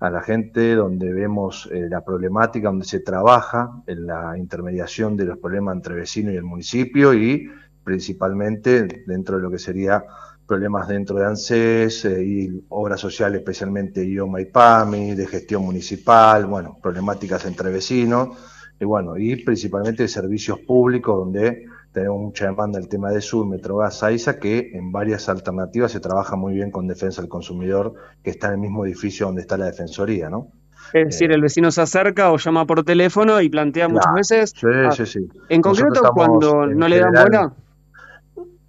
a 0.00 0.10
la 0.10 0.20
gente, 0.20 0.74
donde 0.74 1.10
vemos 1.14 1.66
eh, 1.72 1.86
la 1.88 2.04
problemática, 2.04 2.68
donde 2.68 2.84
se 2.84 3.00
trabaja 3.00 3.82
en 3.86 4.06
la 4.06 4.36
intermediación 4.36 5.16
de 5.16 5.24
los 5.24 5.38
problemas 5.38 5.76
entre 5.76 5.94
vecinos 5.94 6.34
y 6.34 6.36
el 6.36 6.44
municipio 6.44 7.14
y 7.14 7.50
principalmente 7.82 9.04
dentro 9.06 9.38
de 9.38 9.42
lo 9.44 9.50
que 9.50 9.58
sería 9.58 10.04
problemas 10.46 10.88
dentro 10.88 11.16
de 11.16 11.26
ANSES 11.26 12.04
eh, 12.04 12.24
y 12.24 12.64
obras 12.68 13.00
sociales, 13.00 13.40
especialmente 13.40 14.04
IOMA 14.04 14.40
y 14.40 14.46
PAMI, 14.46 15.14
de 15.14 15.26
gestión 15.26 15.64
municipal, 15.64 16.46
bueno, 16.46 16.78
problemáticas 16.82 17.44
entre 17.46 17.70
vecinos, 17.70 18.36
y 18.78 18.84
bueno, 18.84 19.16
y 19.16 19.36
principalmente 19.36 20.02
de 20.02 20.08
servicios 20.08 20.58
públicos, 20.60 21.16
donde 21.16 21.66
tenemos 21.92 22.20
mucha 22.20 22.46
demanda 22.46 22.78
el 22.78 22.88
tema 22.88 23.10
de 23.10 23.20
Sur, 23.20 23.46
Metrogas, 23.46 24.02
AISA, 24.02 24.38
que 24.38 24.70
en 24.72 24.90
varias 24.90 25.28
alternativas 25.28 25.92
se 25.92 26.00
trabaja 26.00 26.36
muy 26.36 26.54
bien 26.54 26.70
con 26.70 26.88
defensa 26.88 27.20
del 27.20 27.28
consumidor, 27.28 27.94
que 28.22 28.30
está 28.30 28.48
en 28.48 28.54
el 28.54 28.60
mismo 28.60 28.84
edificio 28.84 29.26
donde 29.26 29.42
está 29.42 29.56
la 29.56 29.66
Defensoría, 29.66 30.30
¿no? 30.30 30.48
Es 30.92 31.06
decir, 31.06 31.32
el 31.32 31.40
vecino 31.40 31.70
se 31.70 31.80
acerca 31.80 32.32
o 32.32 32.36
llama 32.36 32.66
por 32.66 32.84
teléfono 32.84 33.40
y 33.40 33.48
plantea 33.48 33.88
muchas 33.88 34.12
veces. 34.14 34.52
Sí, 34.54 34.66
Ah, 34.66 34.90
sí, 34.90 35.06
sí. 35.06 35.20
En 35.48 35.62
concreto, 35.62 36.02
cuando 36.14 36.64
en 36.64 36.76
no 36.76 36.88
le 36.88 36.98
dan 36.98 37.12
bola, 37.12 37.52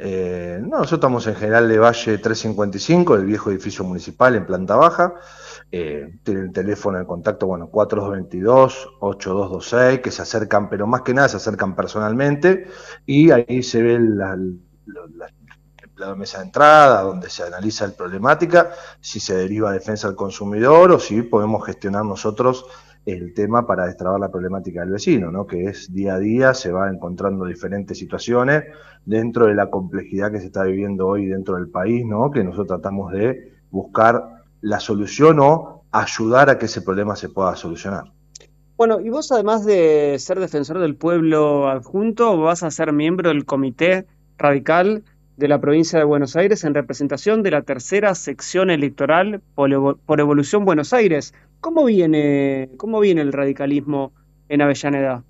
Eh, 0.06 0.60
no, 0.60 0.80
nosotros 0.80 0.98
estamos 0.98 1.26
en 1.28 1.36
General 1.36 1.70
de 1.70 1.80
Valle 1.80 2.18
355, 2.18 3.16
el 3.16 3.26
viejo 3.26 3.52
edificio 3.52 3.86
municipal 3.86 4.36
en 4.36 4.46
planta 4.46 4.76
baja. 4.76 5.14
Eh, 5.72 6.20
tienen 6.24 6.48
el 6.48 6.52
teléfono 6.52 7.00
de 7.00 7.06
contacto, 7.06 7.48
bueno, 7.48 7.72
4222-8226, 7.72 10.02
que 10.02 10.12
se 10.12 10.22
acercan, 10.22 10.68
pero 10.68 10.88
más 10.88 11.04
que 11.04 11.14
nada 11.14 11.30
se 11.30 11.38
acercan 11.38 11.74
personalmente. 11.74 12.68
Y 13.06 13.32
ahí 13.32 13.64
se 13.64 13.82
ve 13.82 13.98
la, 13.98 14.38
mesa 16.18 16.40
de 16.40 16.46
entrada, 16.48 17.04
donde 17.04 17.30
se 17.30 17.44
analiza 17.44 17.88
la 17.88 17.94
problemática, 17.94 18.72
si 19.00 19.22
se 19.22 19.38
deriva 19.38 19.72
defensa 19.72 20.08
del 20.08 20.18
consumidor 20.18 20.92
o 20.92 21.00
si 21.00 21.22
podemos 21.22 21.66
gestionar 21.66 22.04
nosotros 22.04 22.66
el 23.06 23.34
tema 23.34 23.68
para 23.68 23.86
destrabar 23.86 24.20
la 24.20 24.32
problemática 24.32 24.82
del 24.82 24.92
vecino, 24.92 25.32
¿no? 25.32 25.46
que 25.46 25.66
es 25.66 25.94
día 25.94 26.16
a 26.16 26.20
día 26.20 26.54
se 26.54 26.72
va 26.72 26.90
encontrando 26.90 27.46
diferentes 27.46 27.98
situaciones 27.98 28.64
dentro 29.06 29.48
de 29.48 29.56
la 29.56 29.70
complejidad 29.70 30.32
que 30.32 30.40
se 30.40 30.46
está 30.46 30.64
viviendo 30.64 31.08
hoy 31.08 31.26
dentro 31.26 31.56
del 31.56 31.70
país, 31.70 32.06
¿no? 32.06 32.32
que 32.32 32.44
nosotros 32.44 32.80
tratamos 32.80 33.12
de 33.12 33.54
buscar 33.72 34.44
la 34.62 34.80
solución 34.80 35.40
o 35.40 35.84
ayudar 35.92 36.50
a 36.50 36.58
que 36.58 36.68
ese 36.68 36.82
problema 36.82 37.16
se 37.16 37.30
pueda 37.30 37.56
solucionar. 37.56 38.06
Bueno, 38.78 39.00
y 39.02 39.10
vos 39.10 39.32
además 39.32 39.66
de 39.66 40.18
ser 40.20 40.40
defensor 40.40 40.80
del 40.80 40.96
pueblo 40.96 41.70
adjunto, 41.70 42.38
vas 42.38 42.64
a 42.64 42.72
ser 42.72 42.92
miembro 42.94 43.30
del 43.30 43.46
Comité 43.46 44.08
Radical 44.38 45.04
de 45.38 45.48
la 45.48 45.60
provincia 45.60 45.98
de 46.00 46.06
Buenos 46.06 46.36
Aires 46.36 46.64
en 46.64 46.74
representación 46.74 47.42
de 47.44 47.52
la 47.52 47.64
tercera 47.64 48.14
sección 48.16 48.70
electoral 48.70 49.42
por, 49.56 49.70
Evo- 49.72 49.98
por 50.06 50.20
Evolución 50.20 50.66
Buenos 50.66 50.94
Aires. 50.94 51.34
¿Cómo 51.60 51.86
viene, 51.86 52.70
cómo 52.78 53.00
viene 53.00 53.22
el 53.22 53.34
radicalismo 53.34 54.12
en 54.50 54.62
Avellaneda? 54.62 55.24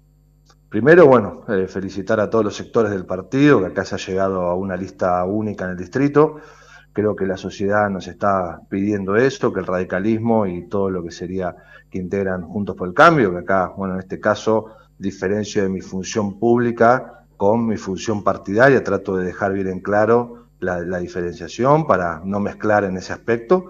Primero, 0.69 1.05
bueno, 1.05 1.45
eh, 1.47 1.67
felicitar 1.67 2.19
a 2.19 2.29
todos 2.29 2.43
los 2.43 2.55
sectores 2.55 2.91
del 2.91 3.05
partido, 3.05 3.59
que 3.59 3.67
acá 3.67 3.85
se 3.85 3.95
ha 3.95 3.97
llegado 3.99 4.41
a 4.41 4.55
una 4.55 4.75
lista 4.75 5.23
única 5.23 5.65
en 5.65 5.71
el 5.71 5.77
distrito. 5.77 6.37
Creo 6.91 7.15
que 7.15 7.25
la 7.25 7.37
sociedad 7.37 7.89
nos 7.89 8.07
está 8.07 8.59
pidiendo 8.69 9.15
esto, 9.15 9.53
que 9.53 9.59
el 9.59 9.67
radicalismo 9.67 10.45
y 10.47 10.67
todo 10.67 10.89
lo 10.89 11.03
que 11.03 11.11
sería 11.11 11.55
que 11.89 11.99
integran 11.99 12.41
Juntos 12.41 12.75
por 12.75 12.87
el 12.87 12.93
Cambio, 12.93 13.31
que 13.31 13.37
acá, 13.39 13.71
bueno, 13.77 13.93
en 13.93 13.99
este 13.99 14.19
caso, 14.19 14.65
diferencio 14.97 15.63
de 15.63 15.69
mi 15.69 15.81
función 15.81 16.39
pública 16.39 17.22
con 17.43 17.67
mi 17.67 17.75
función 17.75 18.23
partidaria, 18.23 18.85
trato 18.85 19.17
de 19.17 19.25
dejar 19.25 19.51
bien 19.51 19.67
en 19.67 19.81
claro 19.81 20.47
la, 20.61 20.79
diferenciación 20.99 21.85
para 21.85 22.21
no 22.23 22.39
mezclar 22.39 22.85
en 22.85 22.95
ese 22.95 23.11
aspecto, 23.11 23.65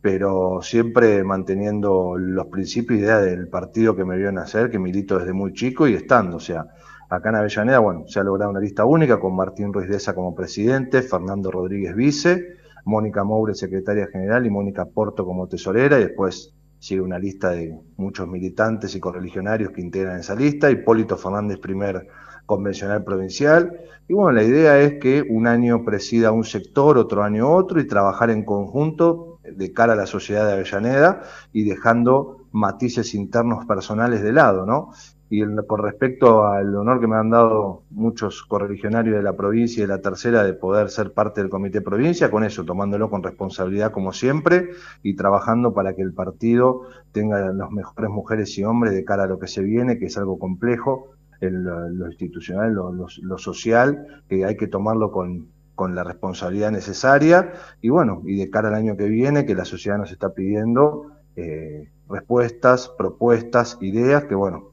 pero 0.00 0.60
siempre 0.62 1.24
manteniendo 1.24 2.16
los 2.16 2.46
principios 2.46 3.00
y 3.00 3.02
ideas 3.02 3.24
del 3.24 3.48
partido 3.48 3.96
que 3.96 4.04
me 4.04 4.16
vio 4.16 4.30
nacer, 4.30 4.70
que 4.70 4.78
milito 4.78 5.18
desde 5.18 5.32
muy 5.32 5.52
chico 5.54 5.88
y 5.88 5.94
estando, 5.94 6.36
o 6.36 6.40
sea, 6.40 6.66
acá 7.10 7.30
en 7.30 7.34
Avellaneda, 7.34 7.80
bueno, 7.80 8.04
se 8.06 8.20
ha 8.20 8.22
logrado 8.22 8.52
una 8.52 8.60
lista 8.60 8.84
única 8.84 9.18
con 9.18 9.34
Martín 9.34 9.72
Ruiz 9.72 9.88
Deza 9.88 10.14
como 10.14 10.32
presidente, 10.32 11.02
Fernando 11.02 11.50
Rodríguez 11.50 11.96
vice, 11.96 12.58
Mónica 12.84 13.24
Moure 13.24 13.56
secretaria 13.56 14.06
general 14.06 14.46
y 14.46 14.50
Mónica 14.50 14.84
Porto 14.84 15.26
como 15.26 15.48
tesorera 15.48 15.98
y 15.98 16.04
después 16.04 16.55
sigue 16.86 17.00
una 17.00 17.18
lista 17.18 17.50
de 17.50 17.76
muchos 17.96 18.28
militantes 18.28 18.94
y 18.94 19.00
correligionarios 19.00 19.72
que 19.72 19.80
integran 19.80 20.20
esa 20.20 20.36
lista, 20.36 20.70
Hipólito 20.70 21.16
Fernández 21.16 21.58
primer 21.58 22.06
convencional 22.46 23.02
provincial. 23.02 23.76
Y 24.06 24.14
bueno, 24.14 24.30
la 24.30 24.44
idea 24.44 24.80
es 24.80 25.00
que 25.00 25.24
un 25.28 25.48
año 25.48 25.84
presida 25.84 26.30
un 26.30 26.44
sector, 26.44 26.96
otro 26.96 27.24
año 27.24 27.50
otro, 27.50 27.80
y 27.80 27.88
trabajar 27.88 28.30
en 28.30 28.44
conjunto 28.44 29.40
de 29.42 29.72
cara 29.72 29.94
a 29.94 29.96
la 29.96 30.06
sociedad 30.06 30.46
de 30.46 30.52
Avellaneda 30.52 31.22
y 31.52 31.64
dejando 31.64 32.45
matices 32.56 33.14
internos 33.14 33.66
personales 33.66 34.22
de 34.22 34.32
lado, 34.32 34.64
¿no? 34.64 34.90
Y 35.28 35.44
con 35.66 35.82
respecto 35.82 36.46
al 36.46 36.74
honor 36.74 37.00
que 37.00 37.06
me 37.06 37.16
han 37.16 37.30
dado 37.30 37.82
muchos 37.90 38.44
correligionarios 38.44 39.16
de 39.16 39.22
la 39.22 39.36
provincia 39.36 39.80
y 39.80 39.86
de 39.86 39.92
la 39.92 40.00
tercera 40.00 40.44
de 40.44 40.54
poder 40.54 40.88
ser 40.88 41.12
parte 41.12 41.40
del 41.40 41.50
comité 41.50 41.80
provincia, 41.80 42.30
con 42.30 42.44
eso, 42.44 42.64
tomándolo 42.64 43.10
con 43.10 43.22
responsabilidad 43.22 43.92
como 43.92 44.12
siempre 44.12 44.70
y 45.02 45.16
trabajando 45.16 45.74
para 45.74 45.94
que 45.94 46.02
el 46.02 46.14
partido 46.14 46.82
tenga 47.12 47.52
las 47.52 47.70
mejores 47.70 48.10
mujeres 48.10 48.56
y 48.56 48.64
hombres 48.64 48.94
de 48.94 49.04
cara 49.04 49.24
a 49.24 49.26
lo 49.26 49.38
que 49.38 49.48
se 49.48 49.62
viene, 49.62 49.98
que 49.98 50.06
es 50.06 50.16
algo 50.16 50.38
complejo, 50.38 51.10
lo, 51.40 52.06
institucional, 52.06 52.72
lo 52.72 53.38
social, 53.38 54.22
que 54.28 54.44
hay 54.44 54.56
que 54.56 54.68
tomarlo 54.68 55.10
con, 55.10 55.48
con 55.76 55.94
la 55.94 56.02
responsabilidad 56.02 56.72
necesaria 56.72 57.52
y 57.80 57.90
bueno, 57.90 58.22
y 58.24 58.38
de 58.38 58.50
cara 58.50 58.68
al 58.68 58.74
año 58.74 58.96
que 58.96 59.06
viene, 59.06 59.44
que 59.44 59.54
la 59.54 59.66
sociedad 59.66 59.98
nos 59.98 60.10
está 60.10 60.30
pidiendo 60.30 61.12
eh, 61.36 61.88
respuestas, 62.08 62.88
propuestas, 62.96 63.78
ideas 63.80 64.24
que 64.24 64.34
bueno, 64.34 64.72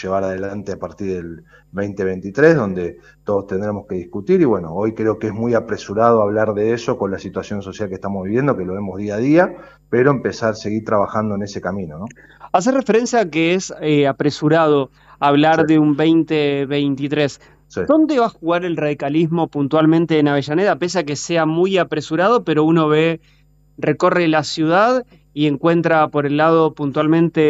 llevar 0.00 0.24
adelante 0.24 0.72
a 0.72 0.78
partir 0.78 1.14
del 1.14 1.44
2023, 1.72 2.54
donde 2.54 2.98
todos 3.24 3.46
tendremos 3.46 3.86
que 3.88 3.96
discutir 3.96 4.40
y 4.40 4.44
bueno, 4.44 4.72
hoy 4.72 4.94
creo 4.94 5.18
que 5.18 5.28
es 5.28 5.32
muy 5.32 5.54
apresurado 5.54 6.22
hablar 6.22 6.54
de 6.54 6.72
eso 6.72 6.96
con 6.96 7.10
la 7.10 7.18
situación 7.18 7.62
social 7.62 7.88
que 7.88 7.96
estamos 7.96 8.24
viviendo, 8.24 8.56
que 8.56 8.64
lo 8.64 8.74
vemos 8.74 8.98
día 8.98 9.16
a 9.16 9.18
día, 9.18 9.56
pero 9.90 10.10
empezar 10.10 10.50
a 10.50 10.54
seguir 10.54 10.84
trabajando 10.84 11.34
en 11.34 11.42
ese 11.42 11.60
camino, 11.60 11.98
¿no? 11.98 12.06
Hace 12.52 12.70
referencia 12.70 13.20
a 13.20 13.30
que 13.30 13.54
es 13.54 13.74
eh, 13.80 14.06
apresurado 14.06 14.90
hablar 15.18 15.66
de 15.66 15.78
un 15.78 15.96
2023. 15.96 17.40
Sí. 17.66 17.80
¿Dónde 17.88 18.18
va 18.20 18.26
a 18.26 18.30
jugar 18.30 18.64
el 18.64 18.76
radicalismo 18.76 19.48
puntualmente 19.48 20.18
en 20.18 20.28
Avellaneda? 20.28 20.76
Pese 20.78 21.00
a 21.00 21.04
que 21.04 21.16
sea 21.16 21.46
muy 21.46 21.78
apresurado, 21.78 22.44
pero 22.44 22.62
uno 22.62 22.86
ve, 22.86 23.20
recorre 23.78 24.28
la 24.28 24.44
ciudad 24.44 25.04
y 25.32 25.46
encuentra 25.46 26.08
por 26.08 26.26
el 26.26 26.36
lado 26.36 26.74
puntualmente 26.74 27.40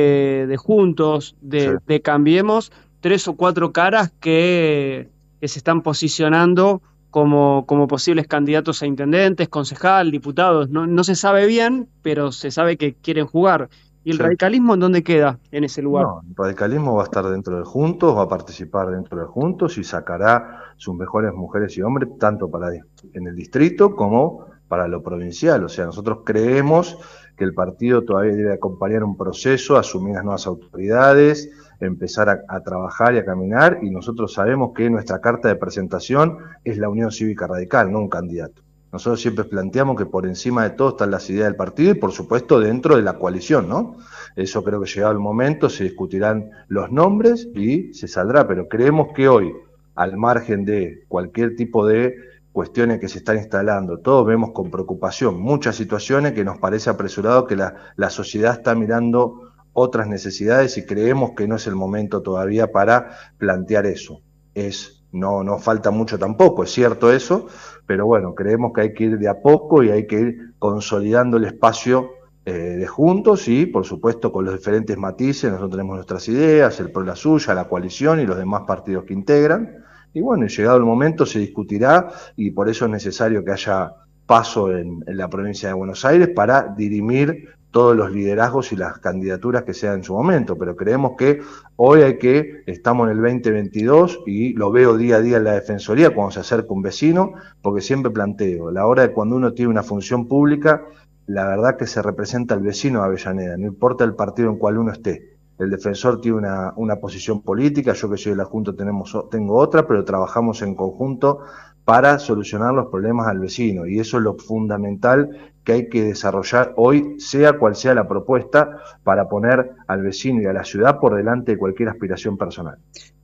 de 0.46 0.56
Juntos, 0.56 1.36
de, 1.40 1.60
Sí. 1.60 1.76
de 1.86 2.00
Cambiemos, 2.02 2.72
tres 3.00 3.28
o 3.28 3.34
cuatro 3.36 3.72
caras 3.72 4.12
que, 4.20 5.08
que 5.40 5.48
se 5.48 5.58
están 5.58 5.82
posicionando 5.82 6.80
como, 7.10 7.64
como 7.66 7.86
posibles 7.86 8.26
candidatos 8.26 8.82
a 8.82 8.86
intendentes, 8.86 9.48
concejal, 9.48 10.10
diputados. 10.10 10.70
No, 10.70 10.86
no 10.86 11.04
se 11.04 11.14
sabe 11.14 11.46
bien, 11.46 11.88
pero 12.02 12.32
se 12.32 12.50
sabe 12.50 12.76
que 12.76 12.94
quieren 12.94 13.26
jugar. 13.26 13.68
¿Y 14.02 14.10
el 14.10 14.16
Sí. 14.16 14.22
radicalismo 14.22 14.74
en 14.74 14.80
dónde 14.80 15.02
queda 15.02 15.38
en 15.50 15.64
ese 15.64 15.80
lugar? 15.80 16.04
No, 16.04 16.20
el 16.28 16.34
radicalismo 16.36 16.94
va 16.96 17.02
a 17.02 17.04
estar 17.04 17.24
dentro 17.26 17.56
de 17.58 17.64
Juntos, 17.64 18.16
va 18.16 18.22
a 18.22 18.28
participar 18.28 18.88
dentro 18.90 19.18
de 19.18 19.26
Juntos 19.26 19.78
y 19.78 19.84
sacará 19.84 20.60
sus 20.76 20.94
mejores 20.94 21.32
mujeres 21.34 21.76
y 21.78 21.82
hombres, 21.82 22.10
tanto 22.18 22.50
para 22.50 22.68
en 22.72 23.26
el 23.26 23.34
distrito 23.36 23.94
como 23.94 24.46
para 24.74 24.88
lo 24.88 25.04
provincial. 25.04 25.62
O 25.62 25.68
sea, 25.68 25.84
nosotros 25.84 26.22
creemos 26.24 26.98
que 27.36 27.44
el 27.44 27.54
partido 27.54 28.02
todavía 28.02 28.34
debe 28.34 28.54
acompañar 28.54 29.04
un 29.04 29.16
proceso, 29.16 29.76
asumir 29.76 30.16
las 30.16 30.24
nuevas 30.24 30.48
autoridades, 30.48 31.48
empezar 31.78 32.42
a, 32.48 32.60
trabajar 32.64 33.14
y 33.14 33.18
a 33.18 33.24
caminar, 33.24 33.78
y 33.82 33.90
nosotros 33.90 34.32
sabemos 34.34 34.72
que 34.74 34.90
nuestra 34.90 35.20
carta 35.20 35.46
de 35.46 35.54
presentación 35.54 36.38
es 36.64 36.76
la 36.78 36.88
Unión 36.88 37.12
Cívica 37.12 37.46
Radical, 37.46 37.92
no 37.92 38.00
un 38.00 38.08
candidato. 38.08 38.62
Nosotros 38.90 39.20
siempre 39.20 39.44
planteamos 39.44 39.96
que 39.96 40.06
por 40.06 40.26
encima 40.26 40.64
de 40.64 40.70
todo 40.70 40.88
están 40.88 41.12
las 41.12 41.30
ideas 41.30 41.46
del 41.46 41.56
partido 41.56 41.92
y 41.92 41.94
por 41.94 42.10
supuesto 42.10 42.58
dentro 42.58 42.96
de 42.96 43.02
la 43.02 43.12
coalición, 43.12 43.68
¿no? 43.68 43.96
Eso 44.34 44.64
creo 44.64 44.80
que 44.80 44.90
llegado 44.90 45.12
el 45.12 45.20
momento 45.20 45.68
se 45.68 45.84
discutirán 45.84 46.50
los 46.66 46.90
nombres 46.90 47.46
y 47.54 47.94
se 47.94 48.08
saldrá, 48.08 48.48
pero 48.48 48.66
creemos 48.66 49.12
que 49.14 49.28
hoy, 49.28 49.52
al 49.94 50.16
margen 50.16 50.64
de 50.64 51.04
cualquier 51.06 51.54
tipo 51.54 51.86
de 51.86 52.33
cuestiones 52.54 53.00
que 53.00 53.08
se 53.08 53.18
están 53.18 53.36
instalando, 53.36 53.98
todos 53.98 54.24
vemos 54.24 54.52
con 54.52 54.70
preocupación 54.70 55.40
muchas 55.40 55.74
situaciones 55.74 56.34
que 56.34 56.44
nos 56.44 56.58
parece 56.58 56.88
apresurado 56.88 57.48
que 57.48 57.56
la, 57.56 57.74
la 57.96 58.10
sociedad 58.10 58.52
está 58.52 58.76
mirando 58.76 59.50
otras 59.72 60.06
necesidades 60.06 60.78
y 60.78 60.86
creemos 60.86 61.32
que 61.36 61.48
no 61.48 61.56
es 61.56 61.66
el 61.66 61.74
momento 61.74 62.22
todavía 62.22 62.70
para 62.70 63.10
plantear 63.38 63.86
eso. 63.86 64.22
Es, 64.54 65.04
no, 65.10 65.42
no 65.42 65.58
falta 65.58 65.90
mucho 65.90 66.16
tampoco, 66.16 66.62
es 66.62 66.70
cierto 66.70 67.12
eso, 67.12 67.48
pero 67.86 68.06
bueno, 68.06 68.36
creemos 68.36 68.72
que 68.72 68.82
hay 68.82 68.94
que 68.94 69.04
ir 69.04 69.18
de 69.18 69.28
a 69.28 69.42
poco 69.42 69.82
y 69.82 69.90
hay 69.90 70.06
que 70.06 70.20
ir 70.20 70.54
consolidando 70.60 71.38
el 71.38 71.46
espacio 71.46 72.12
eh, 72.46 72.52
de 72.52 72.86
juntos 72.86 73.48
y, 73.48 73.66
por 73.66 73.84
supuesto, 73.84 74.30
con 74.30 74.44
los 74.44 74.54
diferentes 74.54 74.96
matices. 74.96 75.50
Nosotros 75.50 75.72
tenemos 75.72 75.96
nuestras 75.96 76.28
ideas, 76.28 76.78
el 76.78 76.92
PRO 76.92 77.02
la 77.02 77.16
suya, 77.16 77.52
la 77.52 77.68
coalición 77.68 78.20
y 78.20 78.26
los 78.26 78.38
demás 78.38 78.62
partidos 78.64 79.04
que 79.04 79.12
integran. 79.12 79.82
Y 80.14 80.20
bueno, 80.20 80.46
llegado 80.46 80.76
el 80.76 80.84
momento 80.84 81.26
se 81.26 81.40
discutirá 81.40 82.08
y 82.36 82.52
por 82.52 82.68
eso 82.68 82.84
es 82.84 82.90
necesario 82.92 83.44
que 83.44 83.50
haya 83.50 83.92
paso 84.26 84.74
en, 84.74 85.04
la 85.06 85.28
provincia 85.28 85.68
de 85.68 85.74
Buenos 85.74 86.04
Aires 86.04 86.28
para 86.28 86.62
dirimir 86.62 87.48
todos 87.72 87.96
los 87.96 88.12
liderazgos 88.12 88.72
y 88.72 88.76
las 88.76 88.98
candidaturas 88.98 89.64
que 89.64 89.74
sean 89.74 89.96
en 89.96 90.04
su 90.04 90.14
momento, 90.14 90.56
pero 90.56 90.76
creemos 90.76 91.16
que 91.18 91.40
hoy 91.74 92.02
hay 92.02 92.18
que, 92.18 92.62
estamos 92.66 93.10
en 93.10 93.16
el 93.16 93.22
2022 93.22 94.20
y 94.26 94.52
lo 94.52 94.70
veo 94.70 94.96
día 94.96 95.16
a 95.16 95.20
día 95.20 95.38
en 95.38 95.44
la 95.44 95.54
Defensoría 95.54 96.14
cuando 96.14 96.30
se 96.30 96.40
acerca 96.40 96.72
un 96.72 96.82
vecino, 96.82 97.32
porque 97.60 97.80
siempre 97.80 98.12
planteo, 98.12 98.70
la 98.70 98.86
hora 98.86 99.02
de 99.02 99.12
cuando 99.12 99.34
uno 99.34 99.52
tiene 99.52 99.72
una 99.72 99.82
función 99.82 100.28
pública, 100.28 100.84
la 101.26 101.48
verdad 101.48 101.76
que 101.76 101.88
se 101.88 102.00
representa 102.00 102.54
al 102.54 102.60
vecino 102.60 103.00
de 103.00 103.06
Avellaneda, 103.06 103.56
no 103.56 103.66
importa 103.66 104.04
el 104.04 104.14
partido 104.14 104.50
en 104.50 104.58
cual 104.58 104.78
uno 104.78 104.92
esté. 104.92 105.33
El 105.58 105.70
defensor 105.70 106.20
tiene 106.20 106.38
una, 106.38 106.72
una 106.76 106.96
posición 106.96 107.42
política, 107.42 107.92
yo 107.92 108.10
que 108.10 108.16
soy 108.16 108.32
de 108.32 108.38
la 108.38 108.44
Junta 108.44 108.72
tenemos, 108.74 109.16
tengo 109.30 109.56
otra, 109.56 109.86
pero 109.86 110.04
trabajamos 110.04 110.62
en 110.62 110.74
conjunto 110.74 111.40
para 111.84 112.18
solucionar 112.18 112.72
los 112.72 112.86
problemas 112.86 113.28
al 113.28 113.38
vecino 113.38 113.86
y 113.86 114.00
eso 114.00 114.16
es 114.16 114.24
lo 114.24 114.34
fundamental 114.34 115.52
que 115.64 115.72
hay 115.72 115.88
que 115.88 116.02
desarrollar 116.02 116.72
hoy, 116.76 117.18
sea 117.18 117.54
cual 117.54 117.74
sea 117.74 117.94
la 117.94 118.06
propuesta, 118.06 118.78
para 119.02 119.28
poner 119.28 119.70
al 119.86 120.02
vecino 120.02 120.42
y 120.42 120.46
a 120.46 120.52
la 120.52 120.64
ciudad 120.64 120.98
por 120.98 121.14
delante 121.14 121.52
de 121.52 121.58
cualquier 121.58 121.88
aspiración 121.88 122.36
personal. 122.36 122.78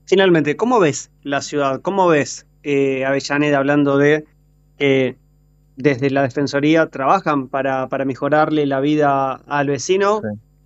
Finalmente, 0.06 0.56
¿cómo 0.56 0.80
ves 0.80 1.10
la 1.22 1.42
ciudad? 1.42 1.80
¿Cómo 1.82 2.08
ves 2.08 2.46
eh, 2.62 3.04
Avellaneda 3.04 3.58
hablando 3.58 3.98
de 3.98 4.24
que 4.78 5.16
desde 5.76 6.10
la 6.10 6.22
Defensoría 6.22 6.86
trabajan 6.86 7.48
para, 7.48 7.88
para 7.88 8.04
mejorarle 8.04 8.66
la 8.66 8.80
vida 8.80 9.34
al 9.46 9.68
vecino? 9.68 10.20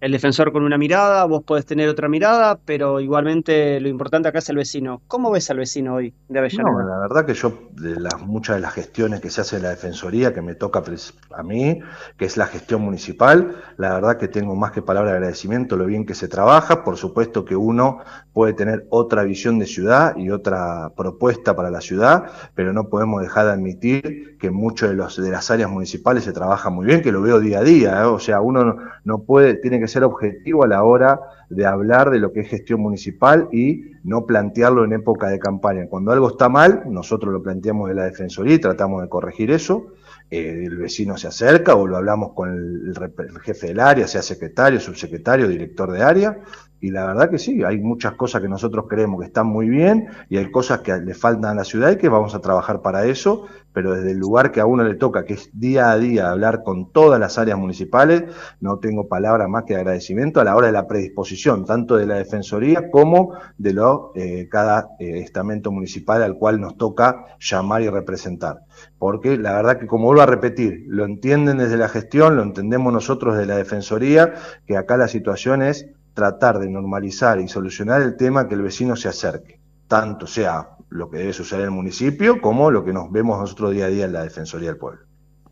El 0.05 0.13
defensor 0.13 0.53
con 0.53 0.65
una 0.65 0.77
mirada, 0.77 1.25
vos 1.25 1.45
podés 1.45 1.65
tener 1.65 1.89
otra 1.89 2.11
mirada, 2.11 2.59
pero 2.63 3.01
igualmente 3.01 3.81
lo 3.81 3.89
importante 3.89 4.29
acá 4.29 4.41
es 4.41 4.49
el 4.51 4.57
vecino. 4.57 5.01
¿Cómo 5.09 5.31
ves 5.31 5.49
al 5.49 5.57
vecino 5.57 5.95
hoy 5.95 6.13
de 6.29 6.41
Avellaneda? 6.41 6.71
No, 6.71 6.87
la 6.87 6.99
verdad 6.99 7.25
que 7.25 7.33
yo, 7.33 7.71
de 7.73 7.97
muchas 8.27 8.57
de 8.57 8.61
las 8.61 8.75
gestiones 8.75 9.23
que 9.23 9.31
se 9.31 9.41
hace 9.41 9.57
en 9.57 9.63
la 9.63 9.71
Defensoría, 9.71 10.35
que 10.35 10.43
me 10.43 10.57
toca 10.57 10.83
a 11.31 11.43
mí, 11.43 11.81
que 12.19 12.27
es 12.27 12.37
la 12.37 12.47
gestión 12.47 12.83
municipal, 12.83 13.57
la 13.79 13.95
verdad 13.95 14.19
que 14.19 14.29
tengo 14.29 14.55
más 14.55 14.73
que 14.73 14.83
palabra 14.83 15.13
de 15.13 15.17
agradecimiento 15.17 15.75
lo 15.79 15.87
bien 15.87 16.05
que 16.05 16.15
se 16.15 16.29
trabaja. 16.29 16.85
Por 16.85 16.99
supuesto 16.99 17.47
que 17.47 17.57
uno 17.57 18.01
puede 18.35 18.53
tener 18.53 18.87
otra 18.91 19.23
visión 19.23 19.59
de 19.59 19.65
ciudad 19.65 20.19
y 20.19 20.29
otra 20.29 20.93
propuesta 20.95 21.57
para 21.57 21.71
la 21.71 21.81
ciudad, 21.81 22.27
pero 22.55 22.75
no 22.75 22.91
podemos 22.91 23.23
dejar 23.23 23.47
de 23.47 23.53
admitir 23.53 24.37
que 24.39 24.51
muchos 24.51 24.91
de, 24.91 25.23
de 25.23 25.31
las 25.31 25.51
áreas 25.51 25.71
municipales 25.71 26.25
se 26.25 26.33
trabaja 26.35 26.69
muy 26.69 26.85
bien, 26.85 27.01
que 27.01 27.11
lo 27.11 27.23
veo 27.23 27.41
día 27.41 27.61
a 27.61 27.63
día. 27.63 28.03
¿eh? 28.03 28.05
O 28.05 28.19
sea, 28.19 28.43
uno 28.43 28.65
no, 28.65 28.77
no 29.05 29.21
puede, 29.21 29.55
tiene 29.55 29.81
que 29.81 29.89
ser 29.89 29.94
objetivo 30.03 30.65
a 30.65 30.67
la 30.67 30.83
hora 30.83 31.21
de 31.51 31.67
hablar 31.67 32.11
de 32.11 32.19
lo 32.19 32.33
que 32.33 32.41
es 32.41 32.49
gestión 32.49 32.81
municipal 32.81 33.49
y 33.53 33.93
no 34.03 34.27
plantearlo 34.27 34.85
en 34.85 34.95
época 34.95 35.29
de 35.29 35.39
campaña. 35.39 35.87
Cuando 35.89 36.11
algo 36.11 36.31
está 36.31 36.49
mal, 36.49 36.83
nosotros 36.87 37.33
lo 37.33 37.43
planteamos 37.43 37.89
de 37.89 37.95
la 37.95 38.05
Defensoría 38.05 38.55
y 38.55 38.59
tratamos 38.59 39.03
de 39.03 39.09
corregir 39.09 39.51
eso. 39.51 39.87
Eh, 40.31 40.65
el 40.67 40.79
vecino 40.79 41.17
se 41.17 41.29
acerca 41.29 41.77
o 41.77 41.87
lo 41.87 41.97
hablamos 41.97 42.33
con 42.33 42.51
el 42.51 43.41
jefe 43.43 43.69
del 43.69 43.81
área, 43.81 44.07
sea 44.07 44.23
secretario, 44.23 44.81
subsecretario, 44.81 45.47
director 45.47 45.93
de 45.93 46.03
área. 46.03 46.41
Y 46.85 46.91
la 46.91 47.07
verdad 47.07 47.31
que 47.31 47.39
sí, 47.39 47.65
hay 47.65 47.79
muchas 47.79 48.13
cosas 48.13 48.43
que 48.43 48.49
nosotros 48.49 48.85
creemos 48.87 49.19
que 49.19 49.29
están 49.29 49.47
muy 49.47 49.71
bien 49.71 50.07
y 50.29 50.37
hay 50.37 50.51
cosas 50.51 50.81
que 50.81 50.95
le 50.99 51.15
faltan 51.15 51.53
a 51.53 51.55
la 51.55 51.65
ciudad 51.65 51.91
y 51.91 51.97
que 51.97 52.11
vamos 52.11 52.35
a 52.35 52.43
trabajar 52.43 52.83
para 52.83 53.07
eso, 53.07 53.47
pero 53.73 53.95
desde 53.95 54.11
el 54.11 54.19
lugar 54.19 54.53
que 54.53 54.61
a 54.61 54.67
uno 54.67 54.85
le 54.85 54.95
toca, 54.97 55.25
que 55.25 55.33
es 55.33 55.49
día 55.55 55.93
a 55.93 55.97
día 55.97 56.31
hablar 56.31 56.63
con 56.63 56.93
todas 56.93 57.19
las 57.19 57.39
áreas 57.39 57.57
municipales, 57.57 58.25
no 58.61 58.81
tengo 58.81 59.09
palabra 59.09 59.49
más 59.49 59.65
que 59.65 59.77
agradecimiento 59.77 60.43
a 60.43 60.45
la 60.45 60.55
hora 60.55 60.67
de 60.67 60.75
la 60.75 60.87
predisposición, 60.87 61.65
tanto 61.65 61.97
de 61.97 62.05
la 62.05 62.17
Defensoría 62.17 62.91
como 62.91 63.33
de 63.57 63.73
lo, 63.73 64.13
eh, 64.15 64.47
cada 64.51 64.91
eh, 64.99 65.21
estamento 65.21 65.73
municipal 65.73 66.23
al 66.23 66.37
cual 66.37 66.61
nos 66.61 66.77
toca 66.77 67.39
llamar 67.41 67.81
y 67.81 67.89
representar. 67.89 68.61
Porque 68.99 69.39
la 69.39 69.55
verdad 69.55 69.79
que, 69.79 69.87
como 69.87 70.05
vuelvo 70.09 70.21
a 70.21 70.27
repetir, 70.27 70.85
lo 70.87 71.07
entienden 71.07 71.57
desde 71.57 71.79
la 71.79 71.89
gestión, 71.89 72.37
lo 72.37 72.43
entendemos 72.43 72.93
nosotros 72.93 73.39
desde 73.39 73.49
la 73.49 73.57
Defensoría, 73.57 74.35
que 74.67 74.77
acá 74.77 74.99
la 74.99 75.09
situación 75.09 75.63
es 75.63 75.87
tratar 76.15 76.59
de 76.59 76.71
normalizar 76.71 77.41
y 77.41 77.49
solucionar 77.49 78.01
el 78.03 78.17
tema 78.17 78.49
que 78.49 78.55
el 78.55 78.63
vecino 78.63 78.97
se 78.97 79.09
acerque, 79.09 79.61
tanto 79.89 80.27
sea 80.27 80.71
lo 80.89 81.11
que 81.11 81.19
debe 81.19 81.33
suceder 81.33 81.63
en 81.63 81.71
el 81.71 81.75
municipio 81.75 82.41
como 82.41 82.71
lo 82.71 82.85
que 82.85 82.93
nos 82.93 83.11
vemos 83.11 83.39
nosotros 83.39 83.73
día 83.73 83.87
a 83.87 83.89
día 83.89 84.05
en 84.05 84.13
la 84.13 84.23
Defensoría 84.23 84.69
del 84.69 84.79
Pueblo. 84.79 85.01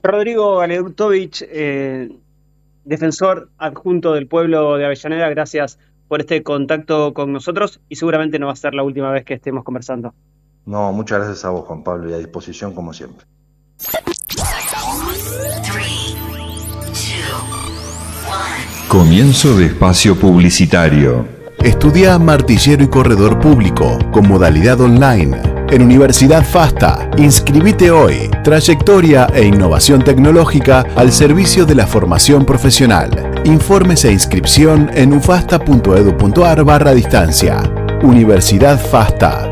Rodrigo 0.03 0.59
Galerutovich, 0.59 1.45
eh, 1.49 2.09
defensor 2.85 3.51
adjunto 3.59 4.15
del 4.15 4.27
pueblo 4.27 4.77
de 4.77 4.87
Avellaneda, 4.87 5.29
gracias 5.29 5.79
por 6.09 6.21
este 6.21 6.43
contacto 6.43 7.15
con 7.15 7.33
nosotros 7.33 7.81
y 7.89 7.97
seguramente 7.97 8.39
no 8.39 8.47
va 8.47 8.53
a 8.53 8.57
ser 8.57 8.75
la 8.75 8.83
última 8.83 9.11
vez 9.11 9.25
que 9.25 9.35
estemos 9.35 9.65
conversando. 9.65 10.15
No, 10.67 10.93
muchas 10.93 11.19
gracias 11.19 11.45
a 11.45 11.51
vos, 11.51 11.67
Juan 11.67 11.83
Pablo, 11.83 12.11
y 12.11 12.13
a 12.13 12.19
disposición 12.19 12.75
como 12.75 12.93
siempre. 12.93 13.27
Comienzo 18.93 19.57
de 19.57 19.69
espacio 19.69 20.15
publicitario. 20.15 21.27
Estudia 21.61 22.19
martillero 22.19 22.85
y 22.85 22.89
corredor 22.89 23.41
público 23.41 23.99
con 24.13 24.29
modalidad 24.29 24.83
online. 24.83 25.41
En 25.71 25.81
Universidad 25.81 26.45
FASTA, 26.45 27.11
inscribite 27.17 27.91
hoy. 27.91 28.29
Trayectoria 28.45 29.29
e 29.35 29.47
innovación 29.47 30.05
tecnológica 30.05 30.85
al 30.95 31.11
servicio 31.11 31.65
de 31.65 31.75
la 31.75 31.87
formación 31.87 32.45
profesional. 32.45 33.33
Informes 33.47 34.05
e 34.05 34.13
inscripción 34.13 34.91
en 34.93 35.15
ufasta.edu.ar 35.15 36.63
barra 36.63 36.93
distancia. 36.93 37.63
Universidad 38.03 38.79
FASTA. 38.79 39.52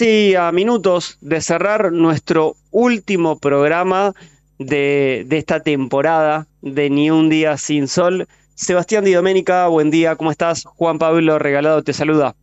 Casi 0.00 0.34
a 0.34 0.50
minutos 0.50 1.18
de 1.20 1.42
cerrar 1.42 1.92
nuestro 1.92 2.54
último 2.70 3.38
programa 3.38 4.14
de, 4.58 5.24
de 5.26 5.36
esta 5.36 5.60
temporada 5.60 6.46
de 6.62 6.88
Ni 6.88 7.10
un 7.10 7.28
día 7.28 7.58
sin 7.58 7.86
sol. 7.86 8.26
Sebastián 8.54 9.04
Di 9.04 9.12
Domenica, 9.12 9.66
buen 9.66 9.90
día, 9.90 10.16
¿cómo 10.16 10.30
estás? 10.30 10.64
Juan 10.64 10.98
Pablo 10.98 11.38
Regalado 11.38 11.82
te 11.84 11.92
saluda. 11.92 12.34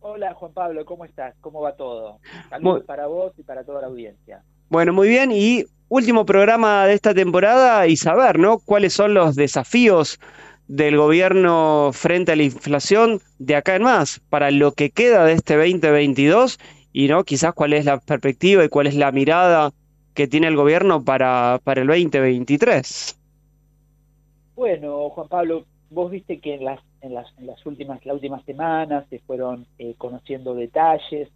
Hola 0.00 0.32
Juan 0.32 0.54
Pablo, 0.54 0.86
¿cómo 0.86 1.04
estás? 1.04 1.34
¿Cómo 1.42 1.60
va 1.60 1.76
todo? 1.76 2.20
Saludos 2.48 2.78
Muy- 2.78 2.86
para 2.86 3.06
vos 3.06 3.34
y 3.36 3.42
para 3.42 3.64
toda 3.64 3.82
la 3.82 3.88
audiencia. 3.88 4.42
Bueno, 4.70 4.94
muy 4.94 5.08
bien, 5.08 5.30
y 5.30 5.66
último 5.90 6.24
programa 6.24 6.86
de 6.86 6.94
esta 6.94 7.12
temporada 7.12 7.86
y 7.86 7.98
saber, 7.98 8.38
¿no? 8.38 8.58
¿Cuáles 8.60 8.94
son 8.94 9.12
los 9.12 9.36
desafíos 9.36 10.18
del 10.68 10.96
gobierno 10.96 11.90
frente 11.92 12.32
a 12.32 12.36
la 12.36 12.44
inflación 12.44 13.20
de 13.38 13.56
acá 13.56 13.76
en 13.76 13.82
más 13.82 14.20
para 14.30 14.50
lo 14.50 14.72
que 14.72 14.90
queda 14.90 15.24
de 15.24 15.32
este 15.32 15.56
2022 15.56 16.58
y, 16.92 17.08
¿no? 17.08 17.24
Quizás 17.24 17.54
cuál 17.54 17.72
es 17.72 17.84
la 17.84 17.98
perspectiva 17.98 18.64
y 18.64 18.68
cuál 18.68 18.86
es 18.86 18.94
la 18.94 19.12
mirada 19.12 19.72
que 20.14 20.28
tiene 20.28 20.46
el 20.46 20.56
gobierno 20.56 21.04
para, 21.04 21.60
para 21.64 21.80
el 21.82 21.86
2023. 21.86 23.18
Bueno, 24.54 25.08
Juan 25.10 25.28
Pablo, 25.28 25.64
vos 25.90 26.10
viste 26.10 26.38
que 26.38 26.54
en 26.54 26.64
las, 26.64 26.80
en 27.00 27.14
las, 27.14 27.26
en 27.38 27.46
las 27.46 27.64
últimas, 27.64 28.04
las 28.04 28.14
últimas 28.14 28.44
semanas 28.44 29.06
se 29.08 29.18
fueron 29.20 29.66
eh, 29.78 29.94
conociendo 29.96 30.54
detalles 30.54 31.28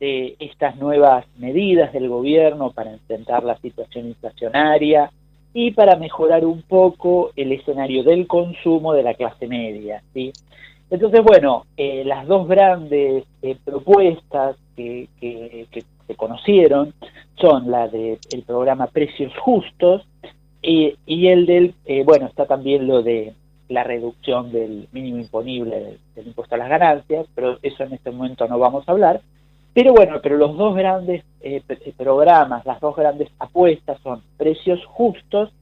de 0.00 0.36
estas 0.38 0.76
nuevas 0.76 1.26
medidas 1.38 1.92
del 1.92 2.08
gobierno 2.08 2.72
para 2.72 2.92
enfrentar 2.92 3.44
la 3.44 3.56
situación 3.58 4.08
inflacionaria 4.08 5.10
y 5.58 5.70
para 5.70 5.96
mejorar 5.96 6.44
un 6.44 6.60
poco 6.60 7.30
el 7.34 7.50
escenario 7.50 8.04
del 8.04 8.26
consumo 8.26 8.92
de 8.92 9.02
la 9.02 9.14
clase 9.14 9.46
media. 9.48 10.02
¿sí? 10.12 10.30
Entonces, 10.90 11.22
bueno, 11.24 11.64
eh, 11.78 12.02
las 12.04 12.26
dos 12.26 12.46
grandes 12.46 13.24
eh, 13.40 13.56
propuestas 13.64 14.56
que, 14.76 15.08
que- 15.18 15.66
que 15.70 15.82
se 16.06 16.14
conocieron 16.14 16.92
son 17.40 17.70
la 17.70 17.88
del 17.88 18.18
programa 18.46 18.86
Precios 18.88 19.32
Justos 19.38 20.06
y, 20.60 20.94
y 21.06 21.28
el 21.28 21.46
del, 21.46 21.74
eh, 21.86 22.02
bueno, 22.04 22.26
está 22.26 22.44
también 22.44 22.86
lo 22.86 23.02
de 23.02 23.32
la 23.70 23.82
reducción 23.82 24.52
del 24.52 24.88
mínimo 24.92 25.16
imponible 25.20 25.96
del 26.14 26.26
impuesto 26.26 26.54
a 26.54 26.58
las 26.58 26.68
ganancias, 26.68 27.26
pero 27.34 27.58
eso 27.62 27.82
en 27.82 27.94
este 27.94 28.10
momento 28.10 28.46
no 28.46 28.58
vamos 28.58 28.86
a 28.86 28.92
hablar. 28.92 29.22
Pero 29.76 29.92
bueno, 29.92 30.20
pero 30.22 30.38
los 30.38 30.56
dos 30.56 30.74
grandes 30.74 31.22
eh, 31.42 31.60
eh, 31.68 31.92
programas, 31.94 32.64
las 32.64 32.80
dos 32.80 32.96
grandes 32.96 33.28
apuestas 33.38 34.00
son 34.00 34.22
precios 34.38 34.82
justos 34.86 35.52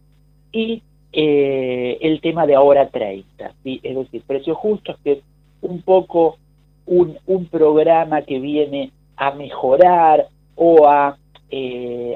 y 0.52 0.84
eh, 1.12 1.98
el 2.00 2.20
tema 2.20 2.46
de 2.46 2.54
ahora 2.54 2.86
30, 2.90 3.52
¿sí? 3.64 3.80
es 3.82 3.96
decir, 3.96 4.22
precios 4.24 4.56
justos, 4.56 4.96
que 5.02 5.12
es 5.14 5.18
un 5.62 5.82
poco 5.82 6.38
un, 6.86 7.18
programa 7.50 8.22
que 8.22 8.38
viene 8.38 8.92
a 9.16 9.32
mejorar 9.32 10.28
o 10.54 10.86
a, 10.86 11.18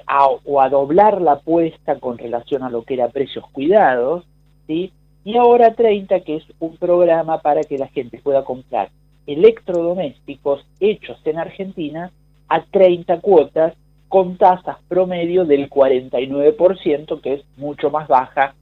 a- 0.07 0.29
o 0.45 0.61
a 0.61 0.69
doblar 0.69 1.21
la 1.21 1.33
apuesta 1.33 1.99
con 1.99 2.17
relación 2.17 2.63
a 2.63 2.71
lo 2.71 2.85
que 2.85 2.95
era 2.95 3.09
precios 3.09 3.45
cuidados, 3.51 4.25
¿sí? 4.69 4.93
y 5.25 5.37
ahora 5.37 5.75
30, 5.75 6.21
que 6.21 6.37
es 6.37 6.45
un 6.61 6.77
programa 6.77 7.41
para 7.41 7.65
que 7.65 7.77
la 7.77 7.89
gente 7.89 8.21
pueda 8.23 8.45
comprar 8.45 8.89
electrodomésticos 9.29 10.64
hechos 10.81 11.18
en 11.24 11.39
Argentina 11.39 12.11
a 12.49 12.62
30 12.64 13.20
cuotas 13.20 13.74
con 14.09 14.37
tasas 14.39 14.79
promedio 14.89 15.45
del 15.45 15.68
49%, 15.68 17.20
que 17.20 17.35
es 17.35 17.43
mucho 17.57 17.91
más 17.91 18.09
baja, 18.09 18.55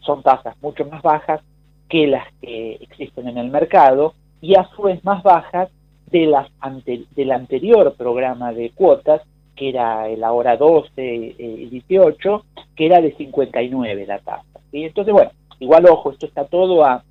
son 0.00 0.22
tasas 0.22 0.54
mucho 0.62 0.84
más 0.86 1.02
bajas 1.02 1.40
que 1.88 2.06
las 2.06 2.26
que 2.40 2.74
existen 2.80 3.28
en 3.28 3.36
el 3.38 3.50
mercado 3.50 4.14
y 4.40 4.54
a 4.54 4.64
su 4.74 4.82
vez 4.82 5.04
más 5.04 5.22
bajas 5.22 5.68
de 6.10 6.26
las 6.26 6.48
ante- 6.60 7.04
del 7.16 7.32
anterior 7.32 7.94
programa 7.96 8.52
de 8.52 8.70
cuotas, 8.70 9.22
que 9.56 9.70
era 9.70 10.08
el 10.08 10.22
ahora 10.24 10.56
12 10.56 10.90
eh, 10.96 11.34
y 11.38 11.66
18, 11.66 12.44
que 12.76 12.86
era 12.86 13.00
de 13.00 13.12
59 13.16 14.06
la 14.06 14.18
tasa. 14.20 14.60
¿sí? 14.70 14.84
Entonces, 14.84 15.12
bueno, 15.12 15.30
igual 15.58 15.86
ojo, 15.90 16.10
esto 16.12 16.26
está 16.26 16.44
todo 16.44 16.84
a- 16.84 17.02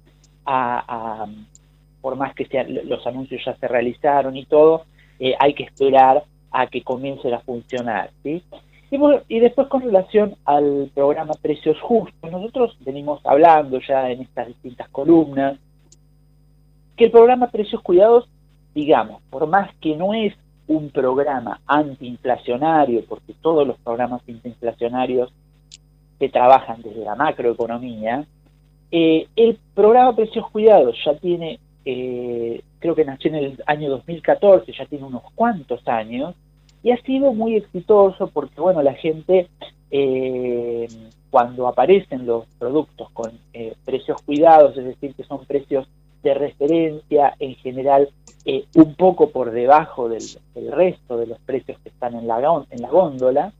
por 2.01 2.15
más 2.15 2.33
que 2.33 2.45
sean, 2.45 2.67
los 2.85 3.05
anuncios 3.05 3.41
ya 3.45 3.55
se 3.55 3.67
realizaron 3.67 4.35
y 4.35 4.45
todo, 4.45 4.85
eh, 5.19 5.35
hay 5.39 5.53
que 5.53 5.63
esperar 5.63 6.23
a 6.51 6.67
que 6.67 6.83
comiencen 6.83 7.33
a 7.33 7.39
funcionar. 7.39 8.09
¿sí? 8.23 8.43
Y, 8.89 8.97
y 9.27 9.39
después 9.39 9.67
con 9.67 9.81
relación 9.81 10.35
al 10.45 10.91
programa 10.93 11.33
Precios 11.41 11.79
Justos, 11.79 12.31
nosotros 12.31 12.77
venimos 12.81 13.21
hablando 13.25 13.79
ya 13.79 14.09
en 14.09 14.21
estas 14.21 14.47
distintas 14.47 14.89
columnas 14.89 15.57
que 16.97 17.05
el 17.05 17.11
programa 17.11 17.47
Precios 17.47 17.81
Cuidados, 17.81 18.27
digamos, 18.73 19.21
por 19.29 19.47
más 19.47 19.73
que 19.77 19.95
no 19.95 20.13
es 20.13 20.33
un 20.67 20.89
programa 20.89 21.59
antiinflacionario, 21.67 23.03
porque 23.07 23.33
todos 23.41 23.67
los 23.67 23.77
programas 23.79 24.21
antiinflacionarios 24.27 25.33
se 26.19 26.29
trabajan 26.29 26.81
desde 26.81 27.03
la 27.03 27.15
macroeconomía, 27.15 28.25
eh, 28.91 29.27
el 29.35 29.57
programa 29.73 30.15
Precios 30.15 30.49
Cuidados 30.51 30.97
ya 31.05 31.15
tiene, 31.15 31.59
eh, 31.85 32.61
creo 32.79 32.95
que 32.95 33.05
nació 33.05 33.29
en 33.29 33.35
el 33.35 33.63
año 33.65 33.89
2014, 33.89 34.71
ya 34.71 34.85
tiene 34.85 35.05
unos 35.05 35.23
cuantos 35.35 35.87
años, 35.87 36.35
y 36.83 36.91
ha 36.91 37.01
sido 37.03 37.33
muy 37.33 37.55
exitoso 37.55 38.27
porque, 38.27 38.59
bueno, 38.59 38.81
la 38.81 38.93
gente, 38.93 39.47
eh, 39.91 40.87
cuando 41.29 41.67
aparecen 41.67 42.25
los 42.25 42.45
productos 42.57 43.09
con 43.11 43.31
eh, 43.53 43.75
precios 43.85 44.21
cuidados, 44.23 44.75
es 44.77 44.85
decir, 44.85 45.13
que 45.13 45.23
son 45.23 45.45
precios 45.45 45.87
de 46.23 46.33
referencia, 46.33 47.35
en 47.39 47.55
general 47.55 48.09
eh, 48.45 48.65
un 48.75 48.95
poco 48.95 49.29
por 49.29 49.51
debajo 49.51 50.09
del, 50.09 50.23
del 50.55 50.71
resto 50.71 51.17
de 51.17 51.27
los 51.27 51.39
precios 51.39 51.79
que 51.79 51.89
están 51.89 52.15
en 52.15 52.27
la, 52.27 52.37
en 52.69 52.81
la 52.81 52.89
góndola, 52.89 53.53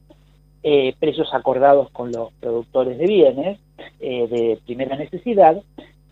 precios 1.00 1.34
acordados 1.34 1.90
con 1.90 2.12
los 2.12 2.32
productores 2.34 3.00
de 3.00 3.08
bienes 3.08 3.60
de 4.00 4.60
primera 4.64 4.96
necesidad, 4.96 5.60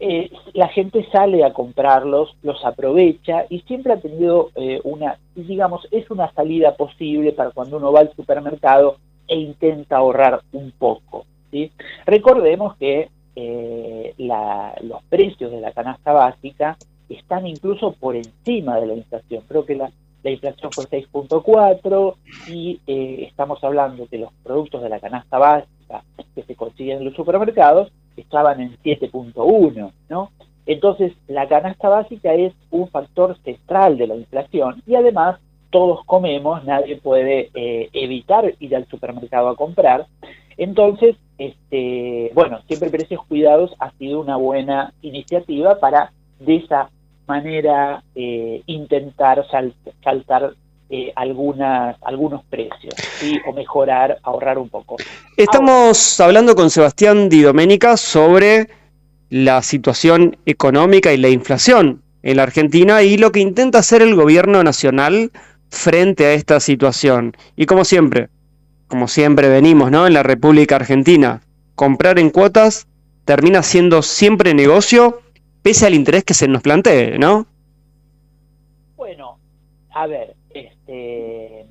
eh, 0.02 0.32
la 0.54 0.70
gente 0.70 1.06
sale 1.12 1.44
a 1.44 1.52
comprarlos, 1.52 2.34
los 2.42 2.64
aprovecha 2.64 3.46
y 3.50 3.60
siempre 3.62 3.92
ha 3.92 4.00
tenido 4.00 4.50
eh, 4.56 4.80
una, 4.86 5.20
digamos, 5.36 5.86
es 5.92 6.10
una 6.10 6.32
salida 6.32 6.76
posible 6.76 7.34
para 7.34 7.52
cuando 7.52 7.78
uno 7.78 7.92
va 7.92 8.00
al 8.00 8.16
supermercado 8.16 8.96
e 9.28 9.36
intenta 9.36 9.98
ahorrar 9.98 10.42
un 10.54 10.72
poco. 10.72 11.26
¿sí? 11.52 11.72
Recordemos 12.06 12.78
que 12.78 13.10
eh, 13.36 14.14
los 14.18 15.04
precios 15.10 15.52
de 15.52 15.60
la 15.60 15.74
canasta 15.74 16.14
básica 16.14 16.78
están 17.10 17.46
incluso 17.46 17.92
por 17.92 18.16
encima 18.16 18.80
de 18.80 18.88
la 18.88 18.94
inflación. 18.94 19.44
Creo 19.50 19.66
que 19.66 19.76
la, 19.76 19.92
la 20.24 20.32
inflación 20.32 20.72
fue 20.72 20.86
6.4 20.86 22.16
y 22.48 22.80
estamos 22.88 23.62
hablando 23.66 24.08
que 24.08 24.18
los 24.18 24.32
productos 24.44 24.82
de 24.82 24.90
la 24.90 25.02
canasta 25.02 25.38
básica 25.38 26.04
que 26.36 26.44
se 26.44 26.56
consiguen 26.56 27.00
en 27.00 27.06
los 27.06 27.16
supermercados 27.16 27.92
estaban 28.20 28.62
en 28.62 28.78
7.1, 28.84 29.92
¿no? 30.10 30.32
Entonces, 30.66 31.14
la 31.28 31.48
canasta 31.48 31.90
básica 31.90 32.34
es 32.34 32.54
un 32.70 32.88
factor 32.90 33.38
central 33.44 33.98
de 33.98 34.08
la 34.08 34.16
inflación 34.16 34.84
y 34.86 34.96
además 34.96 35.40
todos 35.72 36.04
comemos, 36.06 36.64
nadie 36.66 36.98
puede 36.98 37.50
eh, 37.54 37.90
evitar 37.94 38.54
ir 38.60 38.76
al 38.76 38.88
supermercado 38.88 39.50
a 39.50 39.56
comprar. 39.56 40.06
Entonces, 40.58 41.16
este, 41.38 42.32
bueno, 42.34 42.60
siempre 42.68 42.90
precios 42.90 43.26
cuidados 43.28 43.74
ha 43.80 43.92
sido 43.92 44.20
una 44.20 44.36
buena 44.36 44.94
iniciativa 45.02 45.80
para 45.80 46.12
de 46.40 46.58
esa 46.58 46.90
manera 47.28 48.04
eh, 48.16 48.62
intentar 48.66 49.46
sal- 49.50 49.74
saltar 50.04 50.54
eh, 50.90 51.14
algunas, 51.16 51.98
algunos 52.02 52.44
precios 52.46 52.96
¿sí? 53.20 53.40
o 53.48 53.54
mejorar, 53.54 54.20
ahorrar 54.24 54.58
un 54.58 54.70
poco. 54.70 54.98
Estamos 55.38 56.20
hablando 56.20 56.56
con 56.56 56.70
Sebastián 56.70 57.30
Di 57.30 57.42
Domenica 57.42 57.96
sobre 57.96 58.70
la 59.30 59.62
situación 59.62 60.38
económica 60.46 61.14
y 61.14 61.18
la 61.18 61.30
inflación 61.30 62.02
en 62.24 62.38
la 62.38 62.44
Argentina 62.44 63.04
y 63.04 63.18
lo 63.18 63.32
que 63.32 63.40
intenta 63.40 63.80
hacer 63.80 64.02
el 64.02 64.16
gobierno 64.16 64.64
nacional 64.64 65.32
frente 65.70 66.26
a 66.26 66.34
esta 66.34 66.60
situación. 66.60 67.38
Y 67.56 67.66
como 67.66 67.86
siempre, 67.86 68.30
como 68.88 69.08
siempre 69.08 69.48
venimos, 69.48 69.92
¿no? 69.92 70.08
En 70.08 70.14
la 70.14 70.24
República 70.24 70.76
Argentina, 70.76 71.42
comprar 71.76 72.18
en 72.20 72.32
cuotas 72.32 72.88
termina 73.26 73.62
siendo 73.62 74.02
siempre 74.02 74.56
negocio 74.56 75.22
pese 75.62 75.86
al 75.86 75.94
interés 75.94 76.24
que 76.24 76.34
se 76.34 76.48
nos 76.48 76.64
plantee, 76.64 77.20
¿no? 77.20 77.46
Bueno, 78.96 79.38
a 79.92 80.08
ver, 80.08 80.36
este, 80.90 81.68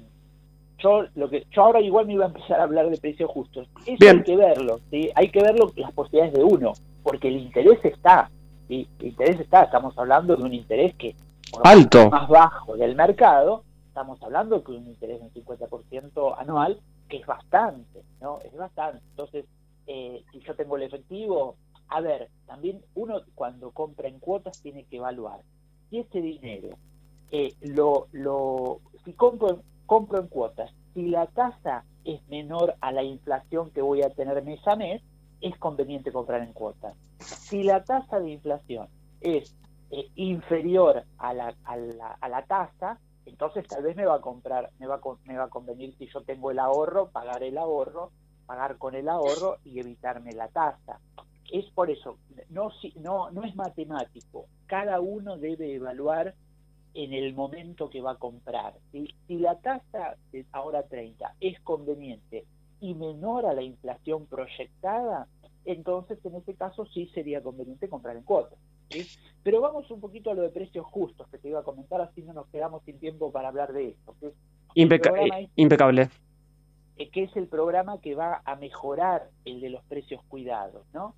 yo 0.79 1.05
lo 1.17 1.29
que 1.29 1.45
yo 1.51 1.63
ahora 1.63 1.81
igual 1.81 2.07
me 2.07 2.15
iba 2.15 2.25
a 2.25 2.29
empezar 2.29 2.61
a 2.61 2.65
hablar 2.65 2.89
de 2.89 2.99
precios 2.99 3.31
justos. 3.31 3.69
Eso 3.85 3.97
Bien. 3.99 4.19
hay 4.19 4.23
que 4.23 4.37
verlo, 4.37 4.81
¿sí? 4.91 5.11
Hay 5.15 5.31
que 5.31 5.43
verlo 5.43 5.73
las 5.77 5.93
posibilidades 5.93 6.35
de 6.35 6.45
uno, 6.45 6.73
porque 7.03 7.29
el 7.29 7.37
interés 7.39 7.85
está, 7.85 8.31
¿sí? 8.69 8.89
El 9.01 9.09
interés 9.09 9.41
está, 9.41 9.65
estamos 9.65 9.97
hablando 9.99 10.37
de 10.37 10.45
un 10.45 10.55
interés 10.55 10.95
que 10.95 11.17
por 11.51 11.67
Alto. 11.67 12.11
más 12.11 12.29
bajo 12.29 12.77
del 12.77 12.95
mercado, 12.95 13.65
estamos 13.89 14.23
hablando 14.23 14.63
que 14.63 14.73
un 14.73 14.87
interés 14.87 15.21
del 15.21 15.33
50% 15.45 16.35
anual, 16.39 16.79
que 17.09 17.17
es 17.17 17.27
bastante, 17.27 18.03
¿no? 18.21 18.39
Es 18.45 18.55
bastante. 18.57 19.03
Entonces, 19.11 19.47
eh, 19.87 20.23
si 20.31 20.41
yo 20.41 20.55
tengo 20.55 20.77
el 20.77 20.85
efectivo, 20.85 21.57
a 21.89 22.01
ver, 22.01 22.29
también 22.47 22.83
uno 22.95 23.23
cuando 23.35 23.71
compra 23.73 24.09
en 24.09 24.21
cuotas 24.21 24.61
tiene 24.61 24.85
que 24.85 24.99
evaluar 24.99 25.41
si 25.89 25.99
ese 25.99 26.21
dinero 26.21 26.77
eh, 27.31 27.55
lo, 27.61 28.09
lo, 28.13 28.81
si 29.09 29.15
compro, 29.15 29.63
compro 29.87 30.21
en 30.21 30.27
cuotas, 30.27 30.71
si 30.93 31.09
la 31.09 31.25
tasa 31.29 31.83
es 32.05 32.21
menor 32.29 32.75
a 32.83 32.93
la 32.93 33.03
inflación 33.03 33.71
que 33.71 33.81
voy 33.81 34.03
a 34.03 34.11
tener 34.11 34.45
mes 34.45 34.61
a 34.69 34.77
mes, 34.77 35.03
es 35.41 35.57
conveniente 35.57 36.13
comprar 36.13 36.43
en 36.43 36.53
cuotas. 36.53 36.95
Si 37.19 37.63
la 37.63 37.83
tasa 37.85 38.21
de 38.21 38.33
inflación 38.33 38.87
es 39.23 39.57
eh, 39.91 40.11
inferior 40.17 41.05
a 41.17 41.33
la, 41.33 41.55
a, 41.65 41.77
la, 41.79 42.19
a 42.21 42.29
la 42.29 42.45
tasa, 42.45 43.01
entonces 43.25 43.67
tal 43.67 43.83
vez 43.83 43.97
me 43.97 44.05
va 44.05 44.17
a 44.17 44.21
comprar, 44.21 44.73
me 44.79 44.87
va 44.87 45.01
me 45.25 45.39
va 45.39 45.45
a 45.45 45.49
convenir 45.49 45.97
si 45.97 46.07
yo 46.13 46.21
tengo 46.21 46.51
el 46.51 46.59
ahorro, 46.59 47.09
pagar 47.09 47.43
el 47.43 47.57
ahorro, 47.57 48.11
pagar 48.45 48.77
con 48.77 48.95
el 48.95 49.09
ahorro 49.09 49.57
y 49.65 49.81
evitarme 49.81 50.33
la 50.33 50.49
tasa. 50.49 51.01
Es 51.51 51.65
por 51.71 51.91
eso, 51.91 52.19
no, 52.51 52.69
no, 52.97 53.31
no 53.31 53.43
es 53.45 53.57
matemático, 53.57 54.49
cada 54.67 55.01
uno 55.01 55.39
debe 55.39 55.77
evaluar 55.77 56.35
en 56.95 57.13
el 57.13 57.35
momento 57.35 57.91
que 57.91 58.01
va 58.01 58.13
a 58.13 58.17
comprar. 58.17 58.75
¿sí? 58.93 59.09
Si 59.27 59.39
la 59.39 59.57
tasa 59.59 60.17
de 60.33 60.45
ahora 60.53 60.83
30 60.85 61.35
es 61.41 61.61
conveniente 61.61 62.45
y 62.81 62.95
menor 62.95 63.47
a 63.47 63.55
la 63.55 63.63
inflación 63.63 64.27
proyectada, 64.27 65.27
entonces 65.65 66.19
en 66.25 66.37
ese 66.37 66.55
caso 66.55 66.87
sí 66.87 67.07
sería 67.15 67.43
conveniente 67.43 67.89
comprar 67.89 68.17
en 68.17 68.23
cuotas. 68.23 68.59
¿sí? 68.91 69.07
Pero 69.43 69.61
vamos 69.61 69.91
un 69.91 70.01
poquito 70.01 70.31
a 70.31 70.35
lo 70.35 70.43
de 70.43 70.49
precios 70.51 70.87
justos 70.87 71.29
que 71.29 71.39
te 71.39 71.49
iba 71.49 71.61
a 71.61 71.65
comentar, 71.65 72.01
así 72.01 72.23
no 72.23 72.33
nos 72.33 72.47
quedamos 72.49 72.83
sin 72.85 72.99
tiempo 72.99 73.31
para 73.33 73.49
hablar 73.49 73.73
de 73.73 73.89
esto. 73.89 74.15
es 74.21 74.33
el 74.75 74.83
Impeca- 74.85 75.13
eh, 75.43 75.49
impecable. 75.57 76.09
eh, 76.97 77.09
que 77.11 77.25
es 77.25 77.37
el 77.37 77.47
programa 77.49 78.01
que 78.01 78.15
va 78.15 78.43
a 78.45 78.57
mejorar 78.57 79.29
el 79.45 79.61
de 79.61 79.71
los 79.71 79.85
precios 79.85 80.23
cuidados, 80.29 80.85
¿no? 80.93 81.15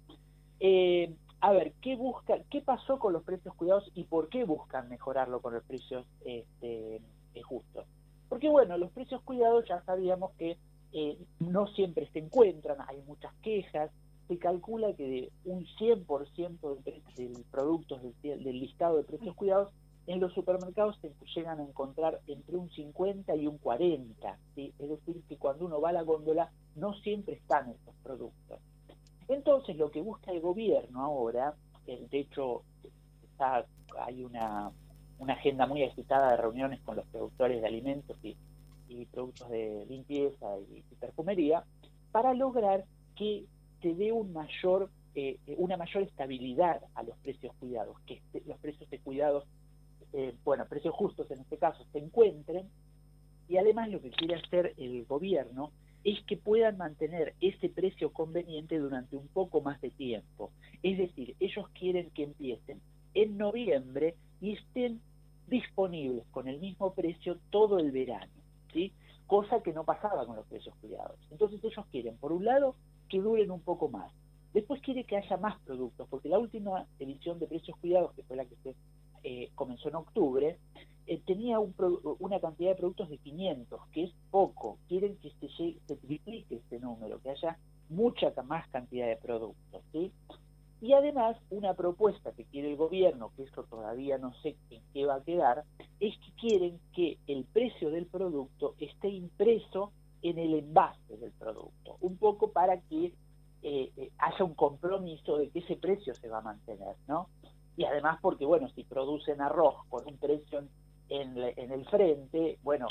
Eh, 0.61 1.15
a 1.41 1.53
ver, 1.53 1.73
¿qué 1.81 1.97
busca, 1.97 2.35
qué 2.51 2.61
pasó 2.61 2.99
con 2.99 3.13
los 3.13 3.23
precios 3.23 3.55
cuidados 3.55 3.91
y 3.95 4.05
por 4.05 4.29
qué 4.29 4.45
buscan 4.45 4.89
mejorarlo 4.89 5.41
con 5.41 5.55
los 5.55 5.65
precios 5.65 6.07
este, 6.25 6.97
eh, 7.35 7.43
justos? 7.43 7.87
Porque 8.29 8.49
bueno, 8.49 8.77
los 8.79 8.91
precios 8.93 9.23
cuidados 9.23 9.65
ya 9.69 9.83
sabíamos 9.85 10.33
que 10.33 10.59
eh, 10.93 11.19
no 11.39 11.67
siempre 11.69 12.09
se 12.13 12.19
encuentran, 12.19 12.79
hay 12.87 13.01
muchas 13.07 13.33
quejas, 13.43 13.91
se 14.29 14.39
calcula 14.39 14.93
que 14.95 15.05
de 15.09 15.33
un 15.45 15.65
100% 15.79 16.61
del, 16.61 16.83
pre- 16.83 17.03
del 17.17 17.45
productos 17.51 18.01
del, 18.23 18.45
del 18.45 18.61
listado 18.61 18.97
de 18.99 19.05
precios 19.05 19.35
cuidados 19.35 19.73
en 20.07 20.21
los 20.21 20.33
supermercados 20.33 20.99
se 21.01 21.13
llegan 21.35 21.61
a 21.61 21.65
encontrar 21.65 22.21
entre 22.27 22.57
un 22.57 22.71
50 22.71 23.35
y 23.37 23.47
un 23.47 23.59
40, 23.59 24.39
¿sí? 24.55 24.73
es 24.79 24.89
decir, 24.89 25.23
que 25.29 25.37
cuando 25.37 25.67
uno 25.67 25.81
va 25.81 25.91
a 25.91 25.93
la 25.93 26.03
góndola 26.03 26.51
no 26.77 26.95
siempre 26.95 27.35
están 27.35 27.71
estos 27.71 27.95
productos. 28.03 28.59
Entonces, 29.31 29.77
lo 29.77 29.91
que 29.91 30.03
busca 30.03 30.33
el 30.33 30.41
gobierno 30.41 31.03
ahora, 31.03 31.55
eh, 31.87 32.07
de 32.11 32.19
hecho, 32.19 32.63
está, 33.23 33.65
hay 34.01 34.25
una, 34.25 34.73
agenda 35.29 35.67
muy 35.67 35.85
agitada 35.85 36.33
de 36.33 36.37
reuniones 36.39 36.81
con 36.81 36.97
los 36.97 37.07
productores 37.07 37.61
de 37.61 37.67
alimentos 37.67 38.17
y, 38.23 38.37
productos 39.13 39.49
de 39.49 39.87
limpieza 39.89 40.59
y, 40.59 40.79
y 40.79 40.95
perfumería, 40.97 41.65
para 42.11 42.35
lograr 42.35 42.85
que 43.15 43.45
se 43.81 43.95
dé 43.95 44.11
un 44.11 44.33
mayor, 44.33 44.91
eh, 45.15 45.39
una 45.59 45.77
mayor 45.77 46.03
estabilidad 46.03 46.83
a 46.95 47.05
los 47.05 47.17
precios 47.19 47.55
cuidados, 47.61 47.99
que 48.01 48.15
este- 48.15 48.43
los 48.47 48.59
precios 48.59 48.91
de 48.91 48.99
cuidados 48.99 49.45
eh, 50.13 50.35
bueno, 50.45 50.67
precios 50.67 50.95
justos 50.95 51.31
en 51.31 51.41
este 51.41 51.57
caso, 51.57 51.85
se 51.93 51.99
encuentren. 51.99 52.69
Y 53.49 53.57
además 53.59 53.91
lo 53.91 54.01
que 54.01 54.11
quiere 54.11 54.37
hacer 54.37 54.75
el 54.77 55.05
gobierno 55.07 55.73
es 56.05 56.23
que 56.25 56.37
puedan 56.37 56.77
mantener 56.77 57.35
ese 57.41 57.69
precio 57.69 58.13
conveniente 58.13 58.79
durante 58.79 59.17
un 59.17 59.29
poco 59.29 59.61
más 59.61 59.81
de 59.81 59.91
tiempo. 59.91 60.51
Es 60.83 60.99
decir, 60.99 61.37
ellos 61.41 61.69
quieren 61.79 62.11
que 62.11 62.25
empiecen 62.25 62.81
en 63.15 63.37
noviembre 63.37 64.15
y 64.41 64.53
estén 64.53 65.01
disponibles 65.49 66.25
con 66.31 66.49
el 66.49 66.59
mismo 66.61 66.95
precio 66.95 67.39
todo 67.51 67.79
el 67.79 67.91
verano, 67.91 68.33
¿sí? 68.73 68.93
Cosa 69.27 69.63
que 69.63 69.73
no 69.73 69.85
pasaba 69.85 70.25
con 70.25 70.37
los 70.37 70.47
precios 70.47 70.75
cuidados. 70.81 71.19
Entonces 71.31 71.63
ellos 71.63 71.85
quieren, 71.91 72.17
por 72.17 72.33
un 72.33 72.45
lado, 72.45 72.77
que 73.09 73.21
duren 73.21 73.51
un 73.51 73.61
poco 73.61 73.89
más. 73.89 74.11
Después 74.55 74.81
quiere 74.81 75.05
que 75.05 75.17
haya 75.17 75.37
más 75.37 75.61
productos, 75.61 76.09
porque 76.09 76.29
la 76.29 76.39
última 76.39 76.87
edición 76.99 77.39
de 77.39 77.47
precios 77.47 77.77
cuidados, 77.79 78.13
que 78.15 78.23
fue 78.23 78.37
la 78.37 78.45
que 78.45 78.57
se 78.63 78.75
eh, 79.23 79.51
comenzó 79.55 79.89
en 79.89 79.97
octubre, 79.97 80.59
eh, 81.11 81.21
tenía 81.27 81.59
un 81.59 81.73
pro- 81.73 82.17
una 82.21 82.39
cantidad 82.39 82.71
de 82.71 82.77
productos 82.77 83.09
de 83.11 83.19
500, 83.19 83.81
que 83.93 84.05
es 84.05 84.13
poco. 84.31 84.79
Quieren 84.89 85.17
que 85.17 85.31
se, 85.41 85.49
llegue- 85.49 85.81
se 85.89 85.97
triplique 85.97 86.55
este 86.55 86.79
número, 86.79 87.21
que 87.21 87.31
haya 87.31 87.59
mucha 87.89 88.33
más 88.45 88.69
cantidad 88.69 89.09
de 89.09 89.17
productos. 89.17 89.83
¿sí? 89.91 90.13
Y 90.81 90.93
además, 90.93 91.37
una 91.51 91.75
propuesta 91.75 92.31
que 92.33 92.45
quiere 92.45 92.71
el 92.71 92.77
gobierno, 92.77 93.33
que 93.37 93.43
eso 93.43 93.65
todavía 93.65 94.19
no 94.19 94.33
sé 94.43 94.57
en 94.71 94.83
qué 94.93 95.05
va 95.05 95.17
a 95.17 95.25
quedar, 95.25 95.65
es 95.99 96.15
que 96.19 96.33
quieren 96.41 96.79
que 96.95 97.19
el 97.27 97.45
precio 97.45 97.91
del 97.91 98.07
producto 98.07 98.75
esté 98.79 99.09
impreso 99.09 99.93
en 100.23 100.39
el 100.39 100.55
envase 100.55 101.17
del 101.17 101.33
producto, 101.33 101.97
un 102.01 102.17
poco 102.19 102.53
para 102.53 102.81
que 102.83 103.13
eh, 103.63 103.91
eh, 103.97 104.11
haya 104.19 104.45
un 104.45 104.55
compromiso 104.55 105.37
de 105.39 105.51
que 105.51 105.59
ese 105.59 105.77
precio 105.77 106.15
se 106.15 106.29
va 106.29 106.39
a 106.39 106.43
mantener, 106.43 106.95
¿no? 107.09 107.29
Y 107.77 107.85
además 107.85 108.19
porque, 108.23 108.45
bueno, 108.47 108.69
si 108.71 108.85
producen 108.85 109.41
arroz 109.41 109.75
con 109.89 110.07
un 110.07 110.17
precio 110.19 110.59
en, 110.61 110.69
en 111.11 111.73
el 111.73 111.85
frente, 111.87 112.59
bueno, 112.63 112.87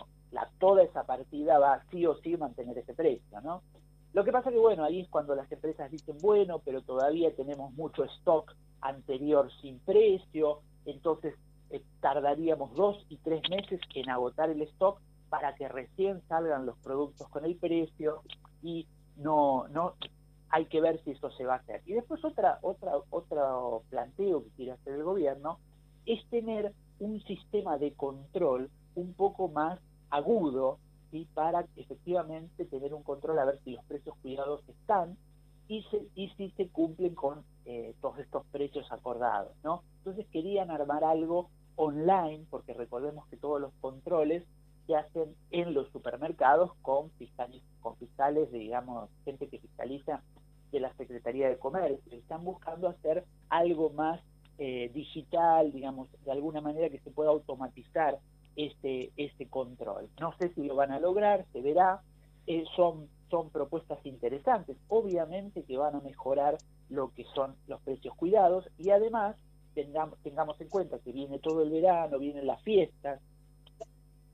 toda 0.59 0.84
esa 0.84 1.05
partida 1.05 1.57
va 1.59 1.84
sí 1.89 2.05
o 2.05 2.15
sí 2.22 2.36
a 2.36 2.38
mantener 2.38 2.78
ese 2.78 2.93
precio, 2.93 3.41
¿no? 3.41 3.63
Lo 4.13 4.24
que 4.24 4.32
pasa 4.32 4.49
que, 4.49 4.57
bueno, 4.57 4.84
ahí 4.84 5.01
es 5.01 5.09
cuando 5.09 5.36
las 5.36 5.51
empresas 5.51 5.91
dicen, 5.91 6.17
bueno, 6.22 6.59
pero 6.59 6.82
todavía 6.82 7.34
tenemos 7.36 7.74
mucho 7.74 8.03
stock 8.05 8.55
anterior 8.82 9.51
sin 9.61 9.80
precio, 9.80 10.61
entonces 10.86 11.36
eh, 11.70 11.84
tardaríamos 11.99 12.74
dos 12.74 13.05
y 13.09 13.17
tres 13.17 13.41
meses 13.49 13.80
en 13.93 14.09
agotar 14.09 14.49
el 14.49 14.61
stock 14.63 14.99
para 15.30 15.53
que 15.55 15.67
recién 15.67 16.22
salgan 16.28 16.65
los 16.65 16.78
productos 16.80 17.28
con 17.30 17.45
el 17.45 17.55
precio 17.55 18.24
y 18.63 18.88
no, 19.17 19.67
no 19.67 19.93
hay 20.49 20.65
que 20.65 20.82
ver 20.82 20.99
si 21.03 21.11
eso 21.11 21.30
se 21.32 21.45
va 21.45 21.55
a 21.55 21.57
hacer. 21.57 21.84
Y 21.86 21.93
después 21.93 22.24
otra, 22.26 22.57
otra, 22.63 22.93
otro 23.11 23.84
planteo 23.89 24.43
que 24.43 24.49
quiere 24.51 24.72
hacer 24.72 24.93
el 24.93 25.03
gobierno 25.03 25.59
es 26.07 26.28
tener 26.30 26.74
un 27.00 27.22
sistema 27.24 27.78
de 27.78 27.93
control 27.93 28.70
un 28.95 29.14
poco 29.14 29.47
más 29.47 29.80
agudo 30.10 30.80
¿sí? 31.12 31.28
para 31.34 31.66
efectivamente 31.76 32.66
tener 32.66 32.93
un 32.93 33.04
control 33.04 33.39
a 33.39 33.45
ver 33.45 33.60
si 33.64 33.72
los 33.74 33.84
precios 33.86 34.16
cuidados 34.22 34.62
están 34.68 35.18
y, 35.68 35.84
se- 35.84 36.08
y 36.16 36.30
si 36.30 36.50
se 36.52 36.68
cumplen 36.70 37.16
con 37.16 37.43
eh, 37.66 37.93
todos 38.02 38.20
estos 38.20 38.43
precios 38.52 38.91
acordados. 38.91 39.54
¿no? 39.64 39.84
Entonces 40.00 40.26
querían 40.32 40.72
armar 40.72 41.04
algo 41.04 41.50
online, 41.76 42.45
porque 42.50 42.74
recordemos 42.74 43.28
que 43.28 43.38
todos 43.38 43.62
los 43.62 43.72
controles 43.80 44.43
se 44.88 44.95
hacen 44.95 45.36
en 45.52 45.74
los 45.74 45.88
supermercados 45.91 46.72
con 46.82 47.12
fiscales, 47.12 47.62
con 47.82 47.95
fiscales, 47.97 48.52
digamos, 48.52 49.10
gente 49.24 49.47
que 49.47 49.60
fiscaliza 49.60 50.22
de 50.72 50.80
la 50.80 50.93
Secretaría 50.95 51.47
de 51.47 51.58
Comercio. 51.58 52.00
Están 52.18 52.43
buscando 52.43 52.89
hacer 52.89 53.24
algo 53.50 53.91
más 53.91 54.20
eh, 54.60 54.91
digital, 54.93 55.72
digamos, 55.72 56.10
de 56.26 56.32
alguna 56.32 56.62
manera 56.62 56.89
que 56.89 56.99
se 56.99 57.12
pueda 57.12 57.30
automatizar 57.30 58.20
este, 58.55 59.12
este 59.16 59.47
control. 59.47 60.10
No 60.20 60.34
sé 60.38 60.53
si 60.53 60.64
lo 60.64 60.76
van 60.76 60.91
a 60.91 60.99
lograr, 60.99 61.45
se 61.53 61.62
verá. 61.62 62.01
Eh, 62.45 62.66
son, 62.76 63.07
son 63.30 63.49
propuestas 63.51 64.03
interesantes, 64.05 64.76
obviamente 64.88 65.64
que 65.64 65.78
van 65.78 65.95
a 65.95 66.01
mejorar 66.01 66.57
lo 66.89 67.14
que 67.14 67.24
son 67.36 67.55
los 67.68 67.80
precios 67.82 68.16
cuidados 68.16 68.68
y 68.78 68.89
además 68.89 69.36
tengamos, 69.76 70.18
tengamos 70.24 70.60
en 70.60 70.68
cuenta 70.68 70.99
que 70.99 71.12
viene 71.12 71.39
todo 71.39 71.62
el 71.64 71.70
verano, 71.70 72.18
vienen 72.18 72.47
las 72.47 72.62
fiestas, 72.64 73.22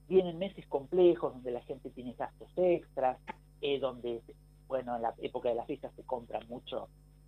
vienen 0.07 0.37
meses 0.39 0.65
complejos 0.67 1.33
donde 1.33 1.51
la 1.51 1.61
gente 1.61 1.89
tiene 1.89 2.13
gastos 2.13 2.49
extras, 2.55 3.19
eh, 3.61 3.79
donde, 3.79 4.21
bueno, 4.67 4.95
en 4.95 5.01
la 5.01 5.13
época 5.21 5.49
de 5.49 5.55
las 5.55 5.67
fiestas 5.67 5.93
se 5.95 6.03
compra 6.03 6.39
mucho 6.47 6.87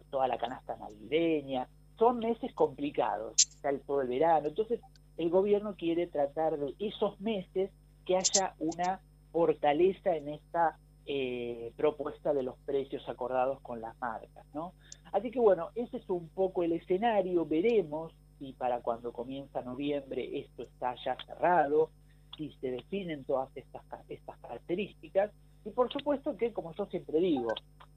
toda 0.09 0.27
la 0.27 0.37
canasta 0.37 0.75
navideña. 0.77 1.67
Son 1.97 2.19
meses 2.19 2.53
complicados, 2.53 3.35
el- 3.63 3.81
todo 3.81 4.01
el 4.01 4.07
verano. 4.07 4.47
Entonces, 4.49 4.79
el 5.17 5.29
gobierno 5.29 5.75
quiere 5.75 6.07
tratar 6.07 6.57
de 6.57 6.75
esos 6.79 7.19
meses 7.19 7.71
que 8.05 8.17
haya 8.17 8.53
una 8.59 9.01
fortaleza 9.31 10.15
en 10.15 10.29
esta 10.29 10.77
eh, 11.09 11.71
propuesta 11.77 12.33
de 12.33 12.43
los 12.43 12.57
precios 12.65 13.07
acordados 13.07 13.61
con 13.61 13.79
las 13.79 13.97
marcas, 14.01 14.45
¿no? 14.53 14.73
Así 15.13 15.31
que 15.31 15.39
bueno, 15.39 15.69
ese 15.75 15.97
es 15.97 16.09
un 16.09 16.27
poco 16.27 16.63
el 16.63 16.73
escenario, 16.73 17.45
veremos 17.45 18.11
si 18.39 18.51
para 18.51 18.81
cuando 18.81 19.13
comienza 19.13 19.61
noviembre 19.61 20.37
esto 20.39 20.63
está 20.63 20.95
ya 21.05 21.15
cerrado, 21.25 21.91
si 22.35 22.51
se 22.59 22.71
definen 22.71 23.23
todas 23.23 23.49
estas, 23.55 23.83
estas 24.09 24.37
características, 24.39 25.31
y 25.63 25.69
por 25.69 25.89
supuesto 25.93 26.35
que, 26.35 26.51
como 26.51 26.73
yo 26.73 26.85
siempre 26.87 27.19
digo, 27.19 27.53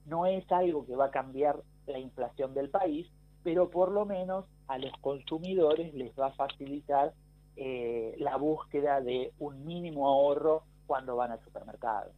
no 0.06 0.24
es 0.26 0.44
algo 0.52 0.86
que 0.86 0.94
va 0.94 1.06
a 1.06 1.10
cambiar 1.10 1.56
la 1.88 1.98
inflación 1.98 2.54
del 2.54 2.70
país, 2.70 3.08
pero 3.42 3.68
por 3.70 3.90
lo 3.90 4.04
menos 4.04 4.44
a 4.68 4.78
los 4.78 4.92
consumidores 5.00 5.94
les 5.94 6.12
va 6.18 6.28
a 6.28 6.32
facilitar 6.32 7.12
eh, 7.56 8.14
la 8.18 8.36
búsqueda 8.36 9.00
de 9.00 9.32
un 9.38 9.66
mínimo 9.66 10.08
ahorro 10.08 10.62
cuando 10.86 11.16
van 11.16 11.32
al 11.32 11.40
supermercado. 11.44 12.10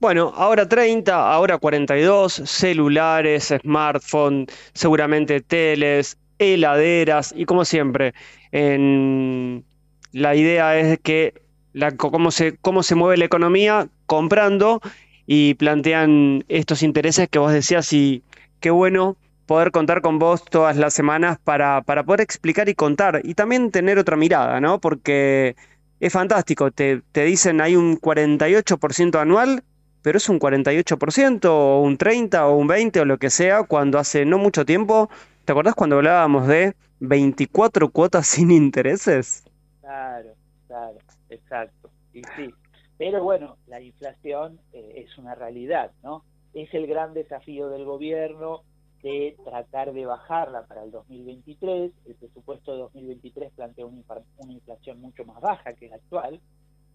Bueno, 0.00 0.32
ahora 0.34 0.68
30, 0.68 1.32
ahora 1.32 1.58
42, 1.58 2.32
celulares, 2.32 3.54
smartphone, 3.62 4.46
seguramente 4.72 5.40
teles, 5.40 6.18
heladeras 6.38 7.32
y 7.36 7.44
como 7.44 7.64
siempre, 7.64 8.14
la 8.50 10.34
idea 10.34 10.76
es 10.78 10.98
que 11.00 11.42
la, 11.72 11.94
se, 12.30 12.56
cómo 12.58 12.82
se 12.82 12.94
mueve 12.94 13.16
la 13.16 13.24
economía 13.24 13.88
comprando 14.06 14.80
y 15.26 15.54
plantean 15.54 16.44
estos 16.48 16.82
intereses 16.82 17.28
que 17.28 17.38
vos 17.38 17.52
decías 17.52 17.92
y 17.92 18.22
qué 18.60 18.70
bueno 18.70 19.16
poder 19.46 19.70
contar 19.70 20.00
con 20.00 20.18
vos 20.18 20.44
todas 20.44 20.76
las 20.76 20.94
semanas 20.94 21.38
para, 21.42 21.82
para 21.82 22.04
poder 22.04 22.20
explicar 22.20 22.68
y 22.68 22.74
contar 22.74 23.20
y 23.24 23.34
también 23.34 23.70
tener 23.70 23.98
otra 23.98 24.16
mirada, 24.16 24.60
¿no? 24.60 24.80
Porque 24.80 25.56
es 26.00 26.12
fantástico, 26.12 26.70
te, 26.70 27.02
te 27.12 27.24
dicen 27.24 27.60
hay 27.60 27.76
un 27.76 28.00
48% 28.00 29.20
anual, 29.20 29.62
pero 30.02 30.18
es 30.18 30.28
un 30.28 30.38
48% 30.38 31.46
o 31.46 31.80
un 31.80 31.96
30 31.96 32.46
o 32.46 32.56
un 32.56 32.66
20 32.66 33.00
o 33.00 33.04
lo 33.04 33.18
que 33.18 33.30
sea, 33.30 33.62
cuando 33.64 33.98
hace 33.98 34.24
no 34.24 34.38
mucho 34.38 34.64
tiempo, 34.64 35.08
¿te 35.44 35.52
acordás 35.52 35.74
cuando 35.74 35.96
hablábamos 35.96 36.46
de 36.46 36.74
24 37.00 37.90
cuotas 37.90 38.26
sin 38.28 38.50
intereses? 38.50 39.44
Claro, 39.80 40.34
claro, 40.66 40.98
exacto. 41.28 41.90
Y 42.12 42.22
sí, 42.36 42.54
pero 42.98 43.22
bueno, 43.22 43.56
la 43.66 43.80
inflación 43.80 44.60
eh, 44.72 45.04
es 45.06 45.18
una 45.18 45.34
realidad, 45.34 45.90
¿no? 46.02 46.24
Es 46.54 46.72
el 46.72 46.86
gran 46.86 47.14
desafío 47.14 47.68
del 47.68 47.84
gobierno 47.84 48.62
de 49.04 49.36
tratar 49.44 49.92
de 49.92 50.06
bajarla 50.06 50.64
para 50.66 50.82
el 50.82 50.90
2023. 50.90 51.92
El 52.06 52.14
presupuesto 52.14 52.72
de 52.72 52.78
2023 52.78 53.52
plantea 53.52 53.84
una, 53.84 54.02
inflación 54.48 54.98
mucho 55.02 55.26
más 55.26 55.42
baja 55.42 55.74
que 55.74 55.88
la 55.90 55.96
actual. 55.96 56.40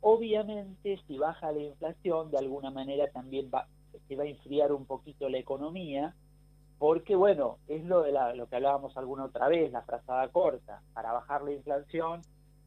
Obviamente, 0.01 0.99
si 1.07 1.19
baja 1.19 1.51
la 1.51 1.61
inflación, 1.61 2.31
de 2.31 2.39
alguna 2.39 2.71
manera 2.71 3.11
también 3.11 3.51
va, 3.53 3.67
se 4.07 4.15
va 4.15 4.23
a 4.23 4.27
enfriar 4.27 4.71
un 4.71 4.87
poquito 4.87 5.29
la 5.29 5.37
economía, 5.37 6.15
porque 6.79 7.15
bueno, 7.15 7.59
es 7.67 7.85
lo 7.85 8.01
de 8.01 8.11
la- 8.11 8.33
lo 8.33 8.47
que 8.47 8.55
hablábamos 8.55 8.97
alguna 8.97 9.25
otra 9.25 9.47
vez, 9.47 9.71
la 9.71 9.83
frazada 9.83 10.27
corta. 10.29 10.81
Para 10.95 11.11
bajar 11.11 11.43
la 11.43 11.51
inflación, 11.51 12.21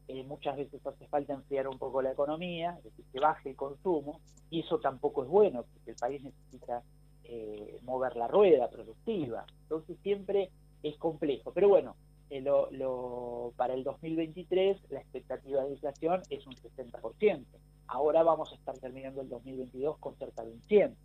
eh, 0.07 0.23
muchas 0.23 0.55
veces 0.55 0.87
hace 0.87 1.05
falta 1.07 1.33
enfriar 1.33 1.67
un 1.67 1.77
poco 1.77 2.01
la 2.01 2.13
economía, 2.13 2.75
es 2.77 2.85
decir, 2.85 3.05
que 3.11 3.19
baje 3.19 3.49
el 3.49 3.55
consumo, 3.57 4.21
y 4.49 4.61
eso 4.61 4.79
tampoco 4.79 5.23
es 5.23 5.29
bueno, 5.29 5.65
porque 5.73 5.91
el 5.91 5.97
país 5.97 6.23
necesita 6.23 6.81
eh, 7.25 7.77
mover 7.83 8.15
la 8.15 8.27
rueda 8.27 8.69
productiva. 8.69 9.45
Entonces 9.63 9.97
siempre 10.03 10.49
es 10.83 10.97
complejo. 10.97 11.51
Pero 11.53 11.69
bueno, 11.69 11.95
eh, 12.29 12.41
lo, 12.41 12.69
lo- 12.71 13.53
para 13.57 13.73
el 13.73 13.83
2023 13.83 14.77
la 14.89 14.99
expectativa 14.99 15.63
de 15.63 15.71
inflación 15.71 16.21
es 16.29 16.45
un 16.47 16.53
60%. 16.55 17.45
Ahora 17.87 18.23
vamos 18.23 18.51
a 18.51 18.55
estar 18.55 18.77
terminando 18.79 19.21
el 19.21 19.29
2022 19.29 19.97
con 19.99 20.15
cerca 20.17 20.43
de 20.43 20.51
un 20.51 20.61
100%. 20.63 20.95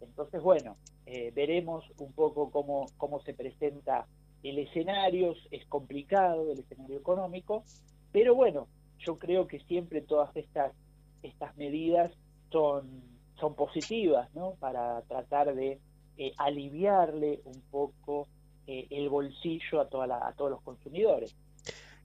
Entonces, 0.00 0.42
bueno, 0.42 0.76
eh, 1.06 1.32
veremos 1.34 1.84
un 1.98 2.12
poco 2.12 2.50
cómo, 2.50 2.86
cómo 2.96 3.20
se 3.20 3.32
presenta 3.34 4.06
el 4.42 4.58
escenario. 4.58 5.34
Es 5.50 5.64
complicado 5.66 6.52
el 6.52 6.58
escenario 6.58 6.98
económico, 6.98 7.64
pero 8.12 8.34
bueno, 8.34 8.68
yo 8.98 9.18
creo 9.18 9.46
que 9.46 9.60
siempre 9.60 10.02
todas 10.02 10.34
estas, 10.36 10.72
estas 11.22 11.56
medidas 11.56 12.12
son, 12.50 13.02
son 13.40 13.54
positivas, 13.54 14.28
¿no? 14.34 14.54
Para 14.60 15.02
tratar 15.02 15.54
de 15.54 15.78
eh, 16.18 16.32
aliviarle 16.38 17.40
un 17.44 17.60
poco 17.70 18.28
eh, 18.66 18.86
el 18.90 19.08
bolsillo 19.08 19.80
a, 19.80 19.88
toda 19.88 20.06
la- 20.06 20.26
a 20.26 20.32
todos 20.32 20.50
los 20.52 20.62
consumidores. 20.62 21.34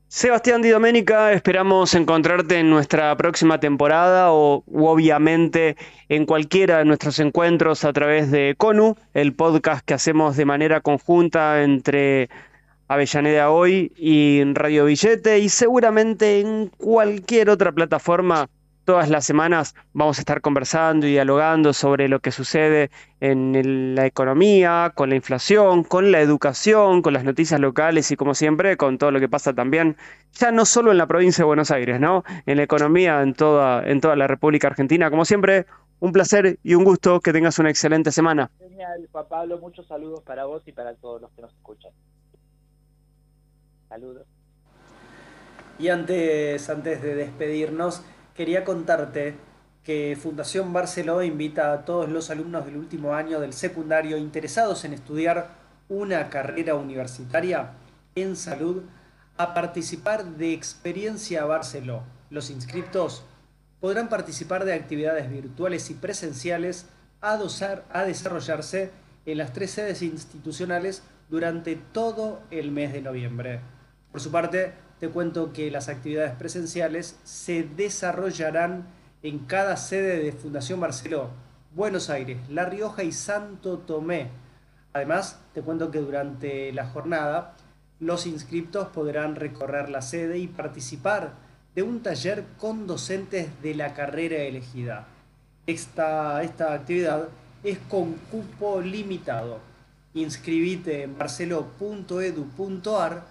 Sebastián 0.07 0.63
Di 0.63 0.69
Domenica, 0.69 1.31
esperamos 1.33 1.93
encontrarte 1.93 2.57
en 2.57 2.71
nuestra 2.71 3.15
próxima 3.15 3.59
temporada 3.59 4.31
o 4.33 4.63
obviamente 4.73 5.77
en 6.09 6.25
cualquiera 6.25 6.79
de 6.79 6.85
nuestros 6.85 7.19
encuentros 7.19 7.85
a 7.85 7.93
través 7.93 8.31
de 8.31 8.55
CONU, 8.57 8.95
el 9.13 9.35
podcast 9.35 9.85
que 9.85 9.93
hacemos 9.93 10.35
de 10.35 10.45
manera 10.45 10.81
conjunta 10.81 11.61
entre 11.61 12.29
Avellaneda 12.87 13.51
Hoy 13.51 13.91
y 13.97 14.41
Radio 14.55 14.85
Billete 14.85 15.37
y 15.37 15.49
seguramente 15.49 16.39
en 16.39 16.69
cualquier 16.75 17.51
otra 17.51 17.71
plataforma 17.71 18.49
todas 18.89 19.11
las 19.11 19.23
semanas 19.23 19.75
vamos 19.93 20.17
a 20.17 20.21
estar 20.21 20.41
conversando 20.41 21.05
y 21.05 21.11
dialogando 21.11 21.73
sobre 21.73 22.09
lo 22.09 22.21
que 22.21 22.31
sucede 22.31 22.89
en 23.19 23.53
el- 23.53 23.93
la 23.93 24.07
economía, 24.07 24.93
con 24.95 25.09
la 25.09 25.15
inflación, 25.15 25.83
con 25.83 26.11
la 26.11 26.21
educación, 26.21 27.03
con 27.03 27.13
las 27.13 27.23
noticias 27.23 27.59
locales 27.59 28.09
y 28.09 28.15
como 28.15 28.33
siempre 28.33 28.77
con 28.77 28.97
todo 28.97 29.11
lo 29.11 29.19
que 29.19 29.29
pasa 29.29 29.53
también, 29.53 29.95
ya 30.31 30.51
no 30.51 30.65
solo 30.65 30.89
en 30.91 30.97
la 30.97 31.05
provincia 31.05 31.43
de 31.43 31.45
Buenos 31.45 31.69
Aires, 31.69 31.99
¿no? 31.99 32.23
En 32.47 32.57
la 32.57 32.63
economía 32.63 33.21
en 33.21 33.35
toda, 33.35 33.87
en 33.87 34.01
toda 34.01 34.15
la 34.15 34.25
República 34.25 34.69
Argentina. 34.69 35.11
Como 35.11 35.23
siempre, 35.23 35.67
un 35.99 36.11
placer 36.11 36.57
y 36.63 36.73
un 36.73 36.83
gusto 36.83 37.19
que 37.19 37.31
tengas 37.31 37.59
una 37.59 37.69
excelente 37.69 38.11
semana. 38.11 38.49
Genial, 38.57 39.07
Juan 39.11 39.25
Pablo, 39.29 39.59
muchos 39.59 39.85
saludos 39.85 40.23
para 40.23 40.45
vos 40.45 40.63
y 40.65 40.71
para 40.71 40.95
todos 40.95 41.21
los 41.21 41.29
que 41.33 41.43
nos 41.43 41.53
escuchan. 41.53 41.91
Saludos. 43.87 44.25
Y 45.77 45.89
antes, 45.89 46.67
antes 46.71 47.03
de 47.03 47.13
despedirnos, 47.13 48.03
quería 48.39 48.63
contarte 48.63 49.35
que 49.83 50.17
Fundación 50.17 50.71
Barceló 50.71 51.21
invita 51.23 51.73
a 51.73 51.83
todos 51.83 52.07
los 52.07 52.29
alumnos 52.29 52.63
del 52.65 52.77
último 52.77 53.13
año 53.13 53.41
del 53.41 53.51
secundario 53.51 54.17
interesados 54.17 54.85
en 54.85 54.93
estudiar 54.93 55.49
una 55.89 56.29
carrera 56.29 56.75
universitaria 56.75 57.71
en 58.15 58.37
salud 58.37 58.83
a 59.35 59.53
participar 59.53 60.23
de 60.23 60.53
Experiencia 60.53 61.43
Barceló. 61.43 62.03
Los 62.29 62.49
inscriptos 62.49 63.25
podrán 63.81 64.07
participar 64.07 64.63
de 64.63 64.73
actividades 64.73 65.29
virtuales 65.29 65.89
y 65.89 65.95
presenciales 65.95 66.85
a, 67.19 67.35
dosar- 67.35 67.83
a 67.91 68.05
desarrollarse 68.05 68.91
en 69.25 69.37
las 69.37 69.51
tres 69.51 69.71
sedes 69.71 70.01
institucionales 70.01 71.03
durante 71.27 71.75
todo 71.75 72.39
el 72.51 72.71
mes 72.71 72.93
de 72.93 73.01
noviembre. 73.01 73.59
Por 74.13 74.21
su 74.21 74.31
parte, 74.31 74.75
te 74.99 75.09
cuento 75.09 75.53
que 75.53 75.71
las 75.71 75.87
actividades 75.87 76.35
presenciales 76.35 77.17
se 77.23 77.63
desarrollarán 77.63 78.85
en 79.23 79.39
cada 79.39 79.77
sede 79.77 80.21
de 80.21 80.33
Fundación 80.33 80.79
Barceló, 80.79 81.29
Buenos 81.73 82.09
Aires, 82.09 82.37
La 82.49 82.65
Rioja 82.65 83.03
y 83.03 83.11
Santo 83.11 83.79
Tomé. 83.79 84.29
Además, 84.93 85.39
te 85.53 85.61
cuento 85.61 85.91
que 85.91 85.99
durante 85.99 86.71
la 86.73 86.87
jornada 86.87 87.55
los 87.99 88.27
inscriptos 88.27 88.87
podrán 88.89 89.35
recorrer 89.35 89.89
la 89.89 90.01
sede 90.01 90.39
y 90.39 90.47
participar 90.47 91.33
de 91.75 91.83
un 91.83 92.01
taller 92.01 92.43
con 92.57 92.87
docentes 92.87 93.49
de 93.61 93.75
la 93.75 93.93
carrera 93.93 94.37
elegida. 94.37 95.07
Esta, 95.65 96.41
esta 96.43 96.73
actividad 96.73 97.27
es 97.63 97.77
con 97.89 98.13
cupo 98.31 98.81
limitado. 98.81 99.59
Inscribite 100.13 101.03
en 101.03 101.17
barceló.edu.ar 101.17 103.23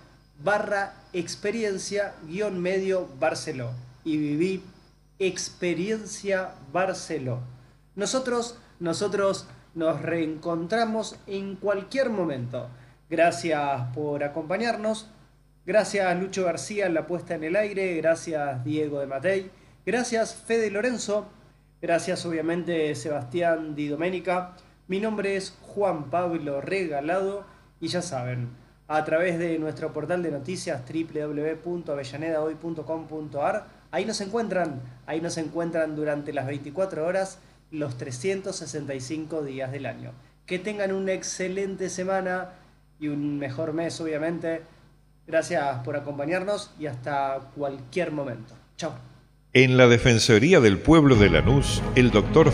barra 0.42 0.94
experiencia 1.12 2.14
guion 2.26 2.60
medio 2.60 3.08
Barceló 3.18 3.70
y 4.04 4.16
viví 4.16 4.62
experiencia 5.18 6.50
Barceló. 6.72 7.40
Nosotros, 7.96 8.58
nosotros 8.78 9.46
nos 9.74 10.00
reencontramos 10.00 11.16
en 11.26 11.56
cualquier 11.56 12.10
momento. 12.10 12.68
Gracias 13.10 13.82
por 13.94 14.22
acompañarnos. 14.22 15.08
Gracias 15.66 16.18
Lucho 16.18 16.44
García 16.44 16.88
la 16.88 17.06
puesta 17.06 17.34
en 17.34 17.44
el 17.44 17.56
aire. 17.56 17.96
Gracias 17.96 18.64
Diego 18.64 19.00
de 19.00 19.06
Matei. 19.06 19.50
Gracias 19.84 20.34
Fede 20.34 20.70
Lorenzo. 20.70 21.28
Gracias 21.82 22.24
obviamente 22.26 22.94
Sebastián 22.94 23.74
Di 23.74 23.88
Domenica. 23.88 24.56
Mi 24.86 25.00
nombre 25.00 25.36
es 25.36 25.56
Juan 25.62 26.10
Pablo 26.10 26.60
Regalado 26.60 27.44
y 27.80 27.88
ya 27.88 28.02
saben, 28.02 28.48
a 28.88 29.04
través 29.04 29.38
de 29.38 29.56
nuestro 29.58 29.92
portal 29.92 30.22
de 30.22 30.30
noticias 30.30 30.80
www.avellanedahoy.com.ar, 30.82 33.66
ahí 33.90 34.06
nos 34.06 34.22
encuentran, 34.22 34.80
ahí 35.06 35.20
nos 35.20 35.36
encuentran 35.36 35.94
durante 35.94 36.32
las 36.32 36.46
24 36.46 37.06
horas 37.06 37.38
los 37.70 37.98
365 37.98 39.42
días 39.42 39.70
del 39.70 39.84
año. 39.84 40.12
Que 40.46 40.58
tengan 40.58 40.92
una 40.92 41.12
excelente 41.12 41.90
semana 41.90 42.52
y 42.98 43.08
un 43.08 43.38
mejor 43.38 43.74
mes 43.74 44.00
obviamente. 44.00 44.62
Gracias 45.26 45.80
por 45.84 45.96
acompañarnos 45.96 46.70
y 46.80 46.86
hasta 46.86 47.50
cualquier 47.54 48.12
momento. 48.12 48.54
Chao. 48.78 48.94
En 49.52 49.76
la 49.76 49.88
Defensoría 49.88 50.60
del 50.60 50.78
Pueblo 50.78 51.16
de 51.16 51.28
Lanús, 51.30 51.82
el 51.94 52.10
doctor 52.10 52.50